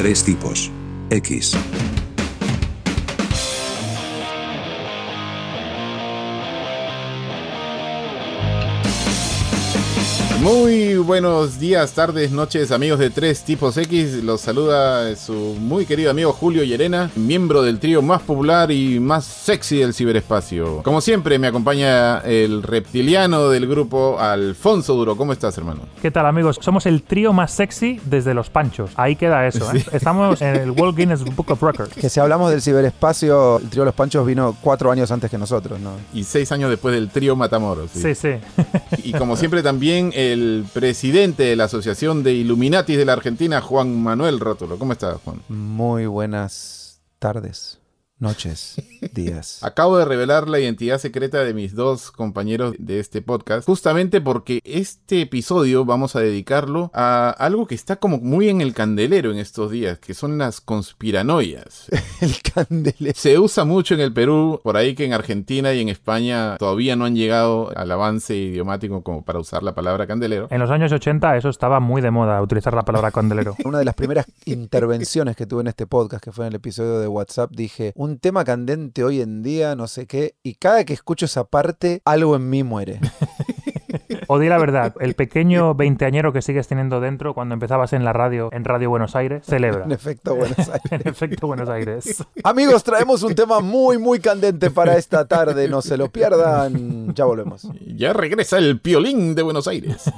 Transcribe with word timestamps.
Tres 0.00 0.24
tipos. 0.24 0.70
X. 1.10 1.52
Muy 10.40 10.96
buenos 10.96 11.60
días, 11.60 11.92
tardes, 11.92 12.30
noches, 12.32 12.72
amigos 12.72 12.98
de 12.98 13.10
Tres 13.10 13.44
Tipos 13.44 13.76
X. 13.76 14.24
Los 14.24 14.40
saluda 14.40 15.14
su 15.14 15.34
muy 15.34 15.84
querido 15.84 16.10
amigo 16.10 16.32
Julio 16.32 16.64
Llerena, 16.64 17.10
miembro 17.14 17.60
del 17.62 17.78
trío 17.78 18.00
más 18.00 18.22
popular 18.22 18.70
y 18.70 18.98
más 19.00 19.26
sexy 19.26 19.76
del 19.80 19.92
ciberespacio. 19.92 20.82
Como 20.82 21.02
siempre, 21.02 21.38
me 21.38 21.46
acompaña 21.46 22.20
el 22.20 22.62
reptiliano 22.62 23.50
del 23.50 23.66
grupo, 23.66 24.18
Alfonso 24.18 24.94
Duro. 24.94 25.14
¿Cómo 25.14 25.34
estás, 25.34 25.58
hermano? 25.58 25.82
¿Qué 26.00 26.10
tal, 26.10 26.24
amigos? 26.24 26.58
Somos 26.62 26.86
el 26.86 27.02
trío 27.02 27.34
más 27.34 27.52
sexy 27.52 28.00
desde 28.06 28.32
los 28.32 28.48
panchos. 28.48 28.92
Ahí 28.96 29.16
queda 29.16 29.46
eso, 29.46 29.70
¿eh? 29.74 29.84
Estamos 29.92 30.40
en 30.40 30.56
el 30.56 30.70
World 30.70 30.96
Guinness 30.96 31.22
Book 31.22 31.50
of 31.50 31.62
Records. 31.62 31.92
Que 31.92 32.08
si 32.08 32.18
hablamos 32.18 32.50
del 32.50 32.62
ciberespacio, 32.62 33.58
el 33.58 33.68
trío 33.68 33.84
Los 33.84 33.94
Panchos 33.94 34.26
vino 34.26 34.56
cuatro 34.62 34.90
años 34.90 35.10
antes 35.10 35.30
que 35.30 35.36
nosotros, 35.36 35.78
¿no? 35.80 35.90
Y 36.14 36.24
seis 36.24 36.50
años 36.50 36.70
después 36.70 36.94
del 36.94 37.10
trío 37.10 37.36
Matamoros. 37.36 37.90
Sí, 37.92 38.14
sí. 38.14 38.30
Y 39.04 39.12
como 39.12 39.36
siempre, 39.36 39.62
también 39.62 40.12
el 40.32 40.64
presidente 40.72 41.42
de 41.42 41.56
la 41.56 41.64
Asociación 41.64 42.22
de 42.22 42.34
Illuminatis 42.34 42.96
de 42.96 43.04
la 43.04 43.14
Argentina, 43.14 43.60
Juan 43.60 44.02
Manuel 44.02 44.38
Rótulo. 44.40 44.78
¿Cómo 44.78 44.92
estás, 44.92 45.18
Juan? 45.24 45.42
Muy 45.48 46.06
buenas 46.06 47.00
tardes, 47.18 47.79
noches, 48.20 48.76
días. 49.12 49.60
Acabo 49.64 49.96
de 49.98 50.04
revelar 50.04 50.48
la 50.48 50.60
identidad 50.60 50.98
secreta 50.98 51.42
de 51.42 51.54
mis 51.54 51.74
dos 51.74 52.10
compañeros 52.10 52.74
de 52.78 53.00
este 53.00 53.22
podcast, 53.22 53.66
justamente 53.66 54.20
porque 54.20 54.60
este 54.64 55.22
episodio 55.22 55.84
vamos 55.84 56.16
a 56.16 56.20
dedicarlo 56.20 56.90
a 56.92 57.30
algo 57.30 57.66
que 57.66 57.74
está 57.74 57.96
como 57.96 58.18
muy 58.18 58.48
en 58.48 58.60
el 58.60 58.74
candelero 58.74 59.32
en 59.32 59.38
estos 59.38 59.70
días, 59.70 59.98
que 59.98 60.14
son 60.14 60.38
las 60.38 60.60
conspiranoias. 60.60 61.86
el 62.20 62.34
candelero. 62.42 63.14
Se 63.16 63.38
usa 63.38 63.64
mucho 63.64 63.94
en 63.94 64.00
el 64.00 64.12
Perú, 64.12 64.60
por 64.62 64.76
ahí 64.76 64.94
que 64.94 65.06
en 65.06 65.14
Argentina 65.14 65.72
y 65.72 65.80
en 65.80 65.88
España 65.88 66.56
todavía 66.58 66.96
no 66.96 67.06
han 67.06 67.16
llegado 67.16 67.72
al 67.74 67.90
avance 67.90 68.36
idiomático 68.36 69.02
como 69.02 69.24
para 69.24 69.38
usar 69.38 69.62
la 69.62 69.74
palabra 69.74 70.06
candelero. 70.06 70.46
En 70.50 70.60
los 70.60 70.70
años 70.70 70.92
80 70.92 71.36
eso 71.36 71.48
estaba 71.48 71.80
muy 71.80 72.02
de 72.02 72.10
moda, 72.10 72.42
utilizar 72.42 72.74
la 72.74 72.82
palabra 72.82 73.10
candelero. 73.10 73.56
Una 73.64 73.78
de 73.78 73.84
las 73.86 73.94
primeras 73.94 74.26
intervenciones 74.44 75.36
que 75.36 75.46
tuve 75.46 75.62
en 75.62 75.68
este 75.68 75.86
podcast, 75.86 76.22
que 76.22 76.32
fue 76.32 76.44
en 76.44 76.48
el 76.50 76.56
episodio 76.56 76.98
de 76.98 77.08
WhatsApp, 77.08 77.50
dije, 77.52 77.92
un 77.96 78.09
tema 78.18 78.44
candente 78.44 79.04
hoy 79.04 79.20
en 79.20 79.42
día, 79.42 79.76
no 79.76 79.86
sé 79.86 80.06
qué, 80.06 80.34
y 80.42 80.54
cada 80.54 80.84
que 80.84 80.92
escucho 80.92 81.26
esa 81.26 81.44
parte, 81.44 82.00
algo 82.04 82.36
en 82.36 82.50
mí 82.50 82.62
muere. 82.62 83.00
O 84.32 84.38
di 84.38 84.48
la 84.48 84.58
verdad, 84.58 84.94
el 85.00 85.14
pequeño 85.14 85.74
veinteañero 85.74 86.32
que 86.32 86.40
sigues 86.40 86.68
teniendo 86.68 87.00
dentro 87.00 87.34
cuando 87.34 87.54
empezabas 87.54 87.92
en 87.92 88.04
la 88.04 88.12
radio, 88.12 88.48
en 88.52 88.64
Radio 88.64 88.88
Buenos 88.88 89.16
Aires, 89.16 89.44
celebra. 89.44 89.84
En 89.84 89.90
efecto, 89.90 90.36
Buenos 90.36 90.58
Aires. 90.68 90.92
en 90.92 91.08
efecto, 91.08 91.46
Buenos 91.48 91.68
Aires. 91.68 92.24
Amigos, 92.44 92.84
traemos 92.84 93.24
un 93.24 93.34
tema 93.34 93.58
muy, 93.58 93.98
muy 93.98 94.20
candente 94.20 94.70
para 94.70 94.96
esta 94.96 95.26
tarde. 95.26 95.68
No 95.68 95.82
se 95.82 95.96
lo 95.96 96.12
pierdan. 96.12 97.12
Ya 97.12 97.24
volvemos. 97.24 97.68
Ya 97.84 98.12
regresa 98.12 98.58
el 98.58 98.80
piolín 98.80 99.34
de 99.34 99.42
Buenos 99.42 99.66
Aires. 99.66 100.08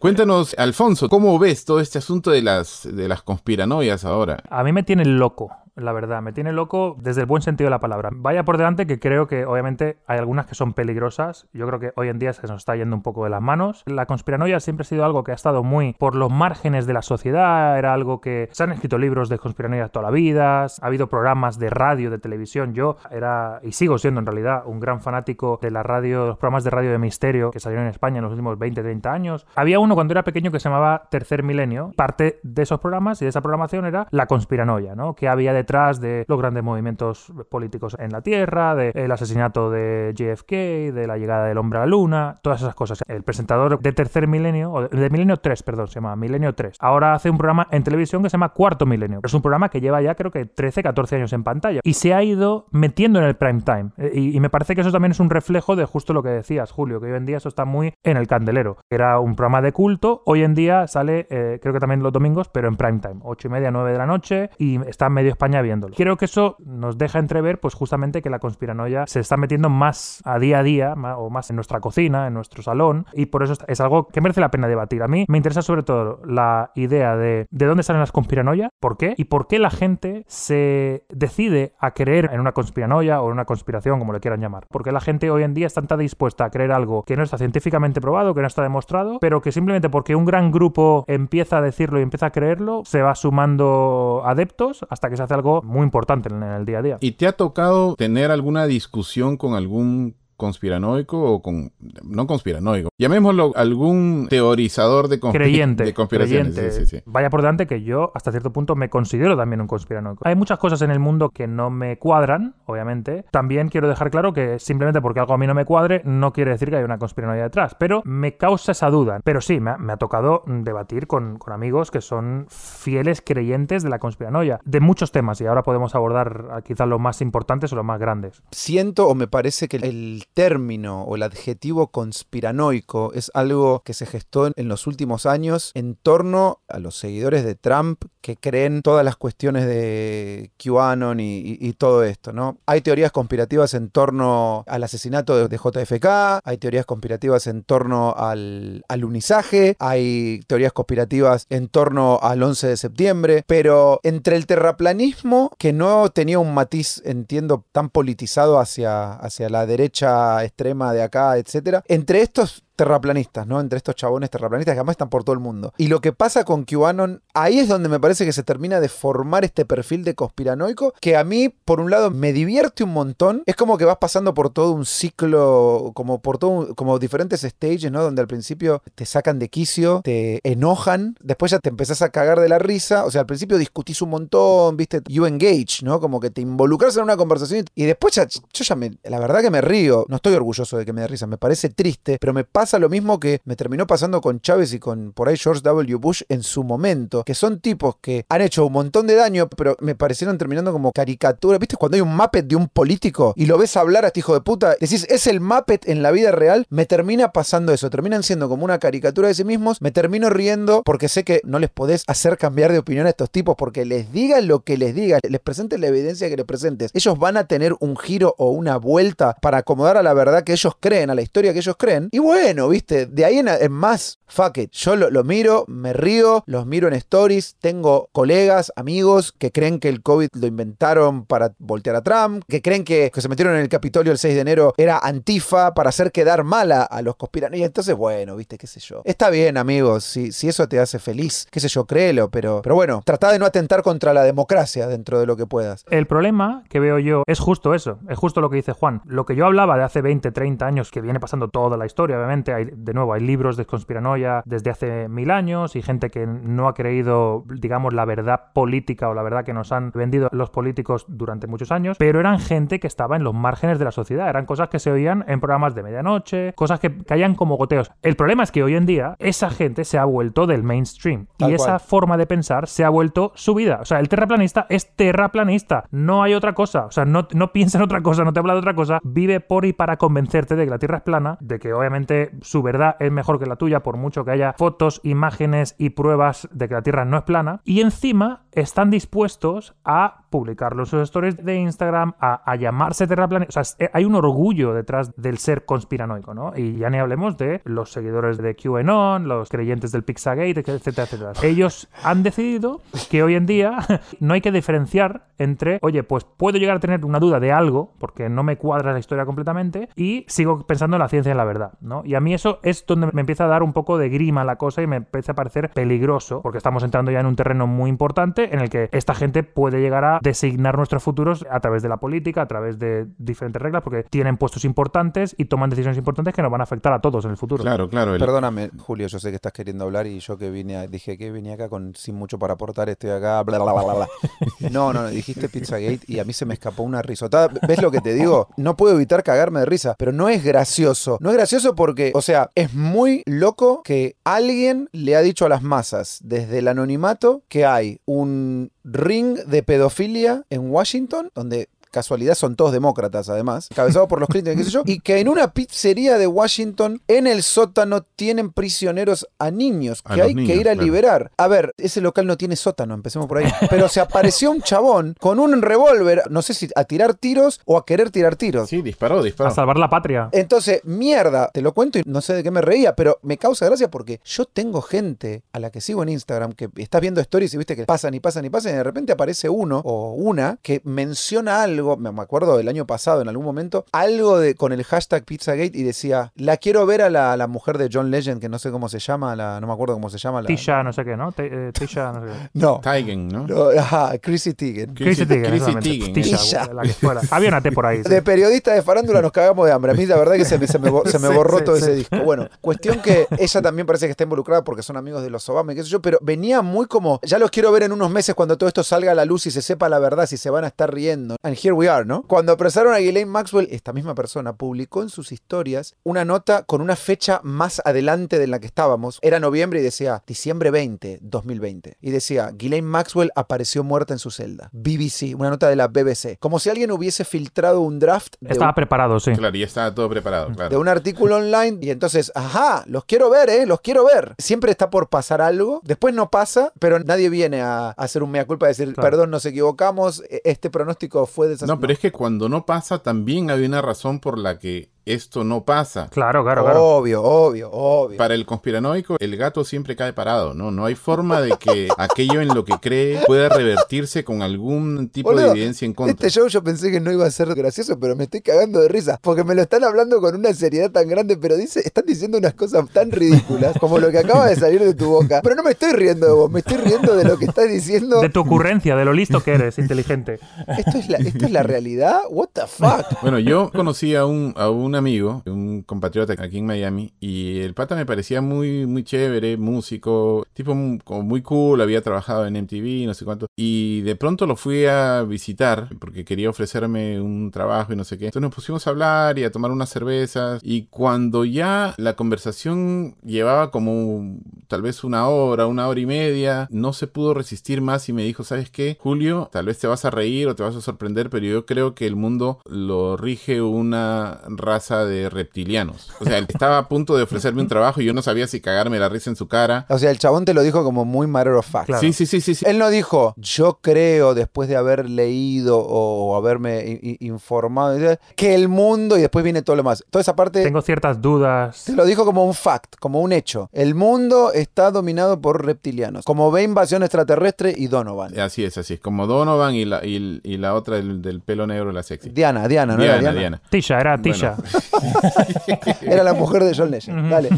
Cuéntanos, 0.00 0.54
Alfonso, 0.58 1.08
¿cómo 1.08 1.38
ves 1.38 1.64
todo 1.64 1.80
este 1.80 1.98
asunto 1.98 2.30
de 2.32 2.42
las, 2.42 2.88
de 2.90 3.08
las 3.08 3.22
conspiranoias 3.22 4.04
ahora? 4.04 4.38
A 4.50 4.62
mí 4.62 4.72
me 4.72 4.82
tiene 4.82 5.04
loco, 5.04 5.50
la 5.78 5.92
verdad. 5.92 6.22
Me 6.22 6.32
tiene 6.32 6.52
loco 6.52 6.96
desde 7.00 7.22
el 7.22 7.26
buen 7.26 7.42
sentido 7.42 7.66
de 7.66 7.70
la 7.70 7.80
palabra. 7.80 8.10
Vaya 8.12 8.44
por 8.44 8.58
delante 8.58 8.86
que 8.86 8.98
creo 8.98 9.26
que 9.26 9.44
obviamente 9.44 9.98
hay 10.06 10.18
algunas 10.18 10.46
que 10.46 10.54
son 10.54 10.72
peligrosas. 10.72 11.48
Yo 11.52 11.66
creo 11.66 11.80
que 11.80 11.92
hoy 11.96 12.08
en 12.08 12.18
día 12.18 12.32
se 12.32 12.46
nos 12.46 12.58
está 12.58 12.76
yendo 12.76 12.96
un 12.96 13.02
poco 13.02 13.24
de 13.24 13.30
las 13.30 13.42
manos. 13.42 13.82
La 13.86 14.06
conspiranoia 14.06 14.60
siempre 14.60 14.82
ha 14.82 14.84
sido 14.84 15.04
algo 15.04 15.24
que 15.24 15.32
ha 15.32 15.34
estado 15.34 15.62
muy 15.62 15.94
por 15.94 16.14
los 16.14 16.30
márgenes 16.30 16.86
de 16.86 16.92
la 16.92 17.02
sociedad. 17.02 17.78
Era 17.78 17.94
algo 17.94 18.20
que 18.20 18.48
se 18.52 18.64
han 18.64 18.72
escrito 18.72 18.98
libros 18.98 19.28
de 19.28 19.38
conspiranoia 19.38 19.88
toda 19.88 20.04
la 20.04 20.10
vida. 20.10 20.64
Ha 20.64 20.86
habido 20.86 21.08
programas 21.08 21.58
de 21.58 21.70
radio, 21.70 22.10
de 22.10 22.18
televisión. 22.18 22.74
Yo 22.74 22.96
era 23.10 23.60
y 23.62 23.72
sigo 23.72 23.98
siendo 23.98 24.20
en 24.20 24.26
realidad 24.26 24.62
un 24.66 24.80
gran 24.80 25.00
fanático 25.00 25.58
de 25.60 25.70
la 25.70 25.82
radio, 25.82 26.26
los 26.26 26.38
programas 26.38 26.64
de 26.64 26.70
radio 26.70 26.90
de 26.90 26.98
misterio 26.98 27.50
que 27.50 27.60
salieron 27.60 27.86
en 27.86 27.90
España 27.90 28.18
en 28.18 28.24
los 28.24 28.32
últimos 28.32 28.58
20, 28.58 28.82
30 28.82 29.12
años. 29.12 29.46
Había 29.54 29.78
uno 29.78 29.94
cuando 29.94 30.12
era 30.12 30.24
pequeño 30.24 30.50
que 30.50 30.60
se 30.60 30.68
llamaba 30.68 31.08
Tercer 31.10 31.42
Milenio. 31.42 31.92
Parte 31.96 32.40
de 32.42 32.62
esos 32.62 32.80
programas 32.80 33.20
y 33.22 33.24
de 33.24 33.30
esa 33.30 33.40
programación 33.40 33.84
era 33.84 34.06
la 34.10 34.26
conspiranoia, 34.26 34.94
¿no? 34.94 35.14
Que 35.14 35.28
había 35.28 35.52
de 35.68 36.24
los 36.26 36.38
grandes 36.38 36.64
movimientos 36.64 37.30
políticos 37.50 37.94
en 37.98 38.10
la 38.10 38.22
Tierra, 38.22 38.74
del 38.74 39.12
asesinato 39.12 39.70
de 39.70 40.14
JFK, 40.16 40.50
de 40.94 41.06
la 41.06 41.18
llegada 41.18 41.46
del 41.46 41.58
hombre 41.58 41.78
a 41.78 41.82
la 41.82 41.86
Luna, 41.86 42.36
todas 42.42 42.62
esas 42.62 42.74
cosas. 42.74 43.04
El 43.06 43.22
presentador 43.22 43.78
de 43.78 43.92
Tercer 43.92 44.26
Milenio, 44.26 44.88
de, 44.90 44.98
de 44.98 45.10
Milenio 45.10 45.36
3, 45.36 45.62
perdón, 45.62 45.88
se 45.88 45.96
llama 45.96 46.16
Milenio 46.16 46.54
3. 46.54 46.78
Ahora 46.80 47.12
hace 47.12 47.28
un 47.28 47.36
programa 47.36 47.68
en 47.70 47.82
televisión 47.82 48.22
que 48.22 48.30
se 48.30 48.34
llama 48.34 48.48
Cuarto 48.48 48.86
Milenio. 48.86 49.20
Es 49.22 49.34
un 49.34 49.42
programa 49.42 49.68
que 49.68 49.80
lleva 49.82 50.00
ya 50.00 50.14
creo 50.14 50.30
que 50.30 50.46
13, 50.46 50.82
14 50.82 51.16
años 51.16 51.32
en 51.34 51.44
pantalla 51.44 51.80
y 51.84 51.92
se 51.94 52.14
ha 52.14 52.22
ido 52.22 52.66
metiendo 52.70 53.18
en 53.18 53.26
el 53.26 53.36
prime 53.36 53.60
time. 53.60 53.90
Eh, 53.98 54.12
Y, 54.14 54.40
me 54.40 54.48
parece 54.48 54.74
que 54.74 54.80
eso 54.80 54.90
también 54.90 55.12
es 55.12 55.20
un 55.20 55.28
reflejo 55.28 55.76
de 55.76 55.84
justo 55.84 56.14
lo 56.14 56.22
que 56.22 56.30
decías, 56.30 56.70
Julio, 56.70 57.00
que 57.00 57.06
hoy 57.08 57.16
en 57.16 57.26
día 57.26 57.36
eso 57.36 57.48
está 57.48 57.66
muy 57.66 57.92
en 58.02 58.16
el 58.16 58.26
candelero. 58.26 58.78
Era 58.88 59.20
un 59.20 59.36
programa 59.36 59.60
de 59.60 59.72
culto, 59.72 60.22
hoy 60.24 60.42
en 60.42 60.54
día 60.54 60.86
sale, 60.86 61.26
eh, 61.28 61.58
creo 61.60 61.74
que 61.74 61.80
también 61.80 62.02
los 62.02 62.12
domingos, 62.12 62.48
pero 62.48 62.68
en 62.68 62.76
prime 62.76 63.00
time, 63.00 63.20
8 63.22 63.48
y 63.48 63.50
media, 63.50 63.70
9 63.70 63.92
de 63.92 63.98
la 63.98 64.06
noche 64.06 64.50
y 64.58 64.80
está 64.88 65.10
medio 65.10 65.30
España 65.48 65.62
viéndolo. 65.62 65.94
Creo 65.96 66.16
que 66.16 66.26
eso 66.26 66.56
nos 66.64 66.98
deja 66.98 67.18
entrever, 67.18 67.58
pues 67.60 67.74
justamente 67.74 68.22
que 68.22 68.30
la 68.30 68.38
conspiranoia 68.38 69.06
se 69.06 69.20
está 69.20 69.36
metiendo 69.36 69.68
más 69.68 70.20
a 70.24 70.38
día 70.38 70.58
a 70.58 70.62
día, 70.62 70.94
o 71.16 71.30
más 71.30 71.50
en 71.50 71.56
nuestra 71.56 71.80
cocina, 71.80 72.26
en 72.26 72.34
nuestro 72.34 72.62
salón, 72.62 73.06
y 73.12 73.26
por 73.26 73.42
eso 73.42 73.54
es 73.66 73.80
algo 73.80 74.06
que 74.08 74.20
merece 74.20 74.40
la 74.40 74.50
pena 74.50 74.68
debatir. 74.68 75.02
A 75.02 75.08
mí 75.08 75.24
me 75.28 75.38
interesa 75.38 75.62
sobre 75.62 75.82
todo 75.82 76.20
la 76.24 76.70
idea 76.74 77.16
de 77.16 77.46
de 77.50 77.66
dónde 77.66 77.82
salen 77.82 78.00
las 78.00 78.12
conspiranoias, 78.12 78.70
por 78.80 78.96
qué, 78.96 79.14
y 79.16 79.24
por 79.24 79.46
qué 79.46 79.58
la 79.58 79.70
gente 79.70 80.24
se 80.26 81.04
decide 81.08 81.74
a 81.78 81.92
creer 81.92 82.30
en 82.32 82.40
una 82.40 82.52
conspiranoia 82.52 83.20
o 83.20 83.26
en 83.26 83.32
una 83.32 83.44
conspiración, 83.44 83.98
como 83.98 84.12
le 84.12 84.20
quieran 84.20 84.40
llamar. 84.40 84.66
Porque 84.70 84.92
la 84.92 85.00
gente 85.00 85.30
hoy 85.30 85.42
en 85.42 85.54
día 85.54 85.66
está 85.66 85.82
tan 85.82 85.98
dispuesta 85.98 86.44
a 86.44 86.50
creer 86.50 86.72
algo 86.72 87.02
que 87.04 87.16
no 87.16 87.22
está 87.22 87.38
científicamente 87.38 88.00
probado, 88.00 88.34
que 88.34 88.40
no 88.40 88.46
está 88.46 88.62
demostrado, 88.62 89.18
pero 89.20 89.40
que 89.40 89.52
simplemente 89.52 89.88
porque 89.88 90.14
un 90.14 90.24
gran 90.24 90.50
grupo 90.50 91.04
empieza 91.08 91.58
a 91.58 91.62
decirlo 91.62 91.98
y 91.98 92.02
empieza 92.02 92.26
a 92.26 92.30
creerlo, 92.30 92.82
se 92.84 93.02
va 93.02 93.14
sumando 93.14 94.22
adeptos 94.24 94.86
hasta 94.88 95.08
que 95.08 95.16
se 95.16 95.22
hace 95.22 95.34
algo 95.38 95.62
muy 95.62 95.82
importante 95.82 96.28
en 96.28 96.42
el 96.42 96.64
día 96.64 96.78
a 96.78 96.82
día. 96.82 96.98
¿Y 97.00 97.12
te 97.12 97.26
ha 97.26 97.32
tocado 97.32 97.94
tener 97.96 98.30
alguna 98.30 98.66
discusión 98.66 99.36
con 99.36 99.54
algún 99.54 100.14
conspiranoico 100.38 101.20
o 101.22 101.42
con 101.42 101.72
no 102.02 102.26
conspiranoico, 102.26 102.88
llamémoslo 102.98 103.52
algún 103.54 104.26
teorizador 104.30 105.08
de, 105.08 105.20
conspi- 105.20 105.32
creyente, 105.32 105.84
de 105.84 105.92
conspiraciones? 105.92 106.54
creyente. 106.54 106.72
Sí, 106.80 106.86
sí, 106.86 106.96
sí. 106.96 107.02
Vaya 107.04 107.28
por 107.28 107.42
delante 107.42 107.66
que 107.66 107.82
yo 107.82 108.12
hasta 108.14 108.30
cierto 108.30 108.52
punto 108.52 108.74
me 108.76 108.88
considero 108.88 109.36
también 109.36 109.60
un 109.60 109.66
conspiranoico. 109.66 110.26
Hay 110.26 110.34
muchas 110.36 110.58
cosas 110.58 110.80
en 110.82 110.90
el 110.90 110.98
mundo 111.00 111.28
que 111.28 111.46
no 111.46 111.68
me 111.68 111.98
cuadran, 111.98 112.54
obviamente. 112.64 113.24
También 113.30 113.68
quiero 113.68 113.88
dejar 113.88 114.10
claro 114.10 114.32
que 114.32 114.58
simplemente 114.58 115.02
porque 115.02 115.20
algo 115.20 115.34
a 115.34 115.38
mí 115.38 115.46
no 115.46 115.54
me 115.54 115.64
cuadre 115.64 116.00
no 116.04 116.32
quiere 116.32 116.52
decir 116.52 116.70
que 116.70 116.76
haya 116.76 116.84
una 116.86 116.98
conspiranoia 116.98 117.42
detrás, 117.42 117.74
pero 117.78 118.00
me 118.04 118.36
causa 118.36 118.72
esa 118.72 118.88
duda. 118.88 119.20
Pero 119.24 119.40
sí, 119.40 119.60
me 119.60 119.72
ha, 119.72 119.76
me 119.76 119.92
ha 119.92 119.96
tocado 119.98 120.44
debatir 120.46 121.06
con, 121.08 121.38
con 121.38 121.52
amigos 121.52 121.90
que 121.90 122.00
son 122.00 122.46
fieles 122.48 123.22
creyentes 123.24 123.82
de 123.82 123.88
la 123.90 123.98
conspiranoia, 123.98 124.60
de 124.64 124.80
muchos 124.80 125.10
temas, 125.12 125.40
y 125.40 125.46
ahora 125.46 125.62
podemos 125.62 125.94
abordar 125.94 126.62
quizás 126.64 126.86
los 126.88 127.00
más 127.00 127.20
importantes 127.20 127.72
o 127.72 127.76
los 127.76 127.84
más 127.84 127.98
grandes. 127.98 128.42
Siento 128.52 129.08
o 129.08 129.14
me 129.14 129.26
parece 129.26 129.66
que 129.68 129.78
el 129.78 130.24
término 130.38 131.02
o 131.02 131.16
el 131.16 131.24
adjetivo 131.24 131.88
conspiranoico 131.88 133.12
es 133.12 133.28
algo 133.34 133.82
que 133.84 133.92
se 133.92 134.06
gestó 134.06 134.46
en, 134.54 134.68
los 134.68 134.86
últimos 134.86 135.26
años 135.26 135.72
en 135.74 135.96
torno 135.96 136.60
a 136.68 136.78
los 136.78 136.96
seguidores 136.96 137.44
de 137.44 137.56
Trump 137.56 138.04
que 138.20 138.36
creen 138.36 138.82
todas 138.82 139.04
las 139.04 139.16
cuestiones 139.16 139.66
de 139.66 140.52
QAnon 140.56 141.18
y, 141.18 141.72
todo 141.72 142.04
esto, 142.04 142.32
¿no? 142.32 142.58
Hay 142.66 142.82
teorías 142.82 143.10
conspirativas 143.10 143.74
en 143.74 143.90
torno 143.90 144.64
al 144.68 144.84
asesinato 144.84 145.48
de, 145.48 145.56
JFK, 145.56 146.06
hay 146.44 146.58
teorías 146.58 146.86
conspirativas 146.86 147.46
en 147.48 147.64
torno 147.64 148.14
al 148.16 148.84
alunizaje, 148.88 149.76
hay 149.80 150.42
teorías 150.46 150.72
conspirativas 150.72 151.46
en 151.50 151.68
torno 151.68 152.20
al 152.22 152.42
11 152.42 152.68
de 152.68 152.76
septiembre, 152.76 153.44
pero 153.46 153.98
entre 154.04 154.36
el 154.36 154.46
terraplanismo, 154.46 155.50
que 155.58 155.72
no 155.72 156.10
tenía 156.10 156.38
un 156.38 156.54
matiz, 156.54 157.02
entiendo, 157.04 157.64
tan 157.72 157.88
politizado 157.88 158.60
hacia, 158.60 159.14
hacia 159.14 159.48
la 159.48 159.66
derecha 159.66 160.27
extrema 160.44 160.92
de 160.92 161.02
acá, 161.02 161.38
etcétera, 161.38 161.82
entre 161.88 162.20
estos 162.20 162.64
terraplanistas, 162.78 163.46
¿no? 163.46 163.60
Entre 163.60 163.76
estos 163.76 163.94
chabones 163.96 164.30
terraplanistas 164.30 164.74
que 164.74 164.78
además 164.78 164.94
están 164.94 165.10
por 165.10 165.24
todo 165.24 165.34
el 165.34 165.40
mundo. 165.40 165.74
Y 165.76 165.88
lo 165.88 166.00
que 166.00 166.12
pasa 166.12 166.44
con 166.44 166.64
QAnon, 166.64 167.20
ahí 167.34 167.58
es 167.58 167.68
donde 167.68 167.88
me 167.88 168.00
parece 168.00 168.24
que 168.24 168.32
se 168.32 168.42
termina 168.44 168.80
de 168.80 168.88
formar 168.88 169.44
este 169.44 169.64
perfil 169.66 170.04
de 170.04 170.14
conspiranoico, 170.14 170.94
que 171.00 171.16
a 171.16 171.24
mí, 171.24 171.48
por 171.48 171.80
un 171.80 171.90
lado, 171.90 172.10
me 172.10 172.32
divierte 172.32 172.84
un 172.84 172.90
montón. 172.94 173.42
Es 173.46 173.56
como 173.56 173.76
que 173.76 173.84
vas 173.84 173.98
pasando 173.98 174.32
por 174.32 174.50
todo 174.50 174.70
un 174.72 174.86
ciclo, 174.86 175.90
como 175.94 176.20
por 176.20 176.38
todo, 176.38 176.50
un- 176.50 176.74
como 176.74 176.98
diferentes 176.98 177.40
stages, 177.42 177.90
¿no? 177.90 178.02
Donde 178.02 178.22
al 178.22 178.28
principio 178.28 178.82
te 178.94 179.04
sacan 179.06 179.38
de 179.38 179.48
quicio, 179.48 180.00
te 180.04 180.40
enojan, 180.48 181.16
después 181.20 181.50
ya 181.52 181.58
te 181.58 181.68
empezás 181.68 182.02
a 182.02 182.10
cagar 182.10 182.40
de 182.40 182.48
la 182.48 182.58
risa. 182.58 183.04
O 183.04 183.10
sea, 183.10 183.22
al 183.22 183.26
principio 183.26 183.58
discutís 183.58 184.00
un 184.02 184.10
montón, 184.10 184.76
¿viste? 184.76 185.02
You 185.08 185.26
engage, 185.26 185.82
¿no? 185.82 186.00
Como 186.00 186.20
que 186.20 186.30
te 186.30 186.40
involucras 186.40 186.96
en 186.96 187.02
una 187.02 187.16
conversación 187.16 187.64
y 187.74 187.84
después 187.84 188.14
ya, 188.14 188.26
yo 188.26 188.64
ya 188.64 188.74
me, 188.76 188.98
la 189.02 189.18
verdad 189.18 189.40
que 189.42 189.50
me 189.50 189.60
río. 189.60 190.04
No 190.08 190.16
estoy 190.16 190.34
orgulloso 190.34 190.76
de 190.78 190.84
que 190.84 190.92
me 190.92 191.00
dé 191.00 191.08
risa, 191.08 191.26
me 191.26 191.38
parece 191.38 191.68
triste, 191.70 192.18
pero 192.20 192.32
me 192.32 192.44
pasa 192.44 192.67
pasa 192.68 192.78
lo 192.78 192.90
mismo 192.90 193.18
que 193.18 193.40
me 193.46 193.56
terminó 193.56 193.86
pasando 193.86 194.20
con 194.20 194.42
Chávez 194.42 194.74
y 194.74 194.78
con 194.78 195.14
por 195.14 195.30
ahí 195.30 195.38
George 195.38 195.62
W. 195.62 195.94
Bush 195.94 196.20
en 196.28 196.42
su 196.42 196.64
momento, 196.64 197.24
que 197.24 197.32
son 197.32 197.60
tipos 197.60 197.96
que 198.02 198.26
han 198.28 198.42
hecho 198.42 198.66
un 198.66 198.74
montón 198.74 199.06
de 199.06 199.14
daño, 199.14 199.48
pero 199.48 199.74
me 199.80 199.94
parecieron 199.94 200.36
terminando 200.36 200.70
como 200.70 200.92
caricatura. 200.92 201.56
¿Viste 201.56 201.78
cuando 201.78 201.94
hay 201.94 202.02
un 202.02 202.14
Muppet 202.14 202.46
de 202.46 202.56
un 202.56 202.68
político 202.68 203.32
y 203.36 203.46
lo 203.46 203.56
ves 203.56 203.74
hablar 203.78 204.04
a 204.04 204.08
este 204.08 204.20
hijo 204.20 204.34
de 204.34 204.42
puta? 204.42 204.76
Decís, 204.78 205.06
es 205.08 205.26
el 205.26 205.40
Muppet 205.40 205.88
en 205.88 206.02
la 206.02 206.10
vida 206.10 206.30
real. 206.30 206.66
Me 206.68 206.84
termina 206.84 207.32
pasando 207.32 207.72
eso. 207.72 207.88
Terminan 207.88 208.22
siendo 208.22 208.50
como 208.50 208.66
una 208.66 208.78
caricatura 208.78 209.28
de 209.28 209.34
sí 209.34 209.44
mismos. 209.44 209.80
Me 209.80 209.90
termino 209.90 210.28
riendo 210.28 210.82
porque 210.84 211.08
sé 211.08 211.24
que 211.24 211.40
no 211.44 211.58
les 211.58 211.70
podés 211.70 212.04
hacer 212.06 212.36
cambiar 212.36 212.70
de 212.72 212.80
opinión 212.80 213.06
a 213.06 213.10
estos 213.10 213.30
tipos 213.30 213.56
porque 213.56 213.86
les 213.86 214.12
digan 214.12 214.46
lo 214.46 214.60
que 214.60 214.76
les 214.76 214.94
digan, 214.94 215.20
les 215.26 215.40
presentes 215.40 215.80
la 215.80 215.86
evidencia 215.86 216.28
que 216.28 216.36
les 216.36 216.44
presentes. 216.44 216.90
Ellos 216.92 217.18
van 217.18 217.38
a 217.38 217.46
tener 217.46 217.74
un 217.80 217.96
giro 217.96 218.34
o 218.36 218.50
una 218.50 218.76
vuelta 218.76 219.38
para 219.40 219.56
acomodar 219.56 219.96
a 219.96 220.02
la 220.02 220.12
verdad 220.12 220.44
que 220.44 220.52
ellos 220.52 220.74
creen, 220.78 221.08
a 221.08 221.14
la 221.14 221.22
historia 221.22 221.54
que 221.54 221.60
ellos 221.60 221.76
creen. 221.78 222.10
Y 222.12 222.18
bueno, 222.18 222.57
viste, 222.66 223.06
de 223.06 223.24
ahí 223.24 223.38
en, 223.38 223.70
más, 223.70 224.18
fuck 224.26 224.56
it. 224.56 224.72
Yo 224.72 224.96
lo, 224.96 225.10
lo 225.10 225.22
miro, 225.22 225.64
me 225.68 225.92
río, 225.92 226.42
los 226.46 226.66
miro 226.66 226.88
en 226.88 226.94
stories. 226.94 227.56
Tengo 227.60 228.08
colegas, 228.12 228.72
amigos 228.74 229.32
que 229.32 229.52
creen 229.52 229.78
que 229.78 229.90
el 229.90 230.02
COVID 230.02 230.28
lo 230.32 230.46
inventaron 230.46 231.26
para 231.26 231.52
voltear 231.58 231.94
a 231.96 232.02
Trump, 232.02 232.42
que 232.48 232.62
creen 232.62 232.84
que, 232.84 233.10
que 233.12 233.20
se 233.20 233.28
metieron 233.28 233.54
en 233.54 233.60
el 233.60 233.68
Capitolio 233.68 234.10
el 234.10 234.18
6 234.18 234.34
de 234.34 234.40
enero 234.40 234.74
era 234.78 234.98
antifa 234.98 235.74
para 235.74 235.90
hacer 235.90 236.10
quedar 236.12 236.44
mala 236.44 236.82
a 236.82 237.02
los 237.02 237.16
conspiranoicos. 237.16 237.66
Entonces, 237.66 237.94
bueno, 237.94 238.34
viste, 238.36 238.56
qué 238.56 238.66
sé 238.66 238.80
yo. 238.80 239.02
Está 239.04 239.30
bien, 239.30 239.56
amigos, 239.56 240.04
si, 240.04 240.32
si 240.32 240.48
eso 240.48 240.68
te 240.68 240.80
hace 240.80 240.98
feliz, 240.98 241.46
qué 241.50 241.60
sé 241.60 241.68
yo, 241.68 241.84
créelo, 241.84 242.30
pero, 242.30 242.62
pero 242.62 242.74
bueno, 242.74 243.02
trata 243.04 243.30
de 243.30 243.38
no 243.38 243.46
atentar 243.46 243.82
contra 243.82 244.14
la 244.14 244.22
democracia 244.22 244.86
dentro 244.86 245.20
de 245.20 245.26
lo 245.26 245.36
que 245.36 245.46
puedas. 245.46 245.84
El 245.90 246.06
problema 246.06 246.64
que 246.68 246.80
veo 246.80 246.98
yo 246.98 247.22
es 247.26 247.38
justo 247.38 247.74
eso, 247.74 247.98
es 248.08 248.18
justo 248.18 248.40
lo 248.40 248.50
que 248.50 248.56
dice 248.56 248.72
Juan. 248.72 249.02
Lo 249.04 249.26
que 249.26 249.36
yo 249.36 249.46
hablaba 249.46 249.76
de 249.76 249.84
hace 249.84 250.00
20, 250.00 250.30
30 250.30 250.66
años, 250.66 250.90
que 250.90 251.00
viene 251.00 251.20
pasando 251.20 251.48
toda 251.48 251.76
la 251.76 251.86
historia, 251.86 252.16
obviamente, 252.16 252.47
hay, 252.52 252.70
de 252.72 252.94
nuevo, 252.94 253.12
hay 253.12 253.20
libros 253.20 253.56
de 253.56 253.66
conspiranoia 253.66 254.42
desde 254.44 254.70
hace 254.70 255.08
mil 255.08 255.30
años 255.30 255.76
y 255.76 255.82
gente 255.82 256.10
que 256.10 256.26
no 256.26 256.68
ha 256.68 256.74
creído, 256.74 257.44
digamos, 257.48 257.94
la 257.94 258.04
verdad 258.04 258.52
política 258.52 259.08
o 259.08 259.14
la 259.14 259.22
verdad 259.22 259.44
que 259.44 259.52
nos 259.52 259.72
han 259.72 259.90
vendido 259.92 260.28
los 260.32 260.50
políticos 260.50 261.06
durante 261.08 261.46
muchos 261.46 261.72
años, 261.72 261.96
pero 261.98 262.20
eran 262.20 262.38
gente 262.38 262.80
que 262.80 262.86
estaba 262.86 263.16
en 263.16 263.24
los 263.24 263.34
márgenes 263.34 263.78
de 263.78 263.84
la 263.84 263.92
sociedad, 263.92 264.28
eran 264.28 264.46
cosas 264.46 264.68
que 264.68 264.78
se 264.78 264.90
oían 264.90 265.24
en 265.28 265.40
programas 265.40 265.74
de 265.74 265.82
medianoche, 265.82 266.52
cosas 266.54 266.80
que 266.80 266.96
caían 267.04 267.34
como 267.34 267.56
goteos. 267.56 267.90
El 268.02 268.16
problema 268.16 268.42
es 268.42 268.52
que 268.52 268.62
hoy 268.62 268.74
en 268.74 268.86
día 268.86 269.16
esa 269.18 269.50
gente 269.50 269.84
se 269.84 269.98
ha 269.98 270.04
vuelto 270.04 270.46
del 270.46 270.62
mainstream 270.62 271.26
Tal 271.36 271.50
y 271.50 271.54
esa 271.54 271.78
forma 271.78 272.16
de 272.16 272.26
pensar 272.26 272.68
se 272.68 272.84
ha 272.84 272.88
vuelto 272.88 273.32
su 273.34 273.54
vida. 273.54 273.78
O 273.80 273.84
sea, 273.84 274.00
el 274.00 274.08
terraplanista 274.08 274.66
es 274.68 274.94
terraplanista, 274.94 275.84
no 275.90 276.22
hay 276.22 276.34
otra 276.34 276.54
cosa. 276.54 276.86
O 276.86 276.90
sea, 276.90 277.04
no, 277.04 277.28
no 277.32 277.52
piensa 277.52 277.78
en 277.78 277.84
otra 277.84 278.02
cosa, 278.02 278.24
no 278.24 278.32
te 278.32 278.40
habla 278.40 278.54
de 278.54 278.60
otra 278.60 278.74
cosa, 278.74 279.00
vive 279.02 279.40
por 279.40 279.64
y 279.64 279.72
para 279.72 279.96
convencerte 279.96 280.56
de 280.56 280.64
que 280.64 280.70
la 280.70 280.78
Tierra 280.78 280.98
es 280.98 281.02
plana, 281.02 281.36
de 281.40 281.58
que 281.58 281.72
obviamente 281.72 282.27
su 282.42 282.62
verdad 282.62 282.96
es 283.00 283.10
mejor 283.12 283.38
que 283.38 283.46
la 283.46 283.56
tuya, 283.56 283.82
por 283.82 283.96
mucho 283.96 284.24
que 284.24 284.30
haya 284.30 284.54
fotos, 284.56 285.00
imágenes 285.04 285.74
y 285.78 285.90
pruebas 285.90 286.48
de 286.52 286.68
que 286.68 286.74
la 286.74 286.82
Tierra 286.82 287.04
no 287.04 287.18
es 287.18 287.24
plana. 287.24 287.60
Y 287.64 287.80
encima 287.80 288.44
están 288.52 288.90
dispuestos 288.90 289.74
a 289.84 290.26
publicarlo 290.30 290.82
en 290.82 290.86
sus 290.86 291.02
stories 291.02 291.36
de 291.44 291.56
Instagram, 291.56 292.14
a, 292.20 292.42
a 292.50 292.56
llamarse 292.56 293.06
terraplanista. 293.06 293.60
O 293.60 293.64
sea, 293.64 293.84
es- 293.86 293.90
hay 293.92 294.04
un 294.04 294.14
orgullo 294.14 294.74
detrás 294.74 295.12
del 295.16 295.38
ser 295.38 295.64
conspiranoico, 295.64 296.34
¿no? 296.34 296.52
Y 296.56 296.76
ya 296.76 296.90
ni 296.90 296.98
hablemos 296.98 297.36
de 297.36 297.60
los 297.64 297.92
seguidores 297.92 298.38
de 298.38 298.54
QAnon, 298.56 299.28
los 299.28 299.48
creyentes 299.48 299.92
del 299.92 300.02
Pixagate, 300.04 300.60
etcétera, 300.60 301.04
etcétera. 301.04 301.32
Ellos 301.42 301.88
han 302.04 302.22
decidido 302.22 302.80
que 303.10 303.22
hoy 303.22 303.34
en 303.34 303.46
día 303.46 303.78
no 304.20 304.34
hay 304.34 304.40
que 304.40 304.52
diferenciar 304.52 305.26
entre, 305.38 305.78
oye, 305.82 306.02
pues 306.02 306.24
puedo 306.24 306.58
llegar 306.58 306.76
a 306.76 306.80
tener 306.80 307.04
una 307.04 307.20
duda 307.20 307.38
de 307.40 307.52
algo, 307.52 307.92
porque 307.98 308.28
no 308.28 308.42
me 308.42 308.56
cuadra 308.56 308.92
la 308.92 308.98
historia 308.98 309.24
completamente, 309.24 309.88
y 309.94 310.24
sigo 310.28 310.66
pensando 310.66 310.96
en 310.96 311.00
la 311.00 311.08
ciencia 311.08 311.30
y 311.30 311.32
en 311.32 311.36
la 311.38 311.44
verdad, 311.44 311.72
¿no? 311.80 312.02
Y 312.04 312.14
a 312.16 312.20
mí 312.20 312.34
eso 312.34 312.58
es 312.64 312.84
donde 312.86 313.08
me 313.12 313.20
empieza 313.20 313.44
a 313.44 313.48
dar 313.48 313.62
un 313.62 313.72
poco 313.72 313.98
de 313.98 314.08
grima 314.08 314.44
la 314.44 314.56
cosa 314.56 314.82
y 314.82 314.86
me 314.88 314.96
empieza 314.96 315.32
a 315.32 315.34
parecer 315.36 315.70
peligroso, 315.70 316.42
porque 316.42 316.58
estamos 316.58 316.82
entrando 316.82 317.10
ya 317.12 317.20
en 317.20 317.26
un 317.26 317.36
terreno 317.36 317.66
muy 317.68 317.88
importante 317.88 318.52
en 318.52 318.60
el 318.60 318.68
que 318.68 318.88
esta 318.92 319.14
gente 319.14 319.42
puede 319.44 319.80
llegar 319.80 320.04
a 320.04 320.17
designar 320.22 320.76
nuestros 320.76 321.02
futuros 321.02 321.44
a 321.50 321.60
través 321.60 321.82
de 321.82 321.88
la 321.88 321.96
política, 321.98 322.42
a 322.42 322.48
través 322.48 322.78
de 322.78 323.06
diferentes 323.18 323.60
reglas, 323.60 323.82
porque 323.82 324.04
tienen 324.10 324.36
puestos 324.36 324.64
importantes 324.64 325.34
y 325.38 325.46
toman 325.46 325.70
decisiones 325.70 325.98
importantes 325.98 326.34
que 326.34 326.42
nos 326.42 326.50
van 326.50 326.60
a 326.60 326.64
afectar 326.64 326.92
a 326.92 327.00
todos 327.00 327.24
en 327.24 327.30
el 327.32 327.36
futuro. 327.36 327.62
Claro, 327.62 327.88
claro. 327.88 328.14
el- 328.14 328.20
Perdóname, 328.20 328.70
Julio, 328.78 329.06
yo 329.08 329.18
sé 329.18 329.30
que 329.30 329.36
estás 329.36 329.52
queriendo 329.52 329.84
hablar 329.84 330.06
y 330.06 330.18
yo 330.20 330.36
que 330.38 330.50
vine, 330.50 330.76
a- 330.76 330.86
dije 330.86 331.16
que 331.18 331.30
venía 331.30 331.54
acá 331.54 331.68
con 331.68 331.94
sin 331.94 332.14
mucho 332.14 332.38
para 332.38 332.54
aportar, 332.54 332.88
estoy 332.88 333.10
acá, 333.10 333.42
bla, 333.42 333.58
bla, 333.58 333.72
bla, 333.72 333.82
bla, 333.84 333.94
bla. 333.94 334.08
No, 334.70 334.92
no, 334.92 335.02
no, 335.02 335.08
dijiste 335.08 335.48
Pizzagate 335.48 336.00
y 336.06 336.18
a 336.18 336.24
mí 336.24 336.32
se 336.32 336.44
me 336.44 336.54
escapó 336.54 336.82
una 336.82 337.00
risotada. 337.02 337.48
¿Ves 337.66 337.80
lo 337.80 337.90
que 337.90 338.00
te 338.00 338.12
digo? 338.14 338.48
No 338.56 338.76
puedo 338.76 338.94
evitar 338.94 339.22
cagarme 339.22 339.60
de 339.60 339.66
risa, 339.66 339.94
pero 339.98 340.12
no 340.12 340.28
es 340.28 340.44
gracioso. 340.44 341.16
No 341.20 341.30
es 341.30 341.36
gracioso 341.36 341.74
porque, 341.74 342.12
o 342.14 342.22
sea, 342.22 342.50
es 342.54 342.74
muy 342.74 343.22
loco 343.26 343.82
que 343.82 344.16
alguien 344.24 344.88
le 344.92 345.16
ha 345.16 345.20
dicho 345.22 345.46
a 345.46 345.48
las 345.48 345.62
masas 345.62 346.18
desde 346.22 346.58
el 346.58 346.68
anonimato 346.68 347.42
que 347.48 347.64
hay 347.66 348.00
un 348.04 348.70
ring 348.92 349.38
de 349.44 349.62
pedofilia 349.62 350.44
en 350.50 350.70
Washington 350.70 351.30
donde 351.34 351.68
casualidad 351.90 352.34
son 352.34 352.56
todos 352.56 352.72
demócratas 352.72 353.28
además, 353.28 353.68
cabezados 353.74 354.08
por 354.08 354.20
los 354.20 354.28
Clinton, 354.28 354.56
qué 354.56 354.64
sé 354.64 354.70
yo, 354.70 354.82
y 354.84 355.00
que 355.00 355.18
en 355.18 355.28
una 355.28 355.52
pizzería 355.52 356.18
de 356.18 356.26
Washington, 356.26 357.00
en 357.08 357.26
el 357.26 357.42
sótano, 357.42 358.02
tienen 358.02 358.50
prisioneros 358.52 359.28
a 359.38 359.50
niños 359.50 360.02
que 360.02 360.22
hay 360.22 360.34
que 360.34 360.56
ir 360.56 360.68
a 360.68 360.72
claro. 360.72 360.82
liberar. 360.82 361.30
A 361.36 361.48
ver, 361.48 361.74
ese 361.78 362.00
local 362.00 362.26
no 362.26 362.36
tiene 362.36 362.56
sótano, 362.56 362.94
empecemos 362.94 363.26
por 363.26 363.38
ahí. 363.38 363.50
Pero 363.70 363.88
se 363.88 364.00
apareció 364.00 364.50
un 364.50 364.62
chabón 364.62 365.14
con 365.18 365.38
un 365.38 365.60
revólver, 365.62 366.22
no 366.30 366.42
sé 366.42 366.54
si 366.54 366.68
a 366.74 366.84
tirar 366.84 367.14
tiros 367.14 367.60
o 367.64 367.76
a 367.76 367.84
querer 367.84 368.10
tirar 368.10 368.36
tiros. 368.36 368.68
Sí, 368.68 368.82
disparó, 368.82 369.22
disparó. 369.22 369.50
A 369.50 369.54
salvar 369.54 369.78
la 369.78 369.88
patria. 369.88 370.28
Entonces, 370.32 370.82
mierda, 370.84 371.50
te 371.52 371.62
lo 371.62 371.72
cuento 371.72 371.98
y 371.98 372.02
no 372.06 372.20
sé 372.20 372.34
de 372.34 372.42
qué 372.42 372.50
me 372.50 372.60
reía, 372.60 372.94
pero 372.94 373.18
me 373.22 373.38
causa 373.38 373.66
gracia 373.66 373.90
porque 373.90 374.20
yo 374.24 374.44
tengo 374.44 374.82
gente 374.82 375.42
a 375.52 375.58
la 375.58 375.70
que 375.70 375.80
sigo 375.80 376.02
en 376.02 376.10
Instagram 376.10 376.52
que 376.52 376.68
estás 376.76 377.00
viendo 377.00 377.20
stories 377.20 377.54
y 377.54 377.56
viste 377.58 377.76
que 377.76 377.84
pasan 377.84 378.14
y 378.14 378.20
pasan 378.20 378.44
y 378.44 378.50
pasan 378.50 378.74
y 378.74 378.76
de 378.76 378.84
repente 378.84 379.12
aparece 379.12 379.48
uno 379.48 379.80
o 379.84 380.12
una 380.12 380.58
que 380.62 380.80
menciona 380.84 381.62
algo, 381.62 381.77
me 381.96 382.12
me 382.12 382.22
acuerdo 382.22 382.56
del 382.56 382.68
año 382.68 382.86
pasado 382.86 383.22
en 383.22 383.28
algún 383.28 383.44
momento, 383.44 383.84
algo 383.92 384.38
de 384.38 384.54
con 384.54 384.72
el 384.72 384.84
hashtag 384.84 385.24
Pizzagate 385.24 385.72
y 385.74 385.82
decía, 385.82 386.32
la 386.36 386.56
quiero 386.56 386.84
ver 386.86 387.02
a 387.02 387.10
la, 387.10 387.36
la 387.36 387.46
mujer 387.46 387.78
de 387.78 387.88
John 387.92 388.10
Legend, 388.10 388.40
que 388.40 388.48
no 388.48 388.58
sé 388.58 388.70
cómo 388.70 388.88
se 388.88 388.98
llama, 388.98 389.36
la, 389.36 389.60
no 389.60 389.66
me 389.66 389.72
acuerdo 389.72 389.94
cómo 389.94 390.10
se 390.10 390.18
llama. 390.18 390.42
La, 390.42 390.48
Tisha, 390.48 390.82
no 390.82 390.92
sé 390.92 391.04
qué, 391.04 391.16
¿no? 391.16 391.32
Eh, 391.38 391.70
Tisha, 391.72 392.12
no 392.12 392.26
sé 392.26 392.32
qué. 392.32 392.48
No, 392.58 392.80
Tigen, 392.80 393.28
¿no? 393.28 393.46
no, 393.46 393.68
ajá, 393.78 394.18
Chrissy 394.18 394.54
Teigen. 394.54 394.94
Chrissy 394.94 395.26
Teigen, 395.26 395.50
Chrissy. 395.50 395.74
Teigen, 395.76 396.12
Tisha, 396.12 396.38
Tisha. 396.38 396.72
la 396.72 396.82
que 396.82 396.92
fuera. 396.92 397.20
Había 397.30 397.48
una 397.48 397.60
T 397.60 397.72
por 397.72 397.86
ahí. 397.86 398.02
sí. 398.02 398.08
De 398.10 398.22
periodista 398.22 398.72
de 398.72 398.82
farándula 398.82 399.22
nos 399.22 399.32
cagamos 399.32 399.66
de 399.66 399.72
hambre. 399.72 399.92
A 399.92 399.94
mí 399.94 400.06
la 400.06 400.16
verdad 400.16 400.34
que 400.34 400.44
se 400.44 400.58
me, 400.58 400.66
se 400.66 400.78
me 400.78 400.90
se 401.04 401.28
borró 401.28 401.58
sí, 401.58 401.64
todo 401.64 401.76
sí. 401.76 401.82
ese 401.82 401.94
disco. 401.94 402.16
Bueno, 402.24 402.48
cuestión 402.60 403.00
que 403.00 403.26
ella 403.38 403.62
también 403.62 403.86
parece 403.86 404.06
que 404.06 404.10
está 404.10 404.24
involucrada 404.24 404.64
porque 404.64 404.82
son 404.82 404.96
amigos 404.96 405.22
de 405.22 405.30
los 405.30 405.48
Obama 405.48 405.72
y 405.72 405.76
qué 405.76 405.82
sé 405.82 405.88
yo, 405.88 406.02
pero 406.02 406.18
venía 406.20 406.62
muy 406.62 406.86
como, 406.86 407.20
ya 407.22 407.38
los 407.38 407.50
quiero 407.50 407.70
ver 407.72 407.84
en 407.84 407.92
unos 407.92 408.10
meses 408.10 408.34
cuando 408.34 408.56
todo 408.58 408.68
esto 408.68 408.82
salga 408.82 409.12
a 409.12 409.14
la 409.14 409.24
luz 409.24 409.46
y 409.46 409.50
se 409.50 409.62
sepa 409.62 409.88
la 409.88 409.98
verdad, 409.98 410.26
si 410.26 410.36
se 410.36 410.50
van 410.50 410.64
a 410.64 410.68
estar 410.68 410.92
riendo. 410.92 411.36
And 411.42 411.56
here 411.68 411.74
we 411.74 411.88
are, 411.88 412.04
¿no? 412.04 412.22
Cuando 412.22 412.52
apresaron 412.52 412.94
a 412.94 412.98
Ghislaine 412.98 413.28
Maxwell, 413.30 413.68
esta 413.70 413.92
misma 413.92 414.14
persona 414.14 414.54
publicó 414.56 415.02
en 415.02 415.10
sus 415.10 415.32
historias 415.32 415.94
una 416.02 416.24
nota 416.24 416.62
con 416.64 416.80
una 416.80 416.96
fecha 416.96 417.40
más 417.42 417.82
adelante 417.84 418.38
de 418.38 418.46
la 418.46 418.58
que 418.58 418.66
estábamos. 418.66 419.18
Era 419.22 419.38
noviembre 419.40 419.80
y 419.80 419.82
decía 419.82 420.22
diciembre 420.26 420.70
20, 420.70 421.18
2020. 421.20 421.96
Y 422.00 422.10
decía, 422.10 422.50
Ghislaine 422.54 422.86
Maxwell 422.86 423.30
apareció 423.34 423.84
muerta 423.84 424.14
en 424.14 424.18
su 424.18 424.30
celda. 424.30 424.70
BBC, 424.72 425.34
una 425.36 425.50
nota 425.50 425.68
de 425.68 425.76
la 425.76 425.88
BBC. 425.88 426.38
Como 426.38 426.58
si 426.58 426.70
alguien 426.70 426.90
hubiese 426.90 427.24
filtrado 427.24 427.80
un 427.80 427.98
draft 427.98 428.36
de 428.40 428.52
Estaba 428.52 428.74
preparado, 428.74 429.20
sí. 429.20 429.32
Claro, 429.32 429.56
y 429.56 429.62
estaba 429.62 429.94
todo 429.94 430.08
preparado, 430.08 430.48
de 430.68 430.76
un 430.76 430.88
artículo 430.88 431.36
online 431.36 431.78
y 431.82 431.90
entonces, 431.90 432.32
ajá, 432.34 432.84
los 432.86 433.04
quiero 433.04 433.28
ver, 433.30 433.50
¿eh? 433.50 433.66
Los 433.66 433.80
quiero 433.80 434.04
ver. 434.06 434.34
Siempre 434.38 434.70
está 434.70 434.90
por 434.90 435.08
pasar 435.08 435.40
algo, 435.40 435.80
después 435.84 436.14
no 436.14 436.30
pasa, 436.30 436.72
pero 436.78 436.98
nadie 437.00 437.28
viene 437.28 437.60
a, 437.60 437.88
a 437.88 437.90
hacer 437.90 438.22
un 438.22 438.30
mea 438.30 438.46
culpa 438.46 438.66
y 438.66 438.68
decir, 438.70 438.94
Claro. 438.94 439.02
perdón, 439.10 439.30
nos 439.30 439.44
equivocamos, 439.44 440.22
e- 440.30 440.40
este 440.44 440.70
pronóstico 440.70 441.26
fue 441.26 441.48
No, 441.66 441.80
pero 441.80 441.92
es 441.92 441.98
que 441.98 442.12
cuando 442.12 442.48
no 442.48 442.66
pasa, 442.66 443.02
también 443.02 443.50
hay 443.50 443.64
una 443.64 443.82
razón 443.82 444.20
por 444.20 444.38
la 444.38 444.58
que 444.58 444.90
esto 445.08 445.44
no 445.44 445.64
pasa. 445.64 446.08
Claro, 446.10 446.44
claro, 446.44 446.64
claro. 446.64 446.84
Obvio, 446.84 447.22
obvio, 447.22 447.70
obvio. 447.70 448.16
Para 448.18 448.34
el 448.34 448.44
conspiranoico, 448.44 449.16
el 449.18 449.36
gato 449.36 449.64
siempre 449.64 449.96
cae 449.96 450.12
parado, 450.12 450.54
¿no? 450.54 450.70
No 450.70 450.84
hay 450.84 450.94
forma 450.94 451.40
de 451.40 451.56
que 451.58 451.88
aquello 451.98 452.40
en 452.40 452.48
lo 452.48 452.64
que 452.64 452.74
cree 452.80 453.20
pueda 453.26 453.48
revertirse 453.48 454.24
con 454.24 454.42
algún 454.42 455.08
tipo 455.08 455.30
Boludo, 455.30 455.46
de 455.46 455.50
evidencia 455.52 455.86
en 455.86 455.94
contra. 455.94 456.12
Este 456.14 456.30
show 456.30 456.48
yo 456.48 456.62
pensé 456.62 456.90
que 456.90 457.00
no 457.00 457.10
iba 457.10 457.26
a 457.26 457.30
ser 457.30 457.54
gracioso, 457.54 457.98
pero 457.98 458.16
me 458.16 458.24
estoy 458.24 458.42
cagando 458.42 458.80
de 458.80 458.88
risa. 458.88 459.18
Porque 459.22 459.44
me 459.44 459.54
lo 459.54 459.62
están 459.62 459.84
hablando 459.84 460.20
con 460.20 460.34
una 460.34 460.52
seriedad 460.52 460.90
tan 460.90 461.08
grande, 461.08 461.36
pero 461.36 461.56
dice, 461.56 461.80
están 461.80 462.04
diciendo 462.06 462.38
unas 462.38 462.54
cosas 462.54 462.84
tan 462.92 463.10
ridículas 463.10 463.78
como 463.78 463.98
lo 463.98 464.10
que 464.10 464.18
acaba 464.18 464.46
de 464.46 464.56
salir 464.56 464.82
de 464.82 464.94
tu 464.94 465.08
boca. 465.08 465.40
Pero 465.42 465.54
no 465.56 465.62
me 465.62 465.70
estoy 465.70 465.92
riendo 465.92 466.26
de 466.26 466.32
vos, 466.32 466.50
me 466.50 466.60
estoy 466.60 466.78
riendo 466.78 467.16
de 467.16 467.24
lo 467.24 467.38
que 467.38 467.46
estás 467.46 467.68
diciendo. 467.68 468.20
De 468.20 468.28
tu 468.28 468.40
ocurrencia, 468.40 468.96
de 468.96 469.04
lo 469.04 469.12
listo 469.12 469.42
que 469.42 469.54
eres, 469.54 469.78
inteligente. 469.78 470.38
¿Esto 470.66 470.98
es 470.98 471.08
la, 471.08 471.18
esto 471.18 471.46
es 471.46 471.50
la 471.50 471.62
realidad? 471.62 472.20
¿What 472.30 472.48
the 472.52 472.66
fuck? 472.66 473.20
Bueno, 473.22 473.38
yo 473.38 473.70
conocí 473.70 474.14
a, 474.14 474.26
un, 474.26 474.52
a 474.56 474.70
una 474.70 474.97
amigo, 474.98 475.42
un 475.46 475.82
compatriota 475.82 476.34
aquí 476.38 476.58
en 476.58 476.66
Miami, 476.66 477.12
y 477.20 477.60
el 477.60 477.74
pata 477.74 477.96
me 477.96 478.06
parecía 478.06 478.40
muy, 478.40 478.86
muy 478.86 479.04
chévere, 479.04 479.56
músico, 479.56 480.46
tipo 480.52 480.74
muy 480.74 481.42
cool, 481.42 481.80
había 481.80 482.02
trabajado 482.02 482.46
en 482.46 482.56
MTV, 482.56 483.06
no 483.06 483.14
sé 483.14 483.24
cuánto. 483.24 483.46
Y 483.56 484.02
de 484.02 484.16
pronto 484.16 484.46
lo 484.46 484.56
fui 484.56 484.86
a 484.86 485.22
visitar 485.22 485.88
porque 485.98 486.24
quería 486.24 486.50
ofrecerme 486.50 487.20
un 487.20 487.50
trabajo 487.50 487.92
y 487.92 487.96
no 487.96 488.04
sé 488.04 488.18
qué. 488.18 488.26
Entonces 488.26 488.42
nos 488.42 488.54
pusimos 488.54 488.86
a 488.86 488.90
hablar 488.90 489.38
y 489.38 489.44
a 489.44 489.52
tomar 489.52 489.70
unas 489.70 489.90
cervezas. 489.90 490.60
Y 490.62 490.86
cuando 490.86 491.44
ya 491.44 491.94
la 491.96 492.16
conversación 492.16 493.16
llevaba 493.24 493.70
como 493.70 494.38
tal 494.68 494.82
vez 494.82 495.04
una 495.04 495.28
hora, 495.28 495.66
una 495.66 495.88
hora 495.88 496.00
y 496.00 496.06
media, 496.06 496.68
no 496.70 496.92
se 496.92 497.06
pudo 497.06 497.34
resistir 497.34 497.80
más 497.80 498.08
y 498.08 498.12
me 498.12 498.24
dijo, 498.24 498.44
¿sabes 498.44 498.70
qué? 498.70 498.96
Julio, 499.00 499.48
tal 499.52 499.66
vez 499.66 499.78
te 499.78 499.86
vas 499.86 500.04
a 500.04 500.10
reír 500.10 500.48
o 500.48 500.56
te 500.56 500.62
vas 500.62 500.76
a 500.76 500.80
sorprender, 500.80 501.30
pero 501.30 501.46
yo 501.46 501.66
creo 501.66 501.94
que 501.94 502.06
el 502.06 502.16
mundo 502.16 502.60
lo 502.66 503.16
rige 503.16 503.62
una 503.62 504.40
raza 504.48 504.77
de 504.88 505.28
reptilianos. 505.28 506.10
O 506.20 506.24
sea, 506.24 506.38
él 506.38 506.46
estaba 506.48 506.78
a 506.78 506.88
punto 506.88 507.16
de 507.16 507.22
ofrecerme 507.24 507.62
un 507.62 507.68
trabajo 507.68 508.00
y 508.00 508.04
yo 508.04 508.12
no 508.12 508.22
sabía 508.22 508.46
si 508.46 508.60
cagarme 508.60 508.98
la 508.98 509.08
risa 509.08 509.30
en 509.30 509.36
su 509.36 509.48
cara. 509.48 509.86
O 509.88 509.98
sea, 509.98 510.10
el 510.10 510.18
chabón 510.18 510.44
te 510.44 510.54
lo 510.54 510.62
dijo 510.62 510.84
como 510.84 511.04
muy 511.04 511.26
matter 511.26 511.52
of 511.54 511.66
fact. 511.66 511.92
Sí, 512.00 512.12
sí, 512.12 512.26
sí, 512.26 512.40
sí, 512.40 512.54
sí. 512.54 512.64
Él 512.68 512.78
no 512.78 512.90
dijo, 512.90 513.34
yo 513.36 513.78
creo, 513.82 514.34
después 514.34 514.68
de 514.68 514.76
haber 514.76 515.08
leído 515.08 515.78
o 515.78 516.36
haberme 516.36 517.00
informado, 517.20 518.18
que 518.36 518.54
el 518.54 518.68
mundo 518.68 519.16
y 519.16 519.20
después 519.20 519.44
viene 519.44 519.62
todo 519.62 519.76
lo 519.76 519.82
más. 519.82 520.04
Toda 520.10 520.20
esa 520.22 520.36
parte 520.36 520.62
Tengo 520.62 520.82
ciertas 520.82 521.20
dudas. 521.20 521.84
te 521.84 521.92
lo 521.94 522.04
dijo 522.04 522.24
como 522.24 522.44
un 522.44 522.54
fact, 522.54 522.96
como 522.98 523.20
un 523.20 523.32
hecho. 523.32 523.68
El 523.72 523.94
mundo 523.94 524.52
está 524.52 524.90
dominado 524.90 525.40
por 525.40 525.64
reptilianos, 525.64 526.24
como 526.24 526.50
ve 526.50 526.62
invasión 526.62 527.02
extraterrestre 527.02 527.74
y 527.76 527.88
Donovan. 527.88 528.38
Así 528.38 528.64
es, 528.64 528.78
así 528.78 528.94
es. 528.94 529.00
Como 529.00 529.26
Donovan 529.26 529.74
y 529.74 529.84
la, 529.84 530.04
y, 530.04 530.40
y 530.42 530.56
la 530.58 530.74
otra 530.74 530.96
del, 530.96 531.22
del 531.22 531.40
pelo 531.40 531.66
negro, 531.66 531.92
la 531.92 532.02
sexy. 532.02 532.30
Diana, 532.30 532.68
Diana, 532.68 532.96
¿no 532.96 533.02
era 533.02 533.14
Diana, 533.18 533.32
Diana? 533.32 533.38
Diana. 533.38 533.62
Tisha, 533.70 534.00
era 534.00 534.16
Bueno. 534.16 534.56
Era 536.02 536.22
la 536.22 536.34
mujer 536.34 536.64
de 536.64 536.74
John 536.76 536.90
Legend. 536.90 537.30
Dale. 537.30 537.50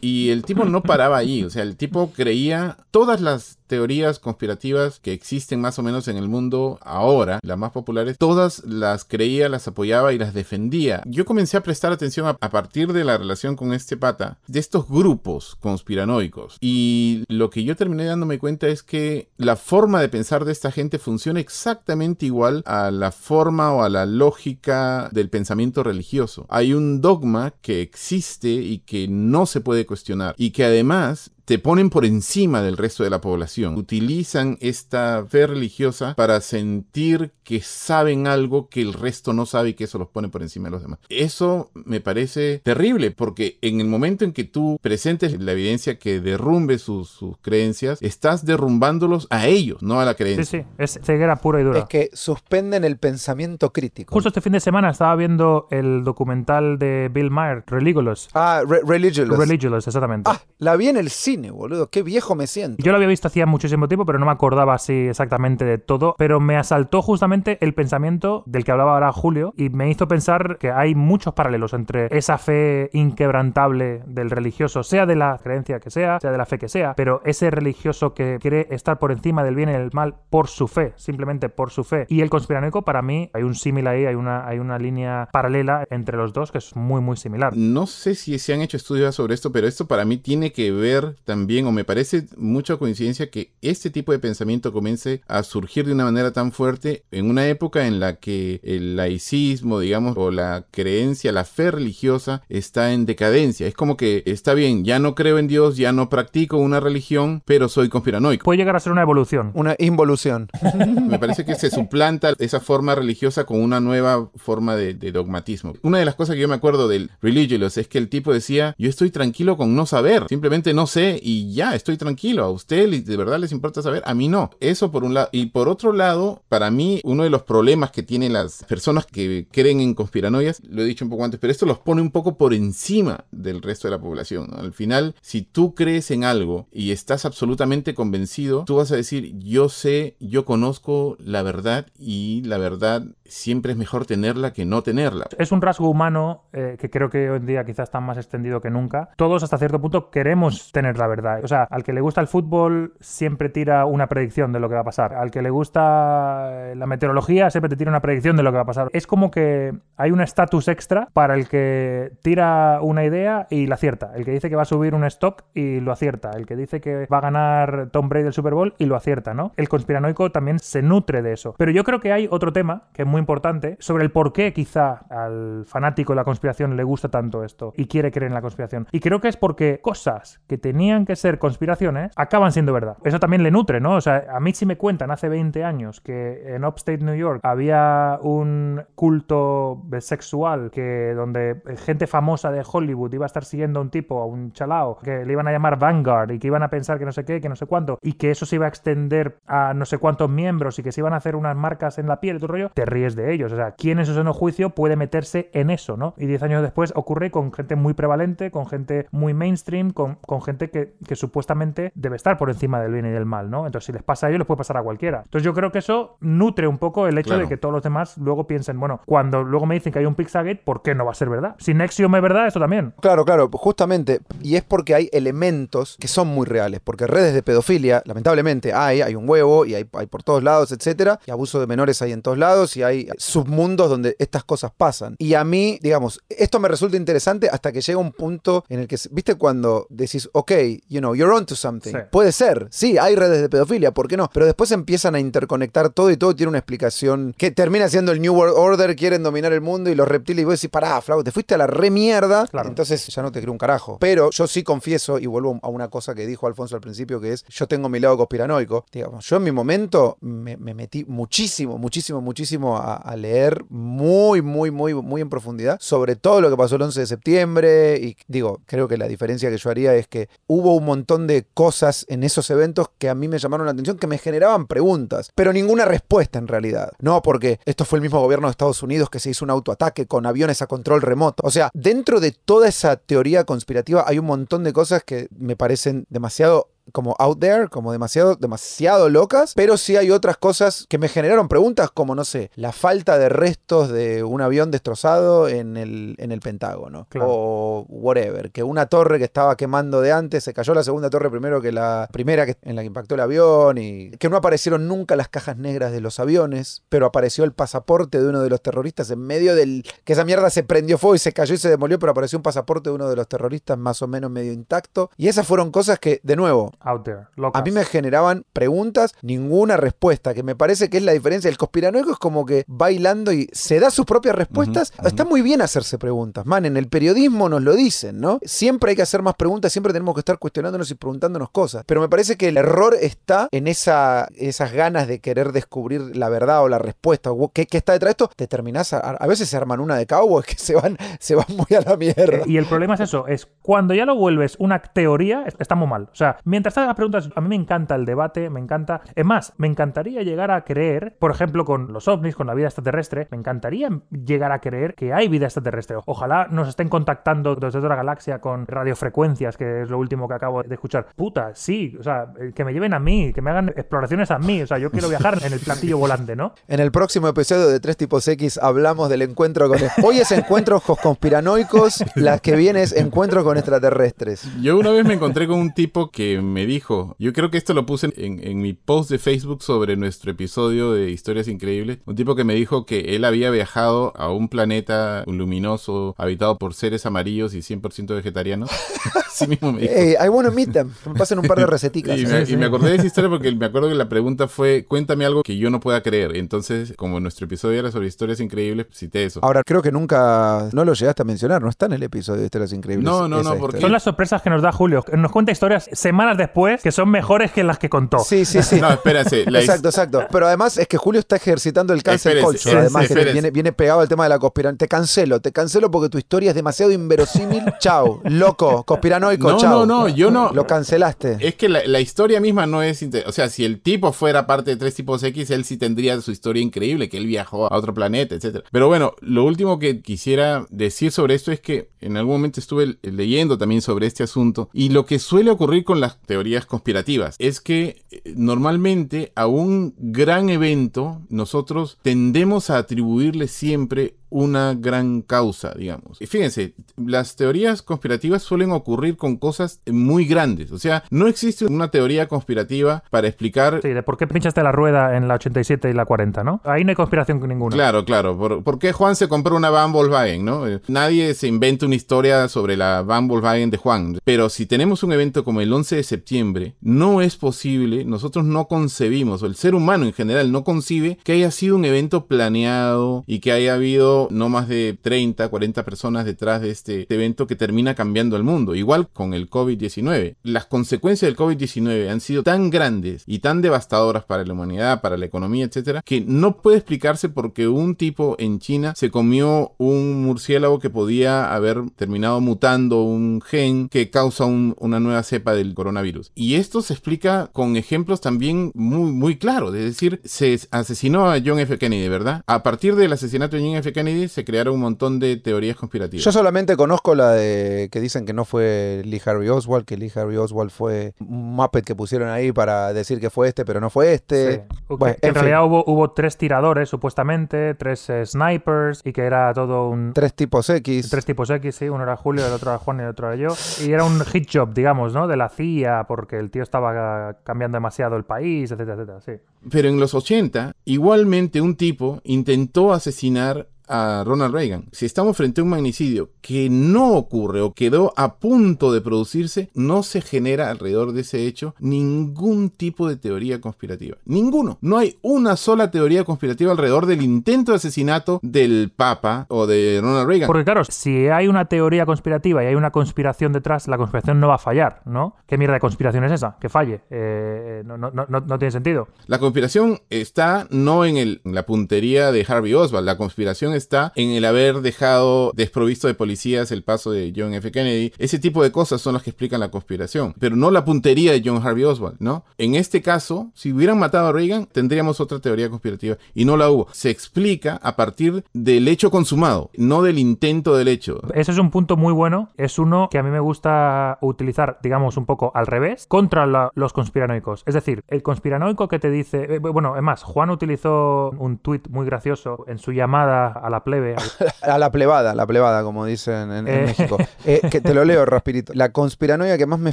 Y 0.00 0.30
el 0.30 0.44
tipo 0.44 0.64
no 0.64 0.82
paraba 0.82 1.16
ahí, 1.16 1.44
o 1.44 1.50
sea, 1.50 1.62
el 1.62 1.76
tipo 1.76 2.12
creía 2.12 2.76
todas 2.90 3.20
las 3.20 3.58
teorías 3.68 4.18
conspirativas 4.18 4.98
que 4.98 5.12
existen 5.12 5.60
más 5.60 5.78
o 5.78 5.82
menos 5.84 6.08
en 6.08 6.16
el 6.16 6.26
mundo 6.26 6.80
ahora, 6.82 7.38
las 7.42 7.58
más 7.58 7.70
populares, 7.70 8.16
todas 8.18 8.64
las 8.64 9.04
creía, 9.04 9.48
las 9.48 9.68
apoyaba 9.68 10.12
y 10.12 10.18
las 10.18 10.34
defendía. 10.34 11.02
Yo 11.06 11.24
comencé 11.24 11.56
a 11.56 11.62
prestar 11.62 11.92
atención 11.92 12.26
a, 12.26 12.34
partir 12.48 12.92
de 12.92 13.04
la 13.04 13.18
relación 13.18 13.54
con 13.54 13.72
este 13.74 13.96
pata, 13.96 14.38
de 14.46 14.58
estos 14.58 14.88
grupos 14.88 15.54
conspiranoicos. 15.60 16.56
Y 16.60 17.24
lo 17.28 17.50
que 17.50 17.62
yo 17.62 17.76
terminé 17.76 18.06
dándome 18.06 18.38
cuenta 18.38 18.68
es 18.68 18.82
que 18.82 19.28
la 19.36 19.54
forma 19.56 20.00
de 20.00 20.08
pensar 20.08 20.46
de 20.46 20.52
esta 20.52 20.72
gente 20.72 20.98
funciona 20.98 21.38
exactamente 21.38 22.24
igual 22.24 22.62
a 22.64 22.90
la 22.90 23.12
forma 23.12 23.72
o 23.72 23.82
a 23.82 23.90
la 23.90 24.06
lógica 24.06 25.10
del 25.12 25.28
pensamiento 25.28 25.82
religioso. 25.82 26.46
Hay 26.48 26.72
un 26.72 27.02
dogma 27.02 27.52
que 27.60 27.82
existe 27.82 28.48
y 28.48 28.78
que 28.78 29.08
no 29.08 29.44
se 29.44 29.60
puede 29.60 29.84
cuestionar. 29.88 30.36
Y 30.38 30.50
que 30.52 30.64
además 30.64 31.32
te 31.48 31.58
ponen 31.58 31.88
por 31.88 32.04
encima 32.04 32.60
del 32.60 32.76
resto 32.76 33.04
de 33.04 33.08
la 33.08 33.22
población. 33.22 33.74
Utilizan 33.78 34.58
esta 34.60 35.24
fe 35.26 35.46
religiosa 35.46 36.14
para 36.14 36.42
sentir 36.42 37.32
que 37.42 37.62
saben 37.62 38.26
algo 38.26 38.68
que 38.68 38.82
el 38.82 38.92
resto 38.92 39.32
no 39.32 39.46
sabe 39.46 39.70
y 39.70 39.74
que 39.74 39.84
eso 39.84 39.96
los 39.96 40.08
pone 40.08 40.28
por 40.28 40.42
encima 40.42 40.66
de 40.66 40.72
los 40.72 40.82
demás. 40.82 40.98
Eso 41.08 41.70
me 41.72 42.00
parece 42.02 42.60
terrible 42.62 43.12
porque 43.12 43.56
en 43.62 43.80
el 43.80 43.86
momento 43.86 44.26
en 44.26 44.34
que 44.34 44.44
tú 44.44 44.78
presentes 44.82 45.40
la 45.40 45.52
evidencia 45.52 45.98
que 45.98 46.20
derrumbe 46.20 46.76
sus, 46.78 47.08
sus 47.08 47.38
creencias, 47.40 47.98
estás 48.02 48.44
derrumbándolos 48.44 49.26
a 49.30 49.46
ellos, 49.46 49.82
no 49.82 50.00
a 50.00 50.04
la 50.04 50.10
Sí, 50.12 50.16
creencia. 50.18 50.44
sí, 50.60 50.66
es 50.76 51.00
ceguera 51.02 51.36
pura 51.36 51.62
y 51.62 51.64
dura. 51.64 51.78
Es 51.78 51.84
que 51.86 52.10
suspenden 52.12 52.84
el 52.84 52.98
pensamiento 52.98 53.72
crítico. 53.72 54.12
Justo 54.12 54.28
este 54.28 54.42
fin 54.42 54.52
de 54.52 54.60
semana 54.60 54.90
estaba 54.90 55.16
viendo 55.16 55.66
el 55.70 56.04
documental 56.04 56.78
de 56.78 57.08
Bill 57.10 57.30
Maher, 57.30 57.64
Religulous. 57.66 58.28
Ah, 58.34 58.62
re- 58.68 58.82
Religious. 58.86 59.26
Religulous, 59.30 59.86
exactamente. 59.86 60.30
Ah, 60.30 60.42
la 60.58 60.76
vi 60.76 60.88
en 60.88 60.98
el 60.98 61.08
cine, 61.08 61.37
boludo. 61.50 61.90
Qué 61.90 62.02
viejo 62.02 62.34
me 62.34 62.46
siento. 62.46 62.82
Yo 62.82 62.92
lo 62.92 62.96
había 62.96 63.08
visto 63.08 63.28
hacía 63.28 63.46
muchísimo 63.46 63.88
tiempo, 63.88 64.04
pero 64.04 64.18
no 64.18 64.26
me 64.26 64.32
acordaba 64.32 64.74
así 64.74 64.92
exactamente 65.08 65.64
de 65.64 65.78
todo. 65.78 66.14
Pero 66.18 66.40
me 66.40 66.56
asaltó 66.56 67.02
justamente 67.02 67.58
el 67.60 67.74
pensamiento 67.74 68.42
del 68.46 68.64
que 68.64 68.72
hablaba 68.72 68.94
ahora 68.94 69.12
Julio 69.12 69.54
y 69.56 69.70
me 69.70 69.90
hizo 69.90 70.08
pensar 70.08 70.58
que 70.58 70.70
hay 70.70 70.94
muchos 70.94 71.34
paralelos 71.34 71.72
entre 71.72 72.06
esa 72.16 72.38
fe 72.38 72.90
inquebrantable 72.92 74.02
del 74.06 74.30
religioso, 74.30 74.82
sea 74.82 75.06
de 75.06 75.16
la 75.16 75.38
creencia 75.42 75.80
que 75.80 75.90
sea, 75.90 76.18
sea 76.20 76.32
de 76.32 76.38
la 76.38 76.46
fe 76.46 76.58
que 76.58 76.68
sea, 76.68 76.94
pero 76.94 77.20
ese 77.24 77.50
religioso 77.50 78.14
que 78.14 78.38
quiere 78.40 78.66
estar 78.70 78.98
por 78.98 79.12
encima 79.12 79.44
del 79.44 79.54
bien 79.54 79.68
y 79.68 79.72
del 79.72 79.90
mal 79.92 80.16
por 80.30 80.48
su 80.48 80.68
fe, 80.68 80.92
simplemente 80.96 81.48
por 81.48 81.70
su 81.70 81.84
fe. 81.84 82.06
Y 82.08 82.20
el 82.20 82.30
conspiranoico, 82.30 82.82
para 82.82 83.02
mí, 83.02 83.30
hay 83.32 83.42
un 83.42 83.54
símil 83.54 83.86
ahí, 83.86 84.06
hay 84.06 84.14
una, 84.14 84.46
hay 84.46 84.58
una 84.58 84.78
línea 84.78 85.28
paralela 85.32 85.86
entre 85.90 86.16
los 86.16 86.32
dos 86.32 86.52
que 86.52 86.58
es 86.58 86.74
muy, 86.76 87.00
muy 87.00 87.16
similar. 87.16 87.56
No 87.56 87.86
sé 87.86 88.14
si 88.14 88.38
se 88.38 88.54
han 88.54 88.60
hecho 88.60 88.76
estudios 88.76 89.14
sobre 89.14 89.34
esto, 89.34 89.52
pero 89.52 89.66
esto 89.66 89.86
para 89.86 90.04
mí 90.04 90.16
tiene 90.18 90.52
que 90.52 90.72
ver 90.72 91.16
también, 91.28 91.66
o 91.66 91.72
me 91.72 91.84
parece 91.84 92.24
mucha 92.38 92.78
coincidencia 92.78 93.28
que 93.28 93.52
este 93.60 93.90
tipo 93.90 94.12
de 94.12 94.18
pensamiento 94.18 94.72
comience 94.72 95.20
a 95.28 95.42
surgir 95.42 95.84
de 95.84 95.92
una 95.92 96.04
manera 96.04 96.32
tan 96.32 96.52
fuerte 96.52 97.04
en 97.10 97.28
una 97.28 97.46
época 97.48 97.86
en 97.86 98.00
la 98.00 98.16
que 98.16 98.62
el 98.64 98.96
laicismo, 98.96 99.78
digamos, 99.78 100.16
o 100.16 100.30
la 100.30 100.64
creencia, 100.70 101.30
la 101.30 101.44
fe 101.44 101.70
religiosa 101.70 102.40
está 102.48 102.94
en 102.94 103.04
decadencia. 103.04 103.66
Es 103.66 103.74
como 103.74 103.98
que 103.98 104.22
está 104.24 104.54
bien, 104.54 104.86
ya 104.86 105.00
no 105.00 105.14
creo 105.14 105.36
en 105.36 105.48
Dios, 105.48 105.76
ya 105.76 105.92
no 105.92 106.08
practico 106.08 106.56
una 106.56 106.80
religión, 106.80 107.42
pero 107.44 107.68
soy 107.68 107.90
conspiranoico. 107.90 108.44
Puede 108.44 108.56
llegar 108.56 108.76
a 108.76 108.80
ser 108.80 108.92
una 108.92 109.02
evolución. 109.02 109.50
Una 109.52 109.76
involución. 109.78 110.48
Me 111.10 111.18
parece 111.18 111.44
que 111.44 111.56
se 111.56 111.68
suplanta 111.68 112.32
esa 112.38 112.60
forma 112.60 112.94
religiosa 112.94 113.44
con 113.44 113.60
una 113.60 113.80
nueva 113.80 114.30
forma 114.36 114.76
de, 114.76 114.94
de 114.94 115.12
dogmatismo. 115.12 115.74
Una 115.82 115.98
de 115.98 116.06
las 116.06 116.14
cosas 116.14 116.36
que 116.36 116.40
yo 116.40 116.48
me 116.48 116.54
acuerdo 116.54 116.88
del 116.88 117.10
Religious 117.20 117.76
es 117.76 117.86
que 117.86 117.98
el 117.98 118.08
tipo 118.08 118.32
decía, 118.32 118.74
yo 118.78 118.88
estoy 118.88 119.10
tranquilo 119.10 119.58
con 119.58 119.76
no 119.76 119.84
saber, 119.84 120.24
simplemente 120.30 120.72
no 120.72 120.86
sé 120.86 121.07
y 121.22 121.52
ya, 121.52 121.74
estoy 121.74 121.96
tranquilo. 121.96 122.44
A 122.44 122.50
usted 122.50 122.88
de 123.02 123.16
verdad 123.16 123.38
les 123.38 123.52
importa 123.52 123.82
saber, 123.82 124.02
a 124.06 124.14
mí 124.14 124.28
no. 124.28 124.50
Eso 124.60 124.90
por 124.90 125.04
un 125.04 125.14
lado. 125.14 125.28
Y 125.32 125.46
por 125.46 125.68
otro 125.68 125.92
lado, 125.92 126.42
para 126.48 126.70
mí, 126.70 127.00
uno 127.04 127.24
de 127.24 127.30
los 127.30 127.42
problemas 127.42 127.90
que 127.90 128.02
tienen 128.02 128.32
las 128.32 128.64
personas 128.64 129.06
que 129.06 129.46
creen 129.50 129.80
en 129.80 129.94
conspiranoias, 129.94 130.62
lo 130.68 130.82
he 130.82 130.84
dicho 130.84 131.04
un 131.04 131.10
poco 131.10 131.24
antes, 131.24 131.40
pero 131.40 131.50
esto 131.50 131.66
los 131.66 131.78
pone 131.78 132.02
un 132.02 132.10
poco 132.10 132.36
por 132.36 132.54
encima 132.54 133.24
del 133.30 133.62
resto 133.62 133.88
de 133.88 133.92
la 133.92 134.00
población. 134.00 134.50
Al 134.56 134.72
final, 134.72 135.14
si 135.20 135.42
tú 135.42 135.74
crees 135.74 136.10
en 136.10 136.24
algo 136.24 136.66
y 136.72 136.90
estás 136.90 137.24
absolutamente 137.24 137.94
convencido, 137.94 138.64
tú 138.66 138.76
vas 138.76 138.92
a 138.92 138.96
decir, 138.96 139.38
yo 139.38 139.68
sé, 139.68 140.16
yo 140.20 140.44
conozco 140.44 141.16
la 141.18 141.42
verdad 141.42 141.86
y 141.98 142.42
la 142.44 142.58
verdad 142.58 143.04
siempre 143.28 143.72
es 143.72 143.78
mejor 143.78 144.06
tenerla 144.06 144.52
que 144.52 144.64
no 144.64 144.82
tenerla. 144.82 145.26
Es 145.38 145.52
un 145.52 145.62
rasgo 145.62 145.88
humano 145.88 146.44
eh, 146.52 146.76
que 146.78 146.90
creo 146.90 147.10
que 147.10 147.30
hoy 147.30 147.36
en 147.38 147.46
día 147.46 147.64
quizás 147.64 147.84
está 147.88 148.00
más 148.00 148.16
extendido 148.16 148.60
que 148.60 148.70
nunca. 148.70 149.10
Todos 149.16 149.42
hasta 149.42 149.58
cierto 149.58 149.80
punto 149.80 150.10
queremos 150.10 150.72
tener 150.72 150.98
la 150.98 151.06
verdad. 151.06 151.44
O 151.44 151.48
sea, 151.48 151.64
al 151.70 151.84
que 151.84 151.92
le 151.92 152.00
gusta 152.00 152.20
el 152.20 152.26
fútbol 152.26 152.94
siempre 153.00 153.48
tira 153.48 153.86
una 153.86 154.08
predicción 154.08 154.52
de 154.52 154.60
lo 154.60 154.68
que 154.68 154.74
va 154.74 154.80
a 154.80 154.84
pasar. 154.84 155.14
Al 155.14 155.30
que 155.30 155.42
le 155.42 155.50
gusta 155.50 156.70
eh, 156.70 156.74
la 156.74 156.86
meteorología 156.86 157.50
siempre 157.50 157.68
te 157.68 157.76
tira 157.76 157.90
una 157.90 158.00
predicción 158.00 158.36
de 158.36 158.42
lo 158.42 158.50
que 158.50 158.56
va 158.56 158.62
a 158.62 158.66
pasar. 158.66 158.88
Es 158.92 159.06
como 159.06 159.30
que 159.30 159.72
hay 159.96 160.10
un 160.10 160.20
estatus 160.20 160.68
extra 160.68 161.08
para 161.12 161.34
el 161.34 161.48
que 161.48 162.12
tira 162.22 162.80
una 162.82 163.04
idea 163.04 163.46
y 163.50 163.66
la 163.66 163.74
acierta. 163.74 164.12
El 164.14 164.24
que 164.24 164.32
dice 164.32 164.48
que 164.48 164.56
va 164.56 164.62
a 164.62 164.66
subir 164.66 164.94
un 164.94 165.04
stock 165.04 165.44
y 165.54 165.80
lo 165.80 165.92
acierta. 165.92 166.30
El 166.34 166.46
que 166.46 166.56
dice 166.56 166.80
que 166.80 167.06
va 167.06 167.18
a 167.18 167.22
ganar 167.22 167.88
Tom 167.92 168.08
Brady 168.08 168.26
el 168.26 168.32
Super 168.32 168.54
Bowl 168.54 168.74
y 168.78 168.86
lo 168.86 168.96
acierta, 168.96 169.34
¿no? 169.34 169.52
El 169.56 169.68
conspiranoico 169.68 170.30
también 170.30 170.58
se 170.58 170.82
nutre 170.82 171.22
de 171.22 171.32
eso. 171.32 171.54
Pero 171.58 171.70
yo 171.70 171.84
creo 171.84 172.00
que 172.00 172.12
hay 172.12 172.28
otro 172.30 172.52
tema 172.52 172.84
que 172.92 173.02
es 173.02 173.08
muy 173.08 173.17
importante 173.18 173.76
sobre 173.80 174.04
el 174.04 174.10
por 174.10 174.32
qué 174.32 174.52
quizá 174.52 175.04
al 175.10 175.64
fanático 175.66 176.12
de 176.12 176.16
la 176.16 176.24
conspiración 176.24 176.76
le 176.76 176.84
gusta 176.84 177.08
tanto 177.08 177.44
esto 177.44 177.72
y 177.76 177.86
quiere 177.86 178.10
creer 178.10 178.28
en 178.28 178.34
la 178.34 178.42
conspiración. 178.42 178.86
Y 178.92 179.00
creo 179.00 179.20
que 179.20 179.28
es 179.28 179.36
porque 179.36 179.80
cosas 179.82 180.40
que 180.46 180.58
tenían 180.58 181.04
que 181.04 181.16
ser 181.16 181.38
conspiraciones 181.38 182.12
acaban 182.16 182.52
siendo 182.52 182.72
verdad. 182.72 182.96
Eso 183.04 183.20
también 183.20 183.42
le 183.42 183.50
nutre, 183.50 183.80
¿no? 183.80 183.96
O 183.96 184.00
sea, 184.00 184.24
a 184.30 184.40
mí 184.40 184.52
si 184.52 184.66
me 184.66 184.76
cuentan 184.76 185.10
hace 185.10 185.28
20 185.28 185.64
años 185.64 186.00
que 186.00 186.54
en 186.54 186.64
Upstate 186.64 186.98
New 186.98 187.14
York 187.14 187.40
había 187.42 188.18
un 188.22 188.82
culto 188.94 189.82
sexual 190.00 190.70
que 190.70 191.14
donde 191.14 191.60
gente 191.76 192.06
famosa 192.06 192.50
de 192.50 192.64
Hollywood 192.70 193.12
iba 193.12 193.24
a 193.24 193.26
estar 193.26 193.44
siguiendo 193.44 193.80
a 193.80 193.82
un 193.82 193.90
tipo, 193.90 194.20
a 194.20 194.26
un 194.26 194.52
chalao, 194.52 194.98
que 194.98 195.24
le 195.24 195.32
iban 195.32 195.48
a 195.48 195.52
llamar 195.52 195.78
Vanguard 195.78 196.30
y 196.32 196.38
que 196.38 196.46
iban 196.46 196.62
a 196.62 196.70
pensar 196.70 196.98
que 196.98 197.04
no 197.04 197.12
sé 197.12 197.24
qué, 197.24 197.40
que 197.40 197.48
no 197.48 197.56
sé 197.56 197.66
cuánto, 197.66 197.98
y 198.02 198.14
que 198.14 198.30
eso 198.30 198.46
se 198.46 198.56
iba 198.56 198.66
a 198.66 198.68
extender 198.68 199.38
a 199.46 199.74
no 199.74 199.84
sé 199.84 199.98
cuántos 199.98 200.30
miembros 200.30 200.78
y 200.78 200.82
que 200.82 200.92
se 200.92 201.00
iban 201.00 201.12
a 201.12 201.16
hacer 201.16 201.36
unas 201.36 201.56
marcas 201.56 201.98
en 201.98 202.06
la 202.06 202.20
piel 202.20 202.36
y 202.36 202.38
todo 202.38 202.46
el 202.46 202.52
rollo, 202.52 202.70
te 202.74 202.84
ríes 202.84 203.07
de 203.16 203.32
ellos. 203.32 203.52
O 203.52 203.56
sea, 203.56 203.72
¿quién 203.72 203.98
en 203.98 204.06
su 204.06 204.14
seno 204.14 204.32
juicio 204.32 204.70
puede 204.70 204.96
meterse 204.96 205.50
en 205.52 205.70
eso, 205.70 205.96
no? 205.96 206.14
Y 206.16 206.26
10 206.26 206.42
años 206.42 206.62
después 206.62 206.92
ocurre 206.96 207.30
con 207.30 207.52
gente 207.52 207.76
muy 207.76 207.94
prevalente, 207.94 208.50
con 208.50 208.66
gente 208.66 209.06
muy 209.10 209.34
mainstream, 209.34 209.90
con, 209.90 210.16
con 210.16 210.42
gente 210.42 210.70
que, 210.70 210.94
que 211.06 211.16
supuestamente 211.16 211.92
debe 211.94 212.16
estar 212.16 212.36
por 212.38 212.50
encima 212.50 212.80
del 212.80 212.92
bien 212.92 213.06
y 213.06 213.10
del 213.10 213.24
mal, 213.26 213.50
¿no? 213.50 213.66
Entonces, 213.66 213.86
si 213.86 213.92
les 213.92 214.02
pasa 214.02 214.26
a 214.26 214.30
ellos, 214.30 214.38
les 214.40 214.46
puede 214.46 214.58
pasar 214.58 214.76
a 214.76 214.82
cualquiera. 214.82 215.22
Entonces, 215.24 215.44
yo 215.44 215.54
creo 215.54 215.70
que 215.72 215.78
eso 215.78 216.16
nutre 216.20 216.66
un 216.66 216.78
poco 216.78 217.06
el 217.06 217.16
hecho 217.18 217.28
Claro. 217.28 217.42
de 217.42 217.48
que 217.48 217.56
todos 217.56 217.72
los 217.74 217.82
demás 217.82 218.16
luego 218.18 218.46
piensen, 218.46 218.80
bueno, 218.80 219.00
cuando 219.04 219.42
luego 219.44 219.66
me 219.66 219.74
dicen 219.74 219.92
que 219.92 219.98
hay 219.98 220.06
un 220.06 220.14
Pixagate, 220.14 220.62
¿por 220.64 220.82
qué 220.82 220.94
no 220.94 221.04
va 221.04 221.10
a 221.12 221.14
ser 221.14 221.28
verdad? 221.28 221.56
Si 221.58 221.74
Nexium 221.74 222.14
es 222.16 222.22
verdad, 222.22 222.46
eso 222.46 222.58
también. 222.58 222.94
Claro, 223.00 223.24
claro, 223.24 223.48
justamente. 223.52 224.20
Y 224.42 224.56
es 224.56 224.64
porque 224.64 224.94
hay 224.94 225.08
elementos 225.12 225.96
que 226.00 226.08
son 226.08 226.28
muy 226.28 226.46
reales. 226.46 226.80
Porque 226.82 227.06
redes 227.06 227.34
de 227.34 227.42
pedofilia, 227.42 228.02
lamentablemente, 228.06 228.72
hay, 228.72 229.02
hay 229.02 229.14
un 229.14 229.28
huevo 229.28 229.64
y 229.66 229.74
hay, 229.74 229.86
hay 229.92 230.06
por 230.06 230.22
todos 230.22 230.42
lados, 230.42 230.72
etcétera. 230.72 231.20
Y 231.26 231.30
abuso 231.30 231.60
de 231.60 231.66
menores 231.66 232.00
hay 232.02 232.12
en 232.12 232.22
todos 232.22 232.38
lados 232.38 232.76
y 232.76 232.82
hay 232.82 232.97
hay 233.00 233.16
submundos 233.18 233.88
donde 233.90 234.16
estas 234.18 234.44
cosas 234.44 234.70
pasan. 234.76 235.16
Y 235.18 235.34
a 235.34 235.44
mí, 235.44 235.78
digamos, 235.82 236.20
esto 236.28 236.58
me 236.60 236.68
resulta 236.68 236.96
interesante 236.96 237.48
hasta 237.48 237.72
que 237.72 237.80
llega 237.80 237.98
un 237.98 238.12
punto 238.12 238.64
en 238.68 238.80
el 238.80 238.88
que, 238.88 238.96
¿viste 239.10 239.34
cuando 239.36 239.86
decís, 239.90 240.28
ok, 240.32 240.52
you 240.88 241.00
know, 241.00 241.14
you're 241.14 241.32
onto 241.34 241.54
something? 241.54 241.92
Sí. 241.92 241.98
Puede 242.10 242.32
ser, 242.32 242.68
sí, 242.70 242.98
hay 242.98 243.14
redes 243.14 243.40
de 243.40 243.48
pedofilia, 243.48 243.92
¿por 243.92 244.08
qué 244.08 244.16
no? 244.16 244.28
Pero 244.32 244.46
después 244.46 244.70
empiezan 244.72 245.14
a 245.14 245.20
interconectar 245.20 245.90
todo 245.90 246.10
y 246.10 246.16
todo 246.16 246.34
tiene 246.34 246.48
una 246.50 246.58
explicación 246.58 247.34
que 247.36 247.50
termina 247.50 247.88
siendo 247.88 248.12
el 248.12 248.20
New 248.20 248.34
World 248.34 248.54
Order, 248.56 248.96
quieren 248.96 249.22
dominar 249.22 249.52
el 249.52 249.60
mundo 249.60 249.90
y 249.90 249.94
los 249.94 250.08
reptiles, 250.08 250.42
y 250.42 250.44
vos 250.44 250.54
decís, 250.54 250.70
pará, 250.70 251.00
Flau, 251.00 251.22
te 251.22 251.32
fuiste 251.32 251.54
a 251.54 251.58
la 251.58 251.66
re 251.66 251.90
mierda, 251.90 252.46
Claro. 252.46 252.68
entonces 252.68 253.06
ya 253.06 253.22
no 253.22 253.30
te 253.32 253.40
creo 253.40 253.52
un 253.52 253.58
carajo. 253.58 253.98
Pero 254.00 254.30
yo 254.30 254.46
sí 254.46 254.62
confieso, 254.62 255.18
y 255.18 255.26
vuelvo 255.26 255.58
a 255.62 255.68
una 255.68 255.88
cosa 255.88 256.14
que 256.14 256.26
dijo 256.26 256.46
Alfonso 256.46 256.74
al 256.74 256.80
principio, 256.80 257.20
que 257.20 257.32
es, 257.32 257.44
yo 257.48 257.66
tengo 257.66 257.88
mi 257.88 258.00
lado 258.00 258.16
conspiranoico, 258.16 258.84
digamos, 258.92 259.26
yo 259.26 259.36
en 259.36 259.42
mi 259.44 259.52
momento 259.52 260.16
me, 260.20 260.56
me 260.56 260.74
metí 260.74 261.04
muchísimo, 261.06 261.78
muchísimo, 261.78 262.20
muchísimo 262.20 262.76
a, 262.76 262.87
a 262.94 263.16
leer 263.16 263.64
muy, 263.68 264.42
muy, 264.42 264.70
muy, 264.70 264.94
muy 264.94 265.20
en 265.20 265.28
profundidad 265.28 265.48
sobre 265.80 266.16
todo 266.16 266.40
lo 266.40 266.50
que 266.50 266.56
pasó 266.56 266.76
el 266.76 266.82
11 266.82 267.00
de 267.00 267.06
septiembre, 267.06 267.96
y 267.96 268.16
digo, 268.26 268.60
creo 268.66 268.88
que 268.88 268.96
la 268.96 269.08
diferencia 269.08 269.50
que 269.50 269.56
yo 269.56 269.70
haría 269.70 269.94
es 269.94 270.06
que 270.06 270.28
hubo 270.46 270.76
un 270.76 270.84
montón 270.84 271.26
de 271.26 271.46
cosas 271.54 272.04
en 272.08 272.22
esos 272.22 272.50
eventos 272.50 272.88
que 272.98 273.08
a 273.08 273.14
mí 273.14 273.28
me 273.28 273.38
llamaron 273.38 273.66
la 273.66 273.72
atención, 273.72 273.98
que 273.98 274.06
me 274.06 274.18
generaban 274.18 274.66
preguntas, 274.66 275.30
pero 275.34 275.52
ninguna 275.52 275.84
respuesta 275.84 276.38
en 276.38 276.48
realidad. 276.48 276.92
No, 277.00 277.22
porque 277.22 277.60
esto 277.64 277.84
fue 277.84 277.98
el 277.98 278.02
mismo 278.02 278.20
gobierno 278.20 278.48
de 278.48 278.52
Estados 278.52 278.82
Unidos 278.82 279.10
que 279.10 279.20
se 279.20 279.30
hizo 279.30 279.44
un 279.44 279.50
autoataque 279.50 280.06
con 280.06 280.26
aviones 280.26 280.62
a 280.62 280.66
control 280.66 281.02
remoto. 281.02 281.42
O 281.46 281.50
sea, 281.50 281.70
dentro 281.74 282.20
de 282.20 282.32
toda 282.32 282.68
esa 282.68 282.96
teoría 282.96 283.44
conspirativa 283.44 284.04
hay 284.06 284.18
un 284.18 284.26
montón 284.26 284.64
de 284.64 284.72
cosas 284.72 285.02
que 285.04 285.28
me 285.36 285.56
parecen 285.56 286.06
demasiado 286.08 286.68
como 286.92 287.14
out 287.18 287.40
there, 287.40 287.68
como 287.68 287.92
demasiado, 287.92 288.36
demasiado 288.36 289.08
locas, 289.08 289.52
pero 289.54 289.76
sí 289.76 289.96
hay 289.96 290.10
otras 290.10 290.36
cosas 290.36 290.86
que 290.88 290.98
me 290.98 291.08
generaron 291.08 291.48
preguntas 291.48 291.90
como, 291.90 292.14
no 292.14 292.24
sé, 292.24 292.50
la 292.54 292.72
falta 292.72 293.18
de 293.18 293.28
restos 293.28 293.88
de 293.90 294.22
un 294.22 294.40
avión 294.40 294.70
destrozado 294.70 295.48
en 295.48 295.76
el, 295.76 296.14
en 296.18 296.32
el 296.32 296.40
Pentágono. 296.40 297.06
Claro. 297.08 297.26
O 297.30 297.86
whatever, 297.88 298.50
que 298.50 298.62
una 298.62 298.86
torre 298.86 299.18
que 299.18 299.24
estaba 299.24 299.56
quemando 299.56 300.00
de 300.00 300.12
antes, 300.12 300.44
se 300.44 300.52
cayó 300.52 300.74
la 300.74 300.82
segunda 300.82 301.10
torre 301.10 301.30
primero 301.30 301.60
que 301.60 301.72
la 301.72 302.08
primera 302.12 302.46
que, 302.46 302.56
en 302.62 302.76
la 302.76 302.82
que 302.82 302.86
impactó 302.86 303.14
el 303.14 303.20
avión, 303.20 303.78
y 303.78 304.10
que 304.12 304.28
no 304.28 304.36
aparecieron 304.36 304.88
nunca 304.88 305.16
las 305.16 305.28
cajas 305.28 305.56
negras 305.56 305.92
de 305.92 306.00
los 306.00 306.20
aviones, 306.20 306.82
pero 306.88 307.06
apareció 307.06 307.44
el 307.44 307.52
pasaporte 307.52 308.20
de 308.20 308.28
uno 308.28 308.40
de 308.40 308.50
los 308.50 308.62
terroristas 308.62 309.10
en 309.10 309.20
medio 309.20 309.54
del... 309.54 309.84
que 310.04 310.12
esa 310.12 310.24
mierda 310.24 310.50
se 310.50 310.62
prendió 310.62 310.98
fuego 310.98 311.14
y 311.14 311.18
se 311.18 311.32
cayó 311.32 311.54
y 311.54 311.58
se 311.58 311.68
demolió, 311.68 311.98
pero 311.98 312.12
apareció 312.12 312.38
un 312.38 312.42
pasaporte 312.42 312.90
de 312.90 312.94
uno 312.94 313.08
de 313.08 313.16
los 313.16 313.28
terroristas 313.28 313.78
más 313.78 314.02
o 314.02 314.08
menos 314.08 314.30
medio 314.30 314.52
intacto. 314.52 315.10
Y 315.16 315.28
esas 315.28 315.46
fueron 315.46 315.70
cosas 315.70 315.98
que, 315.98 316.20
de 316.22 316.36
nuevo, 316.36 316.72
Out 316.80 317.04
there. 317.04 317.26
Locas. 317.36 317.60
a 317.60 317.64
mí 317.64 317.70
me 317.70 317.84
generaban 317.84 318.44
preguntas, 318.52 319.14
ninguna 319.22 319.76
respuesta, 319.76 320.34
que 320.34 320.42
me 320.42 320.54
parece 320.54 320.88
que 320.88 320.98
es 320.98 321.02
la 321.02 321.12
diferencia. 321.12 321.48
El 321.48 321.56
conspiranoico 321.58 322.12
es 322.12 322.18
como 322.18 322.44
que 322.46 322.64
bailando 322.66 323.32
y 323.32 323.48
se 323.52 323.80
da 323.80 323.90
sus 323.90 324.04
propias 324.06 324.34
respuestas. 324.34 324.92
Está 325.04 325.24
muy 325.24 325.42
bien 325.42 325.60
hacerse 325.62 325.98
preguntas, 325.98 326.46
man. 326.46 326.64
En 326.66 326.76
el 326.76 326.88
periodismo 326.88 327.48
nos 327.48 327.62
lo 327.62 327.74
dicen, 327.74 328.20
¿no? 328.20 328.38
Siempre 328.42 328.90
hay 328.90 328.96
que 328.96 329.02
hacer 329.02 329.22
más 329.22 329.34
preguntas, 329.34 329.72
siempre 329.72 329.92
tenemos 329.92 330.14
que 330.14 330.20
estar 330.20 330.38
cuestionándonos 330.38 330.90
y 330.90 330.94
preguntándonos 330.94 331.50
cosas. 331.50 331.84
Pero 331.86 332.00
me 332.00 332.08
parece 332.08 332.36
que 332.36 332.48
el 332.48 332.56
error 332.56 332.94
está 333.00 333.48
en 333.50 333.66
esa, 333.68 334.28
esas 334.36 334.72
ganas 334.72 335.08
de 335.08 335.20
querer 335.20 335.52
descubrir 335.52 336.16
la 336.16 336.28
verdad 336.28 336.62
o 336.62 336.68
la 336.68 336.78
respuesta. 336.78 337.30
o 337.32 337.48
¿Qué, 337.52 337.66
qué 337.66 337.78
está 337.78 337.92
detrás 337.92 338.08
de 338.16 338.24
esto? 338.24 338.30
Te 338.36 338.46
terminás, 338.46 338.92
a, 338.92 338.98
a 338.98 339.26
veces 339.26 339.48
se 339.48 339.56
arman 339.56 339.80
una 339.80 339.96
de 339.96 340.06
cowboys 340.06 340.46
que 340.46 340.56
se 340.56 340.74
van, 340.74 340.96
se 341.20 341.34
van 341.34 341.46
muy 341.48 341.76
a 341.76 341.80
la 341.80 341.96
mierda. 341.96 342.22
Eh, 342.38 342.42
Y 342.46 342.56
el 342.56 342.66
problema 342.66 342.94
es 342.94 343.00
eso, 343.00 343.26
es 343.26 343.48
cuando 343.62 343.94
ya 343.94 344.04
lo 344.06 344.14
vuelves 344.16 344.56
una 344.58 344.80
teoría, 344.80 345.44
es- 345.46 345.56
está 345.58 345.74
muy 345.74 345.88
mal. 345.88 346.08
O 346.12 346.14
sea, 346.14 346.38
mientras 346.44 346.67
estás 346.68 346.86
las 346.86 346.96
preguntas, 346.96 347.30
a 347.34 347.40
mí 347.40 347.48
me 347.48 347.56
encanta 347.56 347.94
el 347.94 348.04
debate, 348.04 348.50
me 348.50 348.60
encanta... 348.60 349.00
Es 349.14 349.24
más, 349.24 349.52
me 349.56 349.66
encantaría 349.66 350.22
llegar 350.22 350.50
a 350.50 350.64
creer, 350.64 351.16
por 351.18 351.30
ejemplo, 351.30 351.64
con 351.64 351.92
los 351.92 352.08
ovnis, 352.08 352.36
con 352.36 352.46
la 352.46 352.54
vida 352.54 352.66
extraterrestre, 352.66 353.28
me 353.30 353.38
encantaría 353.38 353.90
llegar 354.10 354.52
a 354.52 354.60
creer 354.60 354.94
que 354.94 355.12
hay 355.12 355.28
vida 355.28 355.46
extraterrestre. 355.46 355.96
Ojalá 356.06 356.46
nos 356.50 356.68
estén 356.68 356.88
contactando 356.88 357.54
desde 357.56 357.78
otra 357.78 357.96
galaxia 357.96 358.40
con 358.40 358.66
radiofrecuencias, 358.66 359.56
que 359.56 359.82
es 359.82 359.90
lo 359.90 359.98
último 359.98 360.28
que 360.28 360.34
acabo 360.34 360.62
de 360.62 360.74
escuchar. 360.74 361.06
Puta, 361.16 361.54
sí, 361.54 361.96
o 361.98 362.02
sea, 362.02 362.32
que 362.54 362.64
me 362.64 362.72
lleven 362.72 362.94
a 362.94 362.98
mí, 362.98 363.32
que 363.32 363.42
me 363.42 363.50
hagan 363.50 363.68
exploraciones 363.70 364.30
a 364.30 364.38
mí. 364.38 364.62
O 364.62 364.66
sea, 364.66 364.78
yo 364.78 364.90
quiero 364.90 365.08
viajar 365.08 365.38
en 365.44 365.52
el 365.52 365.60
platillo 365.60 365.98
volante, 365.98 366.36
¿no? 366.36 366.52
En 366.66 366.80
el 366.80 366.90
próximo 366.90 367.28
episodio 367.28 367.68
de 367.68 367.80
Tres 367.80 367.96
Tipos 367.96 368.26
X 368.28 368.58
hablamos 368.62 369.08
del 369.08 369.22
encuentro 369.22 369.68
con... 369.68 369.78
Hoy 370.02 370.18
es 370.18 370.32
encuentros 370.32 370.82
con 370.82 370.96
conspiranoicos, 370.96 372.04
las 372.14 372.40
que 372.40 372.56
viene 372.56 372.82
es 372.82 372.92
encuentro 372.92 373.44
con 373.44 373.56
extraterrestres. 373.56 374.48
Yo 374.60 374.78
una 374.78 374.90
vez 374.90 375.04
me 375.04 375.14
encontré 375.14 375.46
con 375.46 375.58
un 375.58 375.72
tipo 375.72 376.10
que 376.10 376.40
me 376.40 376.57
dijo, 376.66 377.16
yo 377.18 377.32
creo 377.32 377.50
que 377.50 377.58
esto 377.58 377.74
lo 377.74 377.86
puse 377.86 378.12
en, 378.16 378.40
en 378.46 378.60
mi 378.60 378.72
post 378.72 379.10
de 379.10 379.18
Facebook 379.18 379.62
sobre 379.62 379.96
nuestro 379.96 380.30
episodio 380.30 380.92
de 380.92 381.10
Historias 381.10 381.48
Increíbles, 381.48 381.98
un 382.06 382.14
tipo 382.16 382.34
que 382.34 382.44
me 382.44 382.54
dijo 382.54 382.86
que 382.86 383.14
él 383.16 383.24
había 383.24 383.50
viajado 383.50 384.12
a 384.16 384.30
un 384.30 384.48
planeta 384.48 385.24
luminoso 385.26 386.14
habitado 386.18 386.58
por 386.58 386.74
seres 386.74 387.06
amarillos 387.06 387.54
y 387.54 387.58
100% 387.60 388.14
vegetarianos. 388.14 388.70
Así 389.26 389.46
mismo 389.46 389.72
me 389.72 389.82
dijo. 389.82 389.92
Hey, 389.96 390.14
I 390.24 390.28
wanna 390.28 390.50
meet 390.50 390.72
them. 390.72 390.90
Me 391.06 391.14
pasen 391.14 391.38
un 391.38 391.46
par 391.46 391.58
de 391.58 391.66
receticas. 391.68 392.16
Y 392.18 392.26
Sí, 392.26 392.32
me, 392.32 392.46
sí. 392.46 392.52
y 392.54 392.56
me 392.56 392.66
acordé 392.66 392.90
de 392.90 392.96
esa 392.96 393.06
historia 393.06 393.30
porque 393.30 393.52
me 393.56 393.66
acuerdo 393.66 393.88
que 393.88 393.94
la 393.94 394.08
pregunta 394.08 394.48
fue, 394.48 394.84
cuéntame 394.86 395.24
algo 395.24 395.42
que 395.42 395.56
yo 395.56 395.70
no 395.70 395.80
pueda 395.80 396.02
creer. 396.02 396.36
Entonces, 396.36 396.94
como 396.96 397.20
nuestro 397.20 397.46
episodio 397.46 397.78
era 397.78 397.90
sobre 397.92 398.08
historias 398.08 398.40
increíbles, 398.40 398.86
cité 398.92 399.24
eso. 399.24 399.40
Ahora, 399.42 399.62
creo 399.64 399.82
que 399.82 399.92
nunca, 399.92 400.68
no 400.72 400.84
lo 400.84 400.92
llegaste 400.94 401.22
a 401.22 401.24
mencionar, 401.24 401.62
no 401.62 401.68
está 401.68 401.86
en 401.86 401.92
el 401.92 402.02
episodio 402.02 402.40
de 402.40 402.46
Historias 402.46 402.72
Increíbles. 402.72 403.04
No, 403.04 403.28
no, 403.28 403.42
no, 403.42 403.50
porque- 403.50 403.76
historia. 403.76 403.80
Son 403.80 403.92
las 403.92 404.02
sorpresas 404.02 404.42
que 404.42 404.50
nos 404.50 404.62
da 404.62 404.72
Julio. 404.72 405.04
Nos 405.16 405.30
cuenta 405.30 405.52
historias 405.52 405.88
semanas 405.92 406.36
después 406.36 406.47
que 406.82 406.92
son 406.92 407.08
mejores 407.10 407.52
que 407.52 407.62
las 407.64 407.78
que 407.78 407.88
contó. 407.88 408.18
Sí, 408.20 408.44
sí, 408.44 408.62
sí. 408.62 408.80
No, 408.80 408.90
espérense. 408.90 409.42
Exacto, 409.42 409.88
exacto. 409.88 410.26
Pero 410.30 410.46
además 410.46 410.78
es 410.78 410.86
que 410.86 410.96
Julio 410.96 411.18
está 411.18 411.36
ejercitando 411.36 411.92
el 411.92 412.02
cancel 412.02 412.38
Espérese, 412.38 412.46
culture. 412.46 412.70
sí, 412.70 412.76
además 412.76 413.08
que 413.08 413.32
viene, 413.32 413.50
viene 413.50 413.72
pegado 413.72 414.00
al 414.00 414.08
tema 414.08 414.24
de 414.24 414.30
la 414.30 414.38
conspiración. 414.38 414.78
Te 414.78 414.88
cancelo, 414.88 415.40
te 415.40 415.52
cancelo 415.52 415.90
porque 415.90 416.08
tu 416.08 416.18
historia 416.18 416.50
es 416.50 416.54
demasiado 416.54 416.92
inverosímil. 416.92 417.62
Chao, 417.80 418.20
loco, 418.24 418.84
conspiranoico, 418.84 419.50
No, 419.50 419.58
chao. 419.58 419.86
no, 419.86 419.86
no, 419.86 420.08
yo 420.08 420.30
no. 420.30 420.50
Lo 420.52 420.66
cancelaste. 420.66 421.38
Es 421.40 421.54
que 421.56 421.68
la, 421.68 421.80
la 421.86 422.00
historia 422.00 422.40
misma 422.40 422.66
no 422.66 422.82
es... 422.82 423.04
O 423.26 423.32
sea, 423.32 423.48
si 423.48 423.64
el 423.64 423.80
tipo 423.80 424.12
fuera 424.12 424.46
parte 424.46 424.70
de 424.70 424.76
tres 424.76 424.94
tipos 424.94 425.22
X, 425.22 425.50
él 425.50 425.64
sí 425.64 425.76
tendría 425.76 426.20
su 426.20 426.30
historia 426.30 426.62
increíble, 426.62 427.08
que 427.08 427.16
él 427.18 427.26
viajó 427.26 427.72
a 427.72 427.76
otro 427.76 427.92
planeta, 427.94 428.34
etcétera. 428.34 428.64
Pero 428.70 428.88
bueno, 428.88 429.14
lo 429.20 429.44
último 429.44 429.78
que 429.78 430.00
quisiera 430.02 430.66
decir 430.70 431.12
sobre 431.12 431.34
esto 431.34 431.52
es 431.52 431.60
que 431.60 431.90
en 432.00 432.16
algún 432.16 432.34
momento 432.34 432.60
estuve 432.60 432.98
leyendo 433.02 433.58
también 433.58 433.82
sobre 433.82 434.06
este 434.06 434.22
asunto 434.22 434.70
y 434.72 434.90
lo 434.90 435.04
que 435.06 435.18
suele 435.18 435.50
ocurrir 435.50 435.84
con 435.84 436.00
las 436.00 436.20
teorías 436.22 436.37
conspirativas. 436.66 437.36
Es 437.38 437.60
que 437.60 438.02
eh, 438.10 438.34
normalmente 438.36 439.32
a 439.34 439.46
un 439.46 439.94
gran 439.98 440.50
evento 440.50 441.20
nosotros 441.28 441.98
tendemos 442.02 442.70
a 442.70 442.78
atribuirle 442.78 443.48
siempre 443.48 444.14
una 444.30 444.74
gran 444.74 445.22
causa, 445.22 445.72
digamos. 445.74 446.20
Y 446.20 446.26
fíjense, 446.26 446.74
las 446.96 447.36
teorías 447.36 447.82
conspirativas 447.82 448.42
suelen 448.42 448.72
ocurrir 448.72 449.16
con 449.16 449.36
cosas 449.36 449.80
muy 449.86 450.24
grandes. 450.24 450.72
O 450.72 450.78
sea, 450.78 451.04
no 451.10 451.26
existe 451.26 451.66
una 451.66 451.90
teoría 451.90 452.28
conspirativa 452.28 453.04
para 453.10 453.28
explicar... 453.28 453.80
Sí, 453.82 453.88
de 453.88 454.02
por 454.02 454.16
qué 454.16 454.26
pinchaste 454.26 454.62
la 454.62 454.72
rueda 454.72 455.16
en 455.16 455.28
la 455.28 455.34
87 455.34 455.90
y 455.90 455.92
la 455.92 456.04
40, 456.04 456.44
¿no? 456.44 456.60
Ahí 456.64 456.84
no 456.84 456.90
hay 456.90 456.96
conspiración 456.96 457.40
con 457.40 457.48
ninguna. 457.48 457.74
Claro, 457.74 458.04
claro. 458.04 458.36
¿Por, 458.38 458.62
por 458.62 458.78
qué 458.78 458.92
Juan 458.92 459.16
se 459.16 459.28
compró 459.28 459.56
una 459.56 459.70
Van 459.70 459.92
Volkswagen, 459.92 460.44
no? 460.44 460.66
Eh, 460.66 460.80
Nadie 460.88 461.34
se 461.34 461.46
inventa 461.46 461.86
una 461.86 461.94
historia 461.94 462.48
sobre 462.48 462.76
la 462.76 463.02
Van 463.02 463.28
Volkswagen 463.28 463.70
de 463.70 463.76
Juan. 463.76 464.18
Pero 464.24 464.48
si 464.48 464.66
tenemos 464.66 465.02
un 465.02 465.12
evento 465.12 465.44
como 465.44 465.60
el 465.60 465.72
11 465.72 465.96
de 465.96 466.02
septiembre, 466.02 466.74
no 466.80 467.22
es 467.22 467.36
posible, 467.36 468.04
nosotros 468.04 468.44
no 468.44 468.66
concebimos, 468.66 469.42
o 469.42 469.46
el 469.46 469.54
ser 469.54 469.74
humano 469.74 470.06
en 470.06 470.12
general 470.12 470.52
no 470.52 470.64
concibe 470.64 471.18
que 471.24 471.32
haya 471.32 471.50
sido 471.50 471.76
un 471.76 471.84
evento 471.84 472.26
planeado 472.26 473.24
y 473.26 473.40
que 473.40 473.52
haya 473.52 473.74
habido 473.74 474.17
no 474.30 474.48
más 474.48 474.66
de 474.66 474.98
30, 475.00 475.48
40 475.48 475.84
personas 475.84 476.24
detrás 476.24 476.60
de 476.62 476.70
este 476.70 477.06
evento 477.14 477.46
que 477.46 477.54
termina 477.54 477.94
cambiando 477.94 478.36
el 478.36 478.42
mundo. 478.42 478.74
Igual 478.74 479.08
con 479.12 479.34
el 479.34 479.48
COVID-19. 479.48 480.34
Las 480.42 480.66
consecuencias 480.66 481.28
del 481.28 481.36
COVID-19 481.36 482.08
han 482.10 482.20
sido 482.20 482.42
tan 482.42 482.70
grandes 482.70 483.22
y 483.26 483.38
tan 483.38 483.62
devastadoras 483.62 484.24
para 484.24 484.44
la 484.44 484.52
humanidad, 484.52 485.00
para 485.00 485.16
la 485.16 485.26
economía, 485.26 485.66
etcétera, 485.66 486.02
que 486.04 486.20
no 486.26 486.56
puede 486.60 486.78
explicarse 486.78 487.28
porque 487.28 487.68
un 487.68 487.94
tipo 487.94 488.34
en 488.38 488.58
China 488.58 488.94
se 488.96 489.10
comió 489.10 489.72
un 489.78 490.22
murciélago 490.24 490.78
que 490.80 490.90
podía 490.90 491.54
haber 491.54 491.82
terminado 491.96 492.40
mutando 492.40 493.02
un 493.02 493.40
gen 493.44 493.88
que 493.88 494.10
causa 494.10 494.44
un- 494.44 494.74
una 494.78 495.00
nueva 495.00 495.22
cepa 495.22 495.54
del 495.54 495.74
coronavirus. 495.74 496.32
Y 496.34 496.54
esto 496.54 496.82
se 496.82 496.94
explica 496.94 497.50
con 497.52 497.76
ejemplos 497.76 498.20
también 498.20 498.72
muy, 498.74 499.12
muy 499.12 499.36
claros. 499.36 499.74
Es 499.74 499.84
decir, 499.84 500.20
se 500.24 500.58
asesinó 500.70 501.30
a 501.30 501.38
John 501.44 501.58
F. 501.58 501.78
Kennedy, 501.78 502.08
¿verdad? 502.08 502.42
A 502.46 502.62
partir 502.62 502.94
del 502.96 503.12
asesinato 503.12 503.56
de 503.56 503.62
John 503.62 503.76
F. 503.76 503.92
Kennedy, 503.92 504.07
Kennedy 504.08 504.28
se 504.28 504.44
crearon 504.44 504.74
un 504.74 504.80
montón 504.80 505.18
de 505.18 505.36
teorías 505.36 505.76
conspirativas. 505.76 506.24
Yo 506.24 506.32
solamente 506.32 506.76
conozco 506.76 507.14
la 507.14 507.32
de 507.32 507.88
que 507.90 508.00
dicen 508.00 508.26
que 508.26 508.32
no 508.32 508.44
fue 508.44 509.02
Lee 509.04 509.20
Harvey 509.24 509.48
Oswald, 509.48 509.84
que 509.84 509.96
Lee 509.96 510.10
Harvey 510.14 510.36
Oswald 510.36 510.70
fue 510.70 511.14
un 511.20 511.54
Muppet 511.56 511.84
que 511.84 511.94
pusieron 511.94 512.28
ahí 512.28 512.52
para 512.52 512.92
decir 512.92 513.20
que 513.20 513.30
fue 513.30 513.48
este, 513.48 513.64
pero 513.64 513.80
no 513.80 513.90
fue 513.90 514.14
este. 514.14 514.52
Sí. 514.52 514.60
Bueno, 514.88 515.16
en, 515.20 515.28
en 515.28 515.34
realidad 515.34 515.64
hubo, 515.64 515.84
hubo, 515.86 516.10
tres 516.10 516.36
tiradores, 516.36 516.88
supuestamente, 516.88 517.74
tres 517.74 518.08
eh, 518.10 518.24
snipers, 518.24 519.02
y 519.04 519.12
que 519.12 519.22
era 519.22 519.52
todo 519.52 519.90
un. 519.90 520.12
Tres 520.14 520.34
tipos 520.34 520.68
X. 520.70 521.10
Tres 521.10 521.24
tipos 521.24 521.50
X, 521.50 521.74
sí. 521.74 521.88
Uno 521.88 522.04
era 522.04 522.16
Julio, 522.16 522.46
el 522.46 522.52
otro 522.52 522.70
era 522.70 522.78
Juan 522.78 522.98
y 523.00 523.02
el 523.02 523.08
otro 523.08 523.32
era 523.32 523.36
yo. 523.36 523.54
Y 523.84 523.92
era 523.92 524.04
un 524.04 524.20
hit 524.24 524.48
job, 524.52 524.72
digamos, 524.72 525.12
¿no? 525.12 525.26
De 525.26 525.36
la 525.36 525.48
CIA, 525.48 526.04
porque 526.08 526.38
el 526.38 526.50
tío 526.50 526.62
estaba 526.62 527.38
cambiando 527.44 527.76
demasiado 527.76 528.16
el 528.16 528.24
país, 528.24 528.70
etcétera, 528.70 528.94
etcétera, 528.94 529.20
sí. 529.20 529.32
Pero 529.70 529.88
en 529.88 530.00
los 530.00 530.14
80, 530.14 530.72
igualmente 530.84 531.60
un 531.60 531.76
tipo 531.76 532.20
intentó 532.24 532.92
asesinar 532.92 533.68
a 533.88 534.22
Ronald 534.24 534.54
Reagan. 534.54 534.84
Si 534.92 535.06
estamos 535.06 535.36
frente 535.36 535.60
a 535.60 535.64
un 535.64 535.70
magnicidio 535.70 536.30
que 536.40 536.68
no 536.70 537.12
ocurre 537.14 537.60
o 537.60 537.72
quedó 537.72 538.12
a 538.16 538.36
punto 538.36 538.92
de 538.92 539.00
producirse, 539.00 539.70
no 539.74 540.02
se 540.02 540.20
genera 540.20 540.70
alrededor 540.70 541.12
de 541.12 541.22
ese 541.22 541.46
hecho 541.46 541.74
ningún 541.78 542.70
tipo 542.70 543.08
de 543.08 543.16
teoría 543.16 543.60
conspirativa. 543.60 544.16
Ninguno. 544.24 544.78
No 544.80 544.98
hay 544.98 545.16
una 545.22 545.56
sola 545.56 545.90
teoría 545.90 546.24
conspirativa 546.24 546.72
alrededor 546.72 547.06
del 547.06 547.22
intento 547.22 547.72
de 547.72 547.76
asesinato 547.76 548.40
del 548.42 548.92
Papa 548.94 549.46
o 549.48 549.66
de 549.66 549.98
Ronald 550.00 550.28
Reagan. 550.28 550.46
Porque 550.46 550.64
claro, 550.64 550.84
si 550.84 551.28
hay 551.28 551.48
una 551.48 551.66
teoría 551.66 552.06
conspirativa 552.06 552.62
y 552.62 552.66
hay 552.66 552.74
una 552.74 552.90
conspiración 552.90 553.52
detrás, 553.52 553.88
la 553.88 553.96
conspiración 553.96 554.40
no 554.40 554.48
va 554.48 554.56
a 554.56 554.58
fallar, 554.58 555.02
¿no? 555.04 555.36
¿Qué 555.46 555.58
mierda 555.58 555.74
de 555.74 555.80
conspiración 555.80 556.24
es 556.24 556.32
esa? 556.32 556.56
Que 556.60 556.68
falle. 556.68 557.00
Eh, 557.10 557.82
no, 557.84 557.96
no, 557.96 558.10
no, 558.10 558.26
no, 558.28 558.58
tiene 558.58 558.70
sentido. 558.72 559.08
La 559.26 559.38
conspiración 559.38 560.00
está 560.10 560.66
no 560.70 561.04
en, 561.04 561.16
el, 561.16 561.40
en 561.44 561.54
la 561.54 561.64
puntería 561.64 562.32
de 562.32 562.44
Harvey 562.48 562.74
Oswald, 562.74 563.06
la 563.06 563.16
conspiración 563.16 563.74
está 563.78 564.12
en 564.14 564.30
el 564.30 564.44
haber 564.44 564.80
dejado 564.80 565.52
desprovisto 565.54 566.06
de 566.06 566.14
policías 566.14 566.70
el 566.70 566.84
paso 566.84 567.10
de 567.10 567.32
John 567.34 567.54
F. 567.54 567.70
Kennedy. 567.70 568.12
Ese 568.18 568.38
tipo 568.38 568.62
de 568.62 568.72
cosas 568.72 569.00
son 569.00 569.14
las 569.14 569.22
que 569.22 569.30
explican 569.30 569.60
la 569.60 569.70
conspiración, 569.70 570.34
pero 570.38 570.56
no 570.56 570.70
la 570.70 570.84
puntería 570.84 571.32
de 571.32 571.42
John 571.44 571.66
Harvey 571.66 571.84
Oswald, 571.84 572.16
¿no? 572.20 572.44
En 572.58 572.74
este 572.74 573.02
caso, 573.02 573.50
si 573.54 573.72
hubieran 573.72 573.98
matado 573.98 574.28
a 574.28 574.32
Reagan, 574.32 574.66
tendríamos 574.66 575.20
otra 575.20 575.40
teoría 575.40 575.70
conspirativa 575.70 576.16
y 576.34 576.44
no 576.44 576.56
la 576.56 576.70
hubo. 576.70 576.88
Se 576.92 577.10
explica 577.10 577.78
a 577.82 577.96
partir 577.96 578.44
del 578.52 578.88
hecho 578.88 579.10
consumado, 579.10 579.70
no 579.76 580.02
del 580.02 580.18
intento 580.18 580.76
del 580.76 580.88
hecho. 580.88 581.20
Ese 581.34 581.52
es 581.52 581.58
un 581.58 581.70
punto 581.70 581.96
muy 581.96 582.12
bueno, 582.12 582.50
es 582.56 582.78
uno 582.78 583.08
que 583.10 583.18
a 583.18 583.22
mí 583.22 583.30
me 583.30 583.40
gusta 583.40 584.18
utilizar, 584.20 584.78
digamos, 584.82 585.16
un 585.16 585.26
poco 585.26 585.52
al 585.54 585.66
revés, 585.66 586.06
contra 586.08 586.46
los 586.74 586.92
conspiranoicos. 586.92 587.62
Es 587.66 587.74
decir, 587.74 588.04
el 588.08 588.22
conspiranoico 588.22 588.88
que 588.88 588.98
te 588.98 589.10
dice, 589.10 589.54
eh, 589.54 589.58
bueno, 589.58 589.96
es 589.96 590.02
más, 590.02 590.22
Juan 590.22 590.50
utilizó 590.50 591.30
un 591.38 591.58
tuit 591.58 591.88
muy 591.88 592.06
gracioso 592.06 592.64
en 592.66 592.78
su 592.78 592.92
llamada 592.92 593.48
a 593.48 593.67
la 593.70 593.84
plebe 593.84 594.16
a 594.62 594.78
la 594.78 594.90
plebada, 594.90 595.34
la 595.34 595.46
plebada, 595.46 595.82
como 595.82 596.04
dicen 596.04 596.52
en, 596.52 596.68
en 596.68 596.84
México. 596.84 597.16
Eh, 597.44 597.60
que 597.70 597.80
te 597.80 597.94
lo 597.94 598.04
leo, 598.04 598.24
Raspirito. 598.26 598.72
La 598.74 598.90
conspiranoia 598.90 599.58
que 599.58 599.66
más 599.66 599.78
me 599.78 599.92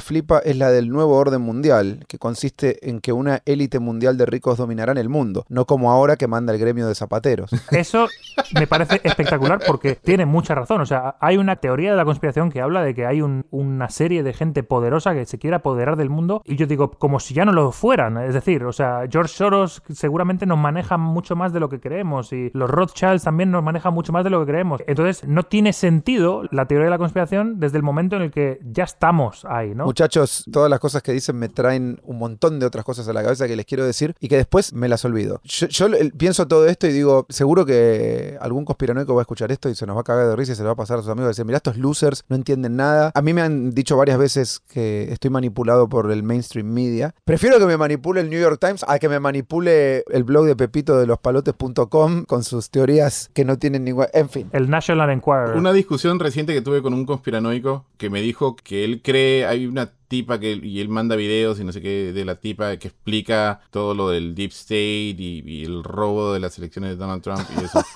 flipa 0.00 0.38
es 0.38 0.56
la 0.56 0.70
del 0.70 0.88
nuevo 0.88 1.16
orden 1.16 1.40
mundial, 1.42 2.04
que 2.08 2.18
consiste 2.18 2.88
en 2.88 3.00
que 3.00 3.12
una 3.12 3.42
élite 3.44 3.78
mundial 3.78 4.16
de 4.16 4.26
ricos 4.26 4.58
dominarán 4.58 4.98
el 4.98 5.08
mundo, 5.08 5.44
no 5.48 5.64
como 5.66 5.90
ahora 5.90 6.16
que 6.16 6.26
manda 6.26 6.52
el 6.52 6.58
gremio 6.58 6.86
de 6.86 6.94
zapateros. 6.94 7.50
Eso 7.70 8.08
me 8.54 8.66
parece 8.66 9.00
espectacular 9.02 9.60
porque 9.66 9.96
tiene 9.96 10.26
mucha 10.26 10.54
razón. 10.54 10.80
O 10.80 10.86
sea, 10.86 11.16
hay 11.20 11.36
una 11.36 11.56
teoría 11.56 11.90
de 11.90 11.96
la 11.96 12.04
conspiración 12.04 12.50
que 12.50 12.60
habla 12.60 12.82
de 12.82 12.94
que 12.94 13.06
hay 13.06 13.22
un, 13.22 13.46
una 13.50 13.88
serie 13.88 14.22
de 14.22 14.32
gente 14.32 14.62
poderosa 14.62 15.14
que 15.14 15.26
se 15.26 15.38
quiere 15.38 15.56
apoderar 15.56 15.96
del 15.96 16.10
mundo 16.10 16.42
y 16.44 16.56
yo 16.56 16.66
digo, 16.66 16.90
como 16.92 17.20
si 17.20 17.34
ya 17.34 17.44
no 17.44 17.52
lo 17.52 17.72
fueran. 17.72 18.16
Es 18.18 18.34
decir, 18.34 18.64
o 18.64 18.72
sea, 18.72 19.02
George 19.10 19.34
Soros 19.34 19.82
seguramente 19.92 20.46
nos 20.46 20.58
maneja 20.58 20.96
mucho 20.96 21.36
más 21.36 21.52
de 21.52 21.60
lo 21.60 21.68
que 21.68 21.80
creemos 21.80 22.32
y 22.32 22.50
los 22.54 22.70
Rothschilds 22.70 23.24
también 23.24 23.50
nos 23.50 23.62
manejan 23.66 23.92
mucho 23.92 24.12
más 24.12 24.24
de 24.24 24.30
lo 24.30 24.40
que 24.40 24.52
creemos. 24.52 24.80
Entonces, 24.86 25.26
no 25.26 25.42
tiene 25.42 25.72
sentido 25.72 26.44
la 26.50 26.66
teoría 26.66 26.86
de 26.86 26.90
la 26.90 26.98
conspiración 26.98 27.60
desde 27.60 27.76
el 27.76 27.82
momento 27.82 28.16
en 28.16 28.22
el 28.22 28.30
que 28.30 28.60
ya 28.64 28.84
estamos 28.84 29.44
ahí, 29.44 29.74
¿no? 29.74 29.84
Muchachos, 29.84 30.44
todas 30.50 30.70
las 30.70 30.80
cosas 30.80 31.02
que 31.02 31.12
dicen 31.12 31.36
me 31.36 31.48
traen 31.48 32.00
un 32.04 32.18
montón 32.18 32.58
de 32.58 32.66
otras 32.66 32.84
cosas 32.84 33.08
a 33.08 33.12
la 33.12 33.22
cabeza 33.22 33.46
que 33.46 33.56
les 33.56 33.66
quiero 33.66 33.84
decir 33.84 34.14
y 34.20 34.28
que 34.28 34.36
después 34.36 34.72
me 34.72 34.88
las 34.88 35.04
olvido. 35.04 35.40
Yo, 35.44 35.66
yo 35.68 35.88
pienso 36.16 36.48
todo 36.48 36.66
esto 36.66 36.86
y 36.86 36.92
digo, 36.92 37.26
seguro 37.28 37.66
que 37.66 38.38
algún 38.40 38.64
conspiranoico 38.64 39.14
va 39.14 39.20
a 39.20 39.24
escuchar 39.24 39.52
esto 39.52 39.68
y 39.68 39.74
se 39.74 39.86
nos 39.86 39.96
va 39.96 40.00
a 40.00 40.04
cagar 40.04 40.28
de 40.28 40.36
risa 40.36 40.52
y 40.52 40.54
se 40.54 40.62
lo 40.62 40.68
va 40.68 40.72
a 40.72 40.76
pasar 40.76 40.98
a 40.98 41.02
sus 41.02 41.10
amigos 41.10 41.28
y 41.28 41.30
decir, 41.30 41.44
mira, 41.44 41.58
estos 41.58 41.76
losers 41.76 42.24
no 42.28 42.36
entienden 42.36 42.76
nada. 42.76 43.10
A 43.14 43.22
mí 43.22 43.34
me 43.34 43.42
han 43.42 43.72
dicho 43.72 43.96
varias 43.96 44.18
veces 44.18 44.60
que 44.68 45.12
estoy 45.12 45.30
manipulado 45.30 45.88
por 45.88 46.10
el 46.10 46.22
mainstream 46.22 46.66
media. 46.66 47.14
Prefiero 47.24 47.58
que 47.58 47.66
me 47.66 47.76
manipule 47.76 48.20
el 48.20 48.30
New 48.30 48.40
York 48.40 48.58
Times 48.60 48.84
a 48.86 48.98
que 48.98 49.08
me 49.08 49.20
manipule 49.20 50.04
el 50.08 50.24
blog 50.24 50.46
de 50.46 50.56
Pepito 50.56 50.96
de 50.98 51.06
los 51.06 51.18
palotes.com 51.18 52.24
con 52.24 52.44
sus 52.44 52.70
teorías 52.70 53.30
que 53.32 53.44
no 53.44 53.55
tienen 53.56 53.84
ningún... 53.84 54.06
En 54.12 54.28
fin. 54.28 54.48
El 54.52 54.68
National 54.70 55.10
Enquirer. 55.10 55.56
Una 55.56 55.72
discusión 55.72 56.18
reciente 56.18 56.54
que 56.54 56.60
tuve 56.60 56.82
con 56.82 56.94
un 56.94 57.06
conspiranoico 57.06 57.84
que 57.96 58.10
me 58.10 58.20
dijo 58.20 58.56
que 58.56 58.84
él 58.84 59.00
cree, 59.02 59.46
hay 59.46 59.66
una 59.66 59.92
tipa 60.08 60.38
que 60.38 60.52
y 60.52 60.80
él 60.80 60.88
manda 60.88 61.16
videos 61.16 61.58
y 61.58 61.64
no 61.64 61.72
sé 61.72 61.82
qué 61.82 62.12
de 62.12 62.24
la 62.24 62.36
tipa 62.36 62.76
que 62.76 62.88
explica 62.88 63.60
todo 63.70 63.94
lo 63.94 64.08
del 64.08 64.34
deep 64.34 64.50
state 64.52 65.16
y, 65.18 65.42
y 65.44 65.64
el 65.64 65.82
robo 65.82 66.32
de 66.32 66.40
las 66.40 66.56
elecciones 66.58 66.90
de 66.90 66.96
Donald 66.96 67.22
Trump 67.22 67.40
y 67.60 67.64
eso. 67.64 67.82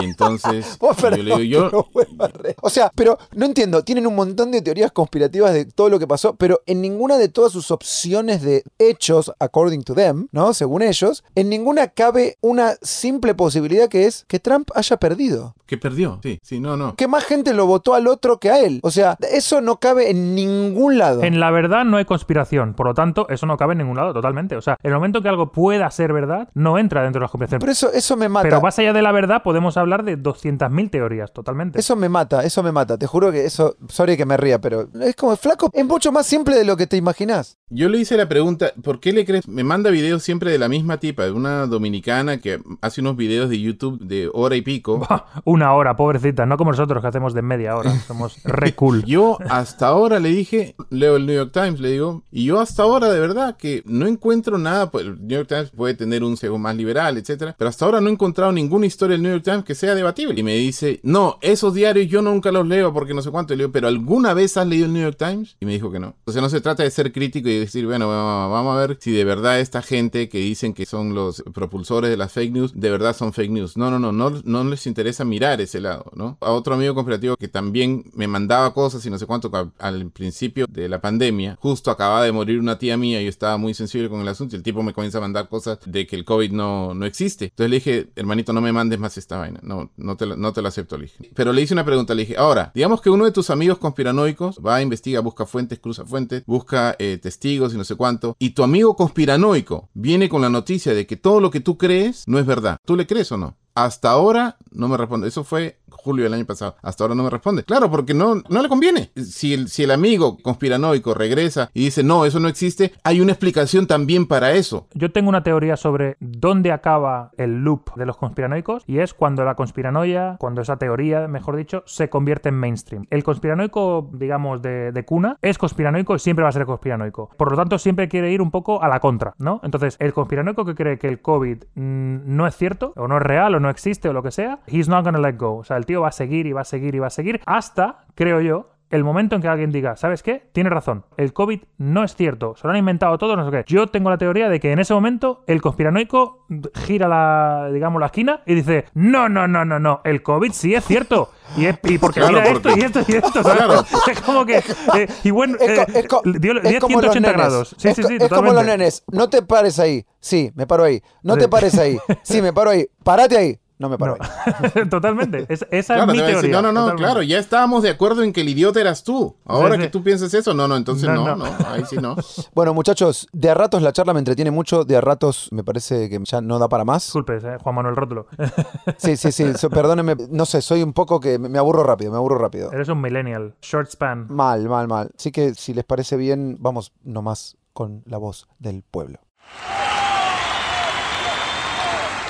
Y 0.00 0.04
entonces 0.04 0.78
yo 1.00 1.10
le 1.10 1.22
digo, 1.22 1.38
yo... 1.70 1.86
O 2.62 2.70
sea, 2.70 2.90
pero 2.94 3.18
no 3.34 3.46
entiendo, 3.46 3.82
tienen 3.82 4.06
un 4.06 4.14
montón 4.14 4.50
de 4.50 4.62
teorías 4.62 4.92
conspirativas 4.92 5.52
de 5.52 5.64
todo 5.64 5.88
lo 5.88 5.98
que 5.98 6.06
pasó, 6.06 6.36
pero 6.36 6.62
en 6.66 6.80
ninguna 6.80 7.18
de 7.18 7.28
todas 7.28 7.52
sus 7.52 7.70
opciones 7.70 8.42
de 8.42 8.62
hechos, 8.78 9.32
according 9.38 9.82
to 9.82 9.94
them, 9.94 10.28
¿no? 10.32 10.54
Según 10.54 10.82
ellos, 10.82 11.24
en 11.34 11.48
ninguna 11.48 11.88
cabe 11.88 12.38
una 12.40 12.76
simple 12.82 13.34
posibilidad 13.34 13.88
que 13.88 14.06
es 14.06 14.24
que 14.28 14.40
Trump 14.40 14.70
haya 14.74 14.96
perdido. 14.96 15.55
Que 15.66 15.76
perdió, 15.76 16.20
sí, 16.22 16.38
sí, 16.42 16.60
no, 16.60 16.76
no. 16.76 16.94
Que 16.94 17.08
más 17.08 17.24
gente 17.24 17.52
lo 17.52 17.66
votó 17.66 17.94
al 17.94 18.06
otro 18.06 18.38
que 18.38 18.50
a 18.50 18.60
él. 18.60 18.80
O 18.82 18.90
sea, 18.90 19.16
eso 19.32 19.60
no 19.60 19.80
cabe 19.80 20.10
en 20.10 20.34
ningún 20.34 20.98
lado. 20.98 21.22
En 21.24 21.40
la 21.40 21.50
verdad 21.50 21.84
no 21.84 21.96
hay 21.96 22.04
conspiración, 22.04 22.74
por 22.74 22.86
lo 22.86 22.94
tanto, 22.94 23.28
eso 23.28 23.46
no 23.46 23.56
cabe 23.56 23.72
en 23.72 23.78
ningún 23.78 23.96
lado 23.96 24.12
totalmente. 24.12 24.56
O 24.56 24.62
sea, 24.62 24.76
el 24.82 24.92
momento 24.92 25.22
que 25.22 25.28
algo 25.28 25.50
pueda 25.52 25.90
ser 25.90 26.12
verdad, 26.12 26.48
no 26.54 26.78
entra 26.78 27.02
dentro 27.02 27.20
de 27.20 27.24
la 27.24 27.28
conspiración. 27.28 27.60
Pero 27.60 27.72
eso, 27.72 27.92
eso 27.92 28.16
me 28.16 28.28
mata. 28.28 28.44
Pero 28.44 28.60
más 28.60 28.78
allá 28.78 28.92
de 28.92 29.02
la 29.02 29.12
verdad, 29.12 29.42
podemos 29.42 29.76
hablar 29.76 30.04
de 30.04 30.18
200.000 30.18 30.90
teorías, 30.90 31.32
totalmente. 31.32 31.78
Eso 31.78 31.96
me 31.96 32.08
mata, 32.08 32.44
eso 32.44 32.62
me 32.62 32.72
mata. 32.72 32.96
Te 32.96 33.06
juro 33.06 33.32
que 33.32 33.44
eso, 33.44 33.76
sorry 33.88 34.16
que 34.16 34.26
me 34.26 34.36
ría, 34.36 34.60
pero 34.60 34.88
es 35.00 35.16
como 35.16 35.36
flaco, 35.36 35.70
es 35.72 35.84
mucho 35.84 36.12
más 36.12 36.26
simple 36.26 36.56
de 36.56 36.64
lo 36.64 36.76
que 36.76 36.86
te 36.86 36.96
imaginas. 36.96 37.58
Yo 37.68 37.88
le 37.88 37.98
hice 37.98 38.16
la 38.16 38.28
pregunta, 38.28 38.72
¿por 38.82 39.00
qué 39.00 39.12
le 39.12 39.24
crees? 39.24 39.48
Me 39.48 39.64
manda 39.64 39.90
videos 39.90 40.22
siempre 40.22 40.50
de 40.50 40.58
la 40.58 40.68
misma 40.68 40.98
tipa, 40.98 41.24
de 41.24 41.32
una 41.32 41.66
dominicana 41.66 42.38
que 42.38 42.60
hace 42.80 43.00
unos 43.00 43.16
videos 43.16 43.50
de 43.50 43.60
YouTube 43.60 43.98
de 44.00 44.30
hora 44.32 44.56
y 44.56 44.62
pico. 44.62 45.06
Una 45.56 45.72
hora, 45.72 45.96
pobrecita, 45.96 46.44
no 46.44 46.58
como 46.58 46.72
nosotros 46.72 47.00
que 47.00 47.08
hacemos 47.08 47.32
de 47.32 47.40
media 47.40 47.78
hora. 47.78 47.90
Somos 48.06 48.36
re 48.44 48.74
cool. 48.74 49.02
Yo 49.06 49.38
hasta 49.48 49.86
ahora 49.86 50.20
le 50.20 50.28
dije, 50.28 50.74
leo 50.90 51.16
el 51.16 51.24
New 51.24 51.34
York 51.34 51.50
Times, 51.50 51.80
le 51.80 51.92
digo, 51.92 52.24
y 52.30 52.44
yo 52.44 52.60
hasta 52.60 52.82
ahora 52.82 53.08
de 53.08 53.18
verdad 53.18 53.56
que 53.56 53.82
no 53.86 54.06
encuentro 54.06 54.58
nada, 54.58 54.90
pues 54.90 55.06
el 55.06 55.26
New 55.26 55.38
York 55.38 55.48
Times 55.48 55.70
puede 55.70 55.94
tener 55.94 56.22
un 56.24 56.36
sesgo 56.36 56.58
más 56.58 56.76
liberal, 56.76 57.16
etcétera, 57.16 57.54
pero 57.56 57.70
hasta 57.70 57.86
ahora 57.86 58.02
no 58.02 58.10
he 58.10 58.12
encontrado 58.12 58.52
ninguna 58.52 58.84
historia 58.84 59.14
del 59.14 59.22
New 59.22 59.32
York 59.32 59.44
Times 59.44 59.64
que 59.64 59.74
sea 59.74 59.94
debatible. 59.94 60.38
Y 60.38 60.42
me 60.42 60.56
dice, 60.56 61.00
no, 61.02 61.38
esos 61.40 61.72
diarios 61.72 62.06
yo 62.08 62.20
nunca 62.20 62.52
los 62.52 62.66
leo 62.66 62.92
porque 62.92 63.14
no 63.14 63.22
sé 63.22 63.30
cuánto. 63.30 63.54
Y 63.54 63.56
le 63.56 63.62
digo, 63.62 63.72
pero 63.72 63.88
¿alguna 63.88 64.34
vez 64.34 64.58
has 64.58 64.66
leído 64.66 64.84
el 64.84 64.92
New 64.92 65.04
York 65.04 65.16
Times? 65.16 65.56
Y 65.58 65.64
me 65.64 65.72
dijo 65.72 65.90
que 65.90 66.00
no. 66.00 66.16
Sea, 66.26 66.42
no 66.42 66.50
se 66.50 66.60
trata 66.60 66.82
de 66.82 66.90
ser 66.90 67.12
crítico 67.12 67.48
y 67.48 67.58
decir, 67.58 67.86
bueno, 67.86 68.08
vamos 68.08 68.76
a 68.76 68.86
ver 68.86 68.98
si 69.00 69.10
de 69.10 69.24
verdad 69.24 69.58
esta 69.58 69.80
gente 69.80 70.28
que 70.28 70.36
dicen 70.36 70.74
que 70.74 70.84
son 70.84 71.14
los 71.14 71.42
propulsores 71.54 72.10
de 72.10 72.18
las 72.18 72.30
fake 72.30 72.52
news, 72.52 72.72
de 72.78 72.90
verdad 72.90 73.16
son 73.16 73.32
fake 73.32 73.52
news. 73.52 73.78
No, 73.78 73.90
no, 73.90 73.98
no, 73.98 74.12
no, 74.12 74.42
no 74.44 74.64
les 74.64 74.86
interesa 74.86 75.24
mirar 75.24 75.45
ese 75.54 75.80
lado, 75.80 76.10
¿no? 76.14 76.36
A 76.40 76.52
otro 76.52 76.74
amigo 76.74 76.94
conspirativo 76.94 77.36
que 77.36 77.48
también 77.48 78.10
me 78.14 78.26
mandaba 78.26 78.72
cosas 78.74 79.04
y 79.06 79.10
no 79.10 79.18
sé 79.18 79.26
cuánto 79.26 79.50
al 79.78 80.10
principio 80.10 80.66
de 80.68 80.88
la 80.88 81.00
pandemia, 81.00 81.56
justo 81.60 81.90
acababa 81.90 82.22
de 82.22 82.32
morir 82.32 82.58
una 82.58 82.78
tía 82.78 82.96
mía 82.96 83.22
y 83.22 83.26
estaba 83.26 83.56
muy 83.56 83.74
sensible 83.74 84.08
con 84.08 84.20
el 84.20 84.28
asunto 84.28 84.54
y 84.54 84.58
el 84.58 84.62
tipo 84.62 84.82
me 84.82 84.92
comienza 84.92 85.18
a 85.18 85.20
mandar 85.20 85.48
cosas 85.48 85.78
de 85.84 86.06
que 86.06 86.16
el 86.16 86.24
COVID 86.24 86.52
no, 86.52 86.94
no 86.94 87.06
existe. 87.06 87.46
Entonces 87.46 87.70
le 87.70 87.76
dije, 87.76 88.10
hermanito, 88.16 88.52
no 88.52 88.60
me 88.60 88.72
mandes 88.72 88.98
más 88.98 89.16
esta 89.18 89.38
vaina. 89.38 89.60
No, 89.62 89.90
no 89.96 90.16
te, 90.16 90.26
no 90.26 90.52
te 90.52 90.62
lo 90.62 90.68
acepto, 90.68 90.96
le 90.96 91.04
dije. 91.04 91.30
Pero 91.34 91.52
le 91.52 91.62
hice 91.62 91.74
una 91.74 91.84
pregunta, 91.84 92.14
le 92.14 92.22
dije, 92.22 92.36
ahora, 92.36 92.72
digamos 92.74 93.00
que 93.00 93.10
uno 93.10 93.24
de 93.24 93.32
tus 93.32 93.50
amigos 93.50 93.78
conspiranoicos 93.78 94.60
va, 94.64 94.82
investiga, 94.82 95.20
busca 95.20 95.46
fuentes, 95.46 95.78
cruza 95.78 96.04
fuentes, 96.04 96.44
busca 96.46 96.96
eh, 96.98 97.18
testigos 97.20 97.74
y 97.74 97.76
no 97.76 97.84
sé 97.84 97.94
cuánto, 97.94 98.36
y 98.38 98.50
tu 98.50 98.62
amigo 98.62 98.96
conspiranoico 98.96 99.88
viene 99.94 100.28
con 100.28 100.42
la 100.42 100.50
noticia 100.50 100.94
de 100.94 101.06
que 101.06 101.16
todo 101.16 101.40
lo 101.40 101.50
que 101.50 101.60
tú 101.60 101.78
crees 101.78 102.24
no 102.26 102.38
es 102.38 102.46
verdad. 102.46 102.78
¿Tú 102.84 102.96
le 102.96 103.06
crees 103.06 103.30
o 103.32 103.36
no? 103.36 103.56
Hasta 103.76 104.10
ahora 104.10 104.56
no 104.70 104.88
me 104.88 104.96
responde. 104.96 105.28
Eso 105.28 105.44
fue 105.44 105.78
Julio 106.06 106.24
el 106.24 106.34
año 106.34 106.44
pasado. 106.44 106.76
Hasta 106.82 107.02
ahora 107.02 107.16
no 107.16 107.24
me 107.24 107.30
responde. 107.30 107.64
Claro, 107.64 107.90
porque 107.90 108.14
no, 108.14 108.36
no 108.48 108.62
le 108.62 108.68
conviene. 108.68 109.10
Si 109.16 109.52
el, 109.52 109.66
si 109.66 109.82
el 109.82 109.90
amigo 109.90 110.38
conspiranoico 110.40 111.14
regresa 111.14 111.68
y 111.74 111.86
dice, 111.86 112.04
no, 112.04 112.24
eso 112.24 112.38
no 112.38 112.46
existe, 112.46 112.92
hay 113.02 113.20
una 113.20 113.32
explicación 113.32 113.88
también 113.88 114.26
para 114.26 114.52
eso. 114.52 114.86
Yo 114.94 115.10
tengo 115.10 115.28
una 115.28 115.42
teoría 115.42 115.76
sobre 115.76 116.16
dónde 116.20 116.70
acaba 116.70 117.32
el 117.38 117.64
loop 117.64 117.92
de 117.96 118.06
los 118.06 118.16
conspiranoicos 118.16 118.84
y 118.86 119.00
es 119.00 119.14
cuando 119.14 119.44
la 119.44 119.56
conspiranoia, 119.56 120.36
cuando 120.38 120.62
esa 120.62 120.76
teoría, 120.76 121.26
mejor 121.26 121.56
dicho, 121.56 121.82
se 121.86 122.08
convierte 122.08 122.50
en 122.50 122.54
mainstream. 122.54 123.06
El 123.10 123.24
conspiranoico, 123.24 124.08
digamos, 124.12 124.62
de, 124.62 124.92
de 124.92 125.04
cuna 125.04 125.38
es 125.42 125.58
conspiranoico 125.58 126.14
y 126.14 126.20
siempre 126.20 126.44
va 126.44 126.50
a 126.50 126.52
ser 126.52 126.66
conspiranoico. 126.66 127.30
Por 127.36 127.50
lo 127.50 127.56
tanto, 127.56 127.78
siempre 127.78 128.08
quiere 128.08 128.30
ir 128.30 128.40
un 128.40 128.52
poco 128.52 128.80
a 128.80 128.88
la 128.88 129.00
contra, 129.00 129.34
¿no? 129.38 129.60
Entonces, 129.64 129.96
el 129.98 130.12
conspiranoico 130.12 130.64
que 130.64 130.76
cree 130.76 130.98
que 130.98 131.08
el 131.08 131.20
COVID 131.20 131.64
mm, 131.74 132.36
no 132.36 132.46
es 132.46 132.56
cierto, 132.56 132.92
o 132.96 133.08
no 133.08 133.16
es 133.16 133.22
real, 133.22 133.56
o 133.56 133.60
no 133.60 133.70
existe, 133.70 134.08
o 134.08 134.12
lo 134.12 134.22
que 134.22 134.30
sea, 134.30 134.60
he's 134.68 134.88
not 134.88 135.04
gonna 135.04 135.18
let 135.18 135.36
go. 135.36 135.56
O 135.56 135.64
sea, 135.64 135.76
el 135.76 135.86
tío 135.86 135.95
va 136.02 136.08
a 136.08 136.12
seguir 136.12 136.46
y 136.46 136.52
va 136.52 136.62
a 136.62 136.64
seguir 136.64 136.94
y 136.94 136.98
va 136.98 137.06
a 137.08 137.10
seguir 137.10 137.40
hasta, 137.46 138.04
creo 138.14 138.40
yo, 138.40 138.70
el 138.88 139.02
momento 139.02 139.34
en 139.34 139.42
que 139.42 139.48
alguien 139.48 139.72
diga, 139.72 139.96
¿sabes 139.96 140.22
qué? 140.22 140.48
Tiene 140.52 140.70
razón, 140.70 141.04
el 141.16 141.32
COVID 141.32 141.60
no 141.78 142.04
es 142.04 142.14
cierto, 142.14 142.54
se 142.54 142.68
lo 142.68 142.70
han 142.72 142.76
inventado 142.78 143.18
todo, 143.18 143.34
no 143.34 143.44
sé 143.44 143.50
qué. 143.50 143.64
Yo 143.66 143.88
tengo 143.88 144.10
la 144.10 144.16
teoría 144.16 144.48
de 144.48 144.60
que 144.60 144.70
en 144.70 144.78
ese 144.78 144.94
momento 144.94 145.42
el 145.48 145.60
conspiranoico 145.60 146.46
gira 146.86 147.08
la, 147.08 147.68
digamos, 147.72 147.98
la 147.98 148.06
esquina 148.06 148.42
y 148.46 148.54
dice, 148.54 148.84
no, 148.94 149.28
no, 149.28 149.48
no, 149.48 149.64
no, 149.64 149.80
no, 149.80 150.02
el 150.04 150.22
COVID 150.22 150.52
sí 150.52 150.72
es 150.76 150.84
cierto. 150.84 151.30
Y, 151.56 151.66
es, 151.66 151.80
y 151.82 151.98
porque 151.98 152.20
Claro, 152.20 152.34
mira 152.38 152.52
porque- 152.52 152.68
esto 152.68 152.78
y 152.78 152.82
esto 153.00 153.00
y 153.12 153.16
esto, 153.16 153.42
¿sabes? 153.42 153.56
Claro. 153.64 153.84
Es 154.12 154.20
como 154.20 154.46
que... 154.46 154.58
eh, 154.58 155.08
y 155.24 155.30
bueno, 155.32 155.56
Es, 155.58 155.80
co- 155.80 155.92
eh, 155.92 155.98
es 156.00 156.06
co- 156.06 156.22
dio, 156.24 156.54
dio 156.60 156.80
como 156.80 157.00
los 157.00 157.10
180 157.12 157.20
nenes. 157.20 157.32
grados. 157.36 157.74
Sí, 157.76 157.88
es, 157.88 157.96
sí, 157.96 158.02
sí, 158.04 158.14
es 158.20 158.28
como 158.28 158.42
los 158.42 158.50
totalmente. 158.52 158.78
nenes. 158.78 159.04
No 159.10 159.28
te 159.28 159.42
pares 159.42 159.80
ahí. 159.80 160.06
Sí, 160.20 160.52
me 160.54 160.64
paro 160.68 160.84
ahí. 160.84 161.02
No 161.24 161.34
Sí. 161.34 161.40
te 161.40 161.48
pares 161.48 161.76
ahí. 161.76 161.98
Sí, 162.22 162.40
me 162.40 162.52
paro 162.52 162.70
ahí. 162.70 162.86
Parate 163.02 163.36
ahí. 163.36 163.58
No 163.78 163.90
me 163.90 163.98
paro 163.98 164.16
ahí. 164.18 164.88
totalmente. 164.90 165.44
Es- 165.50 165.66
esa 165.70 165.94
Claro, 165.96 166.12
es 166.12 166.16
mi 166.16 166.18
teoría. 166.24 166.36
decir, 166.36 166.50
no, 166.50 166.62
no, 166.62 166.72
no, 166.72 166.80
totalmente. 166.80 167.02
claro, 167.04 167.22
ya 167.22 167.38
estábamos 167.38 167.82
de 167.82 167.90
acuerdo 167.90 168.22
en 168.22 168.32
que 168.32 168.40
el 168.40 168.48
idiota 168.48 168.80
eras 168.80 169.04
tú. 169.04 169.36
Ahora 169.44 169.74
Sí, 169.74 169.80
sí. 169.80 169.82
que 169.82 169.88
tú 169.90 170.02
piensas 170.02 170.32
eso, 170.32 170.54
no, 170.54 170.66
no, 170.66 170.76
entonces 170.76 171.08
No, 171.08 171.16
no, 171.16 171.36
no. 171.36 171.44
no, 171.44 171.68
ahí 171.68 171.84
sí 171.88 171.96
no. 171.96 172.16
Bueno, 172.54 172.72
muchachos, 172.72 173.28
de 173.34 173.50
a 173.50 173.54
ratos 173.54 173.82
la 173.82 173.92
charla 173.92 174.14
me 174.14 174.20
entretiene 174.20 174.50
mucho. 174.50 174.84
De 174.84 174.96
a 174.96 175.00
ratos 175.02 175.48
me 175.52 175.62
parece 175.62 176.08
que 176.08 176.18
ya 176.24 176.40
no 176.40 176.58
da 176.58 176.68
para 176.68 176.84
más. 176.84 177.04
Disculpes, 177.04 177.44
eh, 177.44 177.58
Juan 177.62 177.74
Manuel 177.74 177.96
Rótulo. 177.96 178.26
Sí, 178.98 179.16
sí, 179.16 179.30
sí. 179.30 179.52
so- 179.54 179.68
perdónenme. 179.68 180.16
No 180.30 180.46
sé, 180.46 180.62
soy 180.62 180.82
un 180.82 180.94
poco 180.94 181.20
que 181.20 181.38
me 181.38 181.58
aburro 181.58 181.82
rápido. 181.82 182.10
Me 182.12 182.16
aburro 182.16 182.38
rápido. 182.38 182.72
Eres 182.72 182.88
un 182.88 183.00
millennial. 183.02 183.54
Short 183.60 183.90
span. 183.90 184.26
Mal, 184.30 184.66
mal, 184.68 184.88
mal. 184.88 185.10
Así 185.18 185.30
que 185.32 185.54
si 185.54 185.74
les 185.74 185.84
parece 185.84 186.16
bien, 186.16 186.56
vamos 186.60 186.92
nomás 187.04 187.56
con 187.74 188.02
la 188.06 188.16
voz 188.16 188.48
del 188.58 188.82
pueblo. 188.82 189.18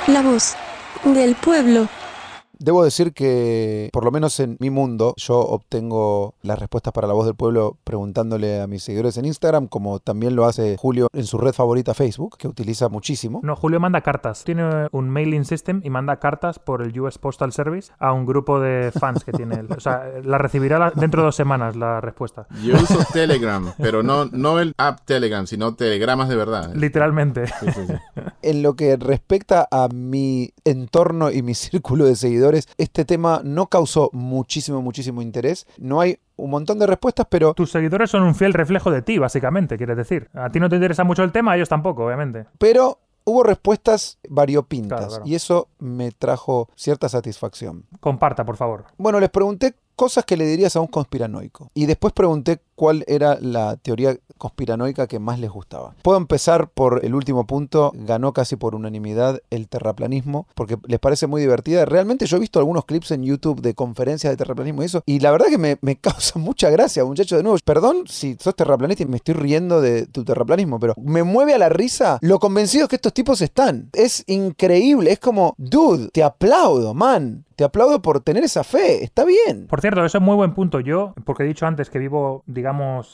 La 0.09 0.22
voz 0.22 0.56
del 1.04 1.35
pueblo. 1.35 1.88
Debo 2.59 2.83
decir 2.85 3.12
que, 3.12 3.90
por 3.92 4.05
lo 4.05 4.11
menos 4.11 4.38
en 4.40 4.57
mi 4.61 4.71
mundo, 4.71 5.14
yo 5.16 5.38
obtengo 5.38 6.35
las 6.42 6.59
respuestas 6.59 6.92
para 6.92 7.07
la 7.07 7.14
voz 7.14 7.27
del 7.27 7.35
pueblo 7.35 7.77
preguntándole 7.85 8.61
a 8.61 8.66
mis 8.66 8.83
seguidores 8.83 9.16
en 9.19 9.25
Instagram, 9.27 9.66
como 9.66 9.99
también 9.99 10.37
lo 10.37 10.47
hace 10.47 10.77
Julio 10.79 11.09
en 11.12 11.25
su 11.25 11.38
red 11.38 11.53
favorita 11.53 11.95
Facebook, 11.95 12.37
que 12.38 12.49
utiliza 12.49 12.88
muchísimo. 12.88 13.40
No, 13.42 13.57
Julio 13.57 13.81
manda 13.81 14.01
cartas. 14.01 14.45
Tiene 14.45 14.88
un 14.92 15.09
mailing 15.11 15.45
system 15.45 15.81
y 15.85 15.90
manda 15.90 16.19
cartas 16.19 16.59
por 16.59 16.83
el 16.83 16.99
US 17.01 17.19
Postal 17.19 17.53
Service 17.53 17.92
a 17.99 18.12
un 18.12 18.25
grupo 18.27 18.61
de 18.61 18.90
fans 18.92 19.25
que 19.25 19.33
tiene 19.33 19.57
él. 19.57 19.69
O 19.77 19.81
sea, 19.81 20.05
la 20.25 20.38
recibirá 20.38 20.79
la- 20.79 20.90
dentro 20.95 21.23
de 21.23 21.27
dos 21.27 21.37
semanas 21.37 21.77
la 21.77 22.01
respuesta. 22.01 22.47
Yo 22.62 22.75
uso 22.77 22.99
Telegram, 23.12 23.73
pero 23.79 24.03
no, 24.03 24.27
no 24.27 24.61
el 24.61 24.73
app 24.79 25.01
Telegram, 25.05 25.47
sino 25.47 25.75
telegramas 25.75 26.29
de 26.29 26.37
verdad. 26.37 26.73
Literalmente. 26.75 27.47
Sí, 27.47 27.66
sí, 27.75 27.81
sí. 27.87 27.92
En 28.42 28.62
lo 28.62 28.75
que 28.75 28.97
respecta 28.97 29.66
a 29.71 29.88
mi 29.92 30.51
entorno 30.64 31.31
y 31.31 31.42
mi 31.42 31.55
círculo 31.55 32.05
de 32.07 32.16
seguidores, 32.16 32.45
este 32.54 33.04
tema 33.04 33.40
no 33.44 33.66
causó 33.66 34.11
muchísimo, 34.12 34.82
muchísimo 34.82 35.22
interés. 35.22 35.66
No 35.78 36.00
hay 36.00 36.18
un 36.37 36.50
montón 36.50 36.78
de 36.78 36.87
respuestas, 36.87 37.26
pero 37.28 37.54
Tus 37.54 37.70
seguidores 37.70 38.11
son 38.11 38.22
un 38.22 38.35
fiel 38.35 38.52
reflejo 38.52 38.90
de 38.90 39.02
ti, 39.02 39.18
básicamente, 39.18 39.76
quieres 39.76 39.96
decir. 39.96 40.28
A 40.35 40.50
ti 40.50 40.61
no 40.61 40.68
te 40.68 40.76
interesa 40.76 41.04
mucho 41.04 41.22
el 41.24 41.32
tema, 41.32 41.52
a 41.52 41.56
ellos 41.56 41.68
tampoco, 41.68 42.04
obviamente. 42.06 42.46
pero 42.59 42.98
hubo 43.28 43.42
respuestas 43.42 44.18
variopintas 44.28 44.98
Claro, 44.98 45.11
claro. 45.14 45.24
y 45.26 45.35
eso 45.35 45.68
me 45.80 46.12
trajo 46.12 46.68
cierta 46.76 47.09
satisfacción. 47.09 47.85
Comparta, 48.00 48.44
por 48.44 48.56
favor. 48.56 48.85
Bueno, 48.98 49.18
les 49.18 49.30
pregunté 49.30 49.74
cosas 49.96 50.24
que 50.24 50.37
le 50.37 50.44
dirías 50.44 50.76
a 50.76 50.80
un 50.80 50.87
conspiranoico 50.87 51.70
y 51.74 51.87
después 51.87 52.12
pregunté 52.12 52.61
cuál 52.76 53.04
era 53.08 53.38
la 53.40 53.76
teoría 53.76 54.16
conspiranoica 54.38 55.06
que 55.06 55.18
más 55.18 55.40
les 55.40 55.50
gustaba. 55.50 55.94
Puedo 56.02 56.18
empezar 56.18 56.68
por 56.68 57.04
el 57.04 57.14
último 57.14 57.46
punto, 57.46 57.92
ganó 57.94 58.32
casi 58.32 58.56
por 58.56 58.74
unanimidad 58.74 59.40
el 59.50 59.68
terraplanismo, 59.68 60.46
porque 60.54 60.76
les 60.86 61.00
parece 61.00 61.26
muy 61.26 61.40
divertida. 61.40 61.84
Realmente 61.84 62.26
yo 62.26 62.36
he 62.36 62.40
visto 62.40 62.58
algunos 62.58 62.84
clips 62.84 63.10
en 63.10 63.24
YouTube 63.24 63.60
de 63.60 63.74
conferencias 63.74 64.32
de 64.32 64.36
terraplanismo 64.36 64.82
y 64.82 64.86
eso, 64.86 65.02
y 65.06 65.20
la 65.20 65.30
verdad 65.30 65.46
que 65.48 65.58
me, 65.58 65.96
causa 66.00 66.38
mucha 66.38 66.70
gracia, 66.70 67.04
muchachos. 67.04 67.38
De 67.38 67.42
nuevo, 67.42 67.58
perdón 67.64 68.04
si 68.06 68.36
sos 68.38 68.54
terraplanista 68.54 69.02
y 69.02 69.06
me 69.06 69.16
estoy 69.16 69.34
riendo 69.34 69.80
de 69.80 70.06
tu 70.06 70.24
terraplanismo, 70.24 70.78
pero 70.78 70.94
me 71.02 71.22
mueve 71.22 71.54
a 71.54 71.58
la 71.58 71.68
risa 71.68 72.18
lo 72.20 72.38
convencidos 72.38 72.88
que 72.88 72.96
estos 72.96 73.14
tipos 73.14 73.40
están. 73.40 73.88
Es 73.92 74.24
increíble, 74.26 75.12
es 75.12 75.18
como, 75.18 75.54
dude, 75.56 76.08
te 76.12 76.22
aplaudo, 76.22 76.94
man. 76.94 77.44
Te 77.56 77.64
aplaudo 77.64 78.02
por 78.02 78.20
tener 78.20 78.44
esa 78.44 78.64
fe, 78.64 79.02
está 79.02 79.24
bien. 79.24 79.66
Por 79.66 79.80
cierto, 79.80 80.04
eso 80.04 80.18
es 80.18 80.22
muy 80.22 80.36
buen 80.36 80.52
punto. 80.52 80.80
Yo, 80.80 81.14
porque 81.24 81.42
he 81.42 81.46
dicho 81.46 81.64
antes 81.64 81.88
que 81.88 81.98
vivo, 81.98 82.42
digamos, 82.46 82.65